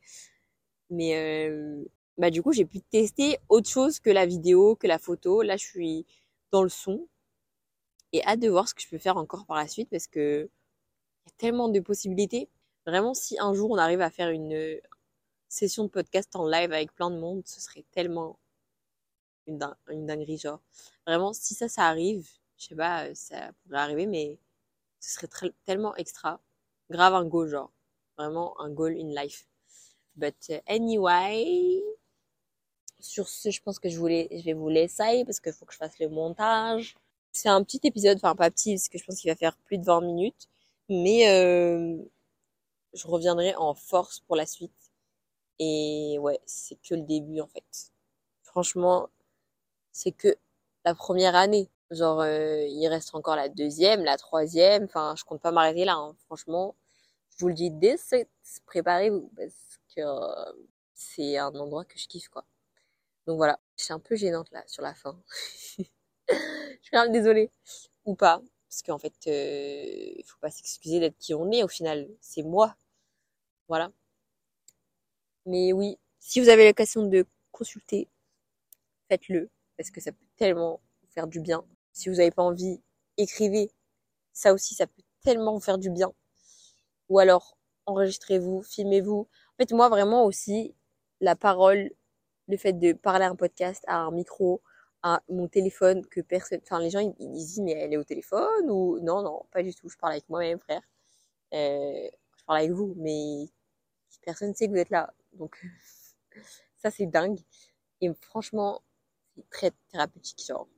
Mais 0.91 1.17
euh, 1.51 1.85
bah 2.19 2.31
du 2.31 2.43
coup, 2.43 2.53
j'ai 2.53 2.65
pu 2.67 2.81
tester 2.81 3.39
autre 3.49 3.69
chose 3.69 4.01
que 4.01 4.11
la 4.11 4.27
vidéo, 4.27 4.77
que 4.77 4.87
la 4.87 4.99
photo. 4.99 5.43
Là, 5.43 5.57
je 5.57 5.65
suis 5.65 6.07
dans 6.53 6.63
le 6.63 6.69
son 6.69 7.09
et 8.13 8.25
hâte 8.25 8.41
de 8.41 8.49
voir 8.49 8.69
ce 8.69 8.75
que 8.75 8.81
je 8.83 8.89
peux 8.89 8.99
faire 8.99 9.17
encore 9.17 9.45
par 9.47 9.57
la 9.57 9.69
suite 9.69 9.91
parce 9.91 10.07
que 10.07 10.49
y 11.27 11.31
a 11.31 11.33
tellement 11.39 11.69
de 11.69 11.81
possibilités. 11.81 12.49
Vraiment, 12.87 13.15
si 13.15 13.39
un 13.41 13.55
jour 13.55 13.71
on 13.71 13.79
arrive 13.79 14.01
à 14.03 14.11
faire 14.11 14.31
une 14.31 14.81
session 15.49 15.85
de 15.85 15.89
podcast 15.91 16.37
en 16.37 16.47
live 16.49 16.73
avec 16.73 16.95
plein 16.95 17.11
de 17.11 17.19
monde, 17.19 17.43
ce 17.47 17.61
serait 17.61 17.85
tellement 17.93 18.39
une, 19.47 19.59
une 19.89 20.07
dinguerie, 20.07 20.39
genre. 20.39 20.61
Vraiment, 21.07 21.33
si 21.33 21.55
ça, 21.55 21.69
ça 21.69 21.85
arrive, 21.89 22.29
je 22.59 22.67
sais 22.67 22.77
pas, 22.77 23.15
ça 23.15 23.53
pourrait 23.63 23.79
arriver, 23.79 24.07
mais 24.07 24.39
ce 25.01 25.15
serait 25.15 25.53
tellement 25.65 25.95
extra 25.97 26.41
grave 26.91 27.15
un 27.15 27.25
goal, 27.27 27.49
genre. 27.49 27.73
Vraiment 28.19 28.61
un 28.61 28.71
goal 28.71 28.97
in 28.99 29.09
life. 29.15 29.47
But 30.17 30.37
uh, 30.51 30.61
anyway, 30.67 31.83
sur 33.01 33.29
ce, 33.29 33.51
je 33.51 33.61
pense 33.63 33.79
que 33.79 33.89
je 33.89 33.99
voulais, 33.99 34.29
je 34.31 34.45
vais 34.45 34.53
vous 34.53 34.69
laisser 34.69 35.25
parce 35.25 35.41
qu'il 35.41 35.53
faut 35.53 35.67
que 35.67 35.73
je 35.73 35.79
fasse 35.79 35.99
le 35.99 36.09
montage. 36.09 36.97
C'est 37.33 37.49
un 37.49 37.63
petit 37.65 37.81
épisode, 37.85 38.19
enfin 38.19 38.35
pas 38.37 38.51
petit, 38.51 38.75
parce 38.75 38.89
que 38.89 38.99
je 38.99 39.05
pense 39.05 39.21
qu'il 39.21 39.31
va 39.31 39.37
faire 39.37 39.57
plus 39.59 39.79
de 39.79 39.85
20 39.85 40.01
minutes. 40.03 40.49
Mais 40.89 41.29
euh, 41.29 41.97
je 42.95 43.07
reviendrai 43.07 43.55
en 43.57 43.75
force 43.75 44.21
pour 44.21 44.37
la 44.37 44.47
suite. 44.47 44.73
Et 45.59 46.17
ouais, 46.21 46.41
c'est 46.47 46.77
que 46.77 46.95
le 46.95 47.03
début 47.03 47.41
en 47.41 47.47
fait. 47.49 47.93
Franchement, 48.43 49.09
c'est 49.93 50.13
que 50.13 50.37
la 50.85 50.95
première 50.95 51.35
année. 51.37 51.71
Genre, 51.91 52.21
euh, 52.21 52.65
il 52.69 52.89
reste 52.89 53.15
encore 53.15 53.37
la 53.37 53.49
deuxième, 53.49 54.05
la 54.05 54.17
troisième. 54.17 54.85
Enfin, 54.85 55.15
je 55.17 55.25
compte 55.25 55.41
pas 55.41 55.53
m'arrêter 55.53 55.85
là. 55.85 55.95
Hein. 55.95 56.17
Franchement, 56.27 56.75
je 57.31 57.45
vous 57.45 57.49
le 57.49 57.55
dis 57.55 57.71
dès 57.71 57.97
préparez-vous 58.67 59.31
parce 59.37 59.81
euh, 59.99 60.53
c'est 60.95 61.37
un 61.39 61.55
endroit 61.55 61.85
que 61.85 61.99
je 61.99 62.07
kiffe 62.09 62.29
quoi. 62.29 62.45
Donc 63.27 63.37
voilà, 63.39 63.59
je 63.79 63.85
suis 63.85 63.93
un 63.93 64.01
peu 64.01 64.17
gênante 64.17 64.51
là 64.53 64.65
sur 64.67 64.83
la 64.83 64.95
fin. 64.95 65.19
je 65.79 65.85
suis 66.83 66.93
même 66.93 67.13
désolée 67.13 67.51
ou 68.05 68.15
pas 68.15 68.43
parce 68.75 68.83
qu'en 68.83 68.99
fait, 68.99 69.15
euh, 69.29 70.15
il 70.17 70.25
faut 70.27 70.39
pas 70.41 70.51
s'excuser 70.51 70.99
d'être 70.99 71.17
qui 71.19 71.33
on 71.35 71.51
est 71.53 71.63
au 71.63 71.69
final. 71.69 72.09
C'est 72.21 72.43
moi, 72.43 72.77
voilà. 73.69 73.93
Mais 75.47 75.73
oui, 75.73 75.97
si 76.19 76.41
vous 76.41 76.49
avez 76.49 76.67
l'occasion 76.67 77.07
de 77.07 77.25
consulter, 77.53 78.09
faites-le 79.09 79.49
parce 79.77 79.91
que 79.91 80.01
ça 80.01 80.11
peut 80.11 80.27
tellement 80.37 80.81
vous 81.03 81.09
faire 81.11 81.29
du 81.29 81.41
bien. 81.41 81.65
Si 81.93 82.09
vous 82.09 82.17
n'avez 82.17 82.33
pas 82.33 82.43
envie, 82.43 82.81
écrivez. 83.17 83.71
Ça 84.33 84.53
aussi, 84.53 84.75
ça 84.75 84.89
peut 84.89 85.03
tellement 85.23 85.55
vous 85.55 85.61
faire 85.61 85.79
du 85.79 85.91
bien. 85.91 86.13
Ou 87.09 87.21
alors, 87.21 87.57
enregistrez-vous, 87.87 88.63
filmez-vous. 88.63 89.29
En 89.55 89.63
fait, 89.63 89.73
moi, 89.73 89.89
vraiment 89.89 90.25
aussi, 90.25 90.75
la 91.21 91.37
parole, 91.37 91.91
le 92.49 92.57
fait 92.57 92.73
de 92.75 92.93
parler 92.93 93.25
à 93.25 93.31
un 93.31 93.37
podcast, 93.37 93.85
à 93.87 93.99
un 93.99 94.11
micro, 94.11 94.63
à 95.03 95.23
mon 95.29 95.49
téléphone, 95.49 96.07
que 96.07 96.21
personne, 96.21 96.61
enfin, 96.63 96.81
les 96.81 96.91
gens, 96.91 97.01
ils, 97.01 97.31
disent, 97.33 97.61
mais 97.61 97.73
elle 97.73 97.93
est 97.93 97.97
au 97.97 98.05
téléphone 98.05 98.71
ou 98.71 98.99
non, 99.01 99.23
non, 99.23 99.45
pas 99.53 99.63
du 99.63 99.75
tout. 99.75 99.89
Je 99.89 99.97
parle 99.99 100.15
avec 100.15 100.29
moi-même, 100.29 100.59
frère. 100.61 100.83
Euh, 101.55 102.09
je 102.37 102.45
parle 102.45 102.59
avec 102.61 102.73
vous, 102.73 102.95
mais 102.97 103.49
personne 104.23 104.51
ne 104.51 104.55
sait 104.55 104.67
que 104.67 104.73
vous 104.73 104.79
êtes 104.79 104.91
là. 104.91 105.13
Donc, 105.35 105.65
ça, 106.79 106.91
c'est 106.91 107.07
dingue. 107.07 107.41
Et 108.01 108.13
franchement, 108.23 108.83
c'est 109.37 109.49
très 109.51 109.73
thérapeutique, 109.91 110.45
genre 110.47 110.69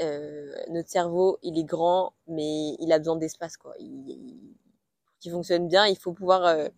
euh, 0.00 0.54
notre 0.70 0.88
cerveau, 0.88 1.38
il 1.42 1.58
est 1.58 1.64
grand, 1.64 2.14
mais 2.26 2.74
il 2.80 2.92
a 2.92 2.98
besoin 2.98 3.16
d'espace, 3.16 3.56
quoi. 3.56 3.74
Il, 3.78 4.56
pour 5.06 5.16
qu'il 5.18 5.32
fonctionne 5.32 5.68
bien, 5.68 5.86
il 5.86 5.96
faut 5.96 6.12
pouvoir 6.12 6.44
euh, 6.46 6.68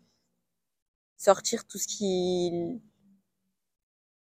sortir 1.16 1.66
tout 1.66 1.79
ce 1.79 1.87
qui 1.88 2.81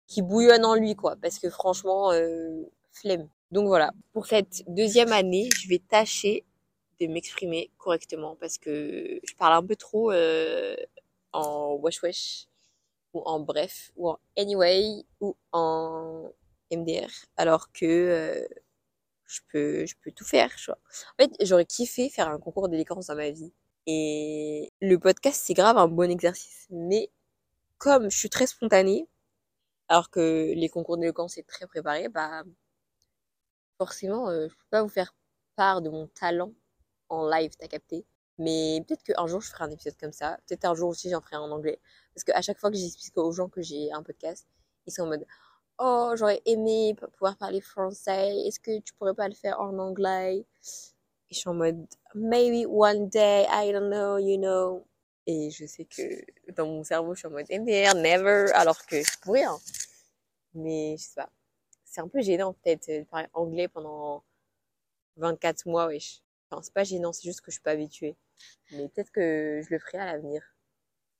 qui 0.06 0.22
bouillonne 0.22 0.64
en 0.64 0.74
lui, 0.74 0.94
quoi. 0.94 1.16
Parce 1.20 1.38
que 1.38 1.50
franchement, 1.50 2.12
euh, 2.12 2.62
flemme. 2.92 3.28
Donc 3.50 3.66
voilà. 3.68 3.92
Pour 4.12 4.26
cette 4.26 4.62
deuxième 4.68 5.12
année, 5.12 5.48
je 5.58 5.68
vais 5.68 5.78
tâcher 5.78 6.44
de 7.00 7.06
m'exprimer 7.06 7.70
correctement 7.78 8.36
parce 8.36 8.58
que 8.58 9.20
je 9.22 9.34
parle 9.34 9.54
un 9.54 9.66
peu 9.66 9.76
trop 9.76 10.12
euh, 10.12 10.76
en 11.32 11.74
wesh 11.74 12.02
wesh 12.02 12.46
ou 13.14 13.20
en 13.22 13.40
bref 13.40 13.92
ou 13.96 14.10
en 14.10 14.18
anyway 14.36 15.04
ou 15.20 15.36
en 15.52 16.30
MDR 16.72 17.10
alors 17.36 17.72
que 17.72 17.84
euh, 17.84 18.46
je 19.26 19.40
peux, 19.50 19.86
je 19.86 19.94
peux 20.02 20.12
tout 20.12 20.24
faire, 20.24 20.50
vois. 20.66 20.78
En 21.18 21.22
fait, 21.24 21.32
j'aurais 21.40 21.64
kiffé 21.64 22.08
faire 22.08 22.28
un 22.28 22.38
concours 22.38 22.68
d'éloquence 22.68 23.06
dans 23.06 23.16
ma 23.16 23.30
vie. 23.30 23.52
Et 23.86 24.72
le 24.80 24.98
podcast, 24.98 25.42
c'est 25.44 25.54
grave 25.54 25.76
un 25.78 25.88
bon 25.88 26.10
exercice. 26.10 26.66
Mais 26.70 27.10
comme 27.78 28.10
je 28.10 28.18
suis 28.18 28.30
très 28.30 28.46
spontanée, 28.46 29.08
alors 29.88 30.10
que 30.10 30.52
les 30.54 30.68
concours 30.68 30.96
d'éloquence 30.98 31.34
c'est 31.34 31.46
très 31.46 31.66
préparé, 31.66 32.08
bah, 32.08 32.44
forcément, 33.78 34.28
euh, 34.30 34.48
je 34.48 34.54
peux 34.54 34.66
pas 34.70 34.82
vous 34.82 34.88
faire 34.88 35.14
part 35.56 35.82
de 35.82 35.90
mon 35.90 36.06
talent 36.08 36.52
en 37.08 37.28
live, 37.28 37.52
t'as 37.58 37.68
capté. 37.68 38.04
Mais 38.38 38.82
peut-être 38.86 39.02
qu'un 39.04 39.26
jour, 39.26 39.40
je 39.40 39.48
ferai 39.50 39.64
un 39.64 39.70
épisode 39.70 39.96
comme 39.98 40.12
ça. 40.12 40.38
Peut-être 40.46 40.64
un 40.64 40.74
jour 40.74 40.88
aussi, 40.90 41.10
j'en 41.10 41.20
ferai 41.20 41.36
en 41.36 41.50
anglais. 41.50 41.80
Parce 42.14 42.24
qu'à 42.24 42.42
chaque 42.42 42.58
fois 42.58 42.70
que 42.70 42.76
j'explique 42.76 43.16
aux 43.16 43.32
gens 43.32 43.48
que 43.48 43.62
j'ai 43.62 43.92
un 43.92 44.02
podcast, 44.02 44.46
ils 44.86 44.92
sont 44.92 45.02
en 45.02 45.06
mode, 45.06 45.26
oh, 45.78 46.12
j'aurais 46.16 46.42
aimé 46.46 46.96
pouvoir 47.14 47.36
parler 47.36 47.60
français, 47.60 48.36
est-ce 48.46 48.60
que 48.60 48.80
tu 48.80 48.94
pourrais 48.94 49.14
pas 49.14 49.28
le 49.28 49.34
faire 49.34 49.60
en 49.60 49.78
anglais? 49.78 50.46
Et 51.30 51.34
je 51.34 51.38
suis 51.38 51.48
en 51.48 51.54
mode, 51.54 51.86
maybe 52.14 52.66
one 52.68 53.08
day, 53.08 53.46
I 53.48 53.72
don't 53.72 53.88
know, 53.90 54.18
you 54.18 54.36
know. 54.38 54.86
Et 55.26 55.50
je 55.50 55.66
sais 55.66 55.84
que 55.84 56.02
dans 56.52 56.66
mon 56.66 56.84
cerveau, 56.84 57.14
je 57.14 57.20
suis 57.20 57.28
en 57.28 57.30
mode, 57.30 57.46
MDR, 57.50 57.94
never, 57.94 58.52
alors 58.54 58.84
que 58.86 59.02
je 59.02 59.18
pourrais, 59.22 59.44
hein. 59.44 59.58
Mais 60.54 60.96
je 60.98 61.02
sais 61.02 61.14
pas. 61.16 61.30
C'est 61.84 62.00
un 62.00 62.08
peu 62.08 62.20
gênant, 62.20 62.52
peut-être, 62.54 62.88
de 62.88 63.04
parler 63.04 63.28
anglais 63.32 63.68
pendant 63.68 64.22
24 65.16 65.66
mois, 65.66 65.86
wesh. 65.86 66.22
Enfin, 66.50 66.62
c'est 66.62 66.74
pas 66.74 66.84
gênant, 66.84 67.12
c'est 67.12 67.24
juste 67.24 67.40
que 67.40 67.50
je 67.50 67.56
suis 67.56 67.62
pas 67.62 67.72
habituée. 67.72 68.16
Mais 68.72 68.88
peut-être 68.88 69.10
que 69.10 69.62
je 69.64 69.72
le 69.72 69.78
ferai 69.78 69.98
à 69.98 70.06
l'avenir. 70.06 70.42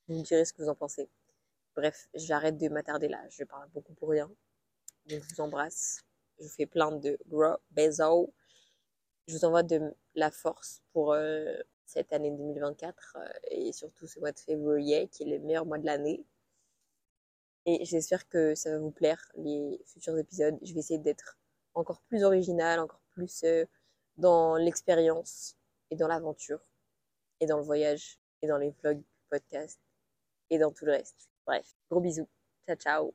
Vous 0.08 0.16
me 0.18 0.22
direz 0.22 0.44
ce 0.44 0.52
que 0.52 0.62
vous 0.62 0.68
en 0.68 0.74
pensez. 0.74 1.08
Bref, 1.76 2.08
j'arrête 2.14 2.58
de 2.58 2.68
m'attarder 2.68 3.08
là. 3.08 3.20
Je 3.30 3.44
parle 3.44 3.68
beaucoup 3.70 3.94
pour 3.94 4.10
rien. 4.10 4.30
Donc, 5.06 5.22
je 5.22 5.34
vous 5.34 5.40
embrasse. 5.40 6.02
Je 6.38 6.44
vous 6.44 6.50
fais 6.50 6.66
plein 6.66 6.92
de 6.92 7.18
gros 7.28 7.56
bisous. 7.70 8.32
Je 9.26 9.34
vous 9.34 9.44
envoie 9.44 9.62
de 9.62 9.94
la 10.14 10.30
force 10.30 10.82
pour 10.92 11.12
euh, 11.12 11.54
cette 11.86 12.12
année 12.12 12.30
2024 12.30 13.16
euh, 13.16 13.28
et 13.50 13.72
surtout 13.72 14.06
ce 14.06 14.20
mois 14.20 14.32
de 14.32 14.38
février 14.38 15.08
qui 15.08 15.22
est 15.22 15.26
le 15.26 15.38
meilleur 15.38 15.64
mois 15.64 15.78
de 15.78 15.86
l'année. 15.86 16.24
Et 17.66 17.84
j'espère 17.86 18.28
que 18.28 18.54
ça 18.54 18.70
va 18.70 18.78
vous 18.78 18.90
plaire, 18.90 19.32
les 19.36 19.80
futurs 19.86 20.18
épisodes. 20.18 20.58
Je 20.62 20.74
vais 20.74 20.80
essayer 20.80 20.98
d'être 20.98 21.38
encore 21.72 22.02
plus 22.02 22.22
original, 22.22 22.78
encore 22.80 23.00
plus 23.14 23.42
euh, 23.44 23.64
dans 24.18 24.56
l'expérience 24.56 25.56
et 25.90 25.96
dans 25.96 26.08
l'aventure 26.08 26.60
et 27.40 27.46
dans 27.46 27.56
le 27.56 27.64
voyage 27.64 28.18
et 28.42 28.46
dans 28.46 28.58
les 28.58 28.70
vlogs, 28.82 29.02
podcasts 29.30 29.80
et 30.50 30.58
dans 30.58 30.70
tout 30.70 30.84
le 30.84 30.92
reste. 30.92 31.30
Bref, 31.46 31.74
gros 31.90 32.00
bisous. 32.00 32.28
Ciao, 32.66 32.76
ciao. 32.76 33.14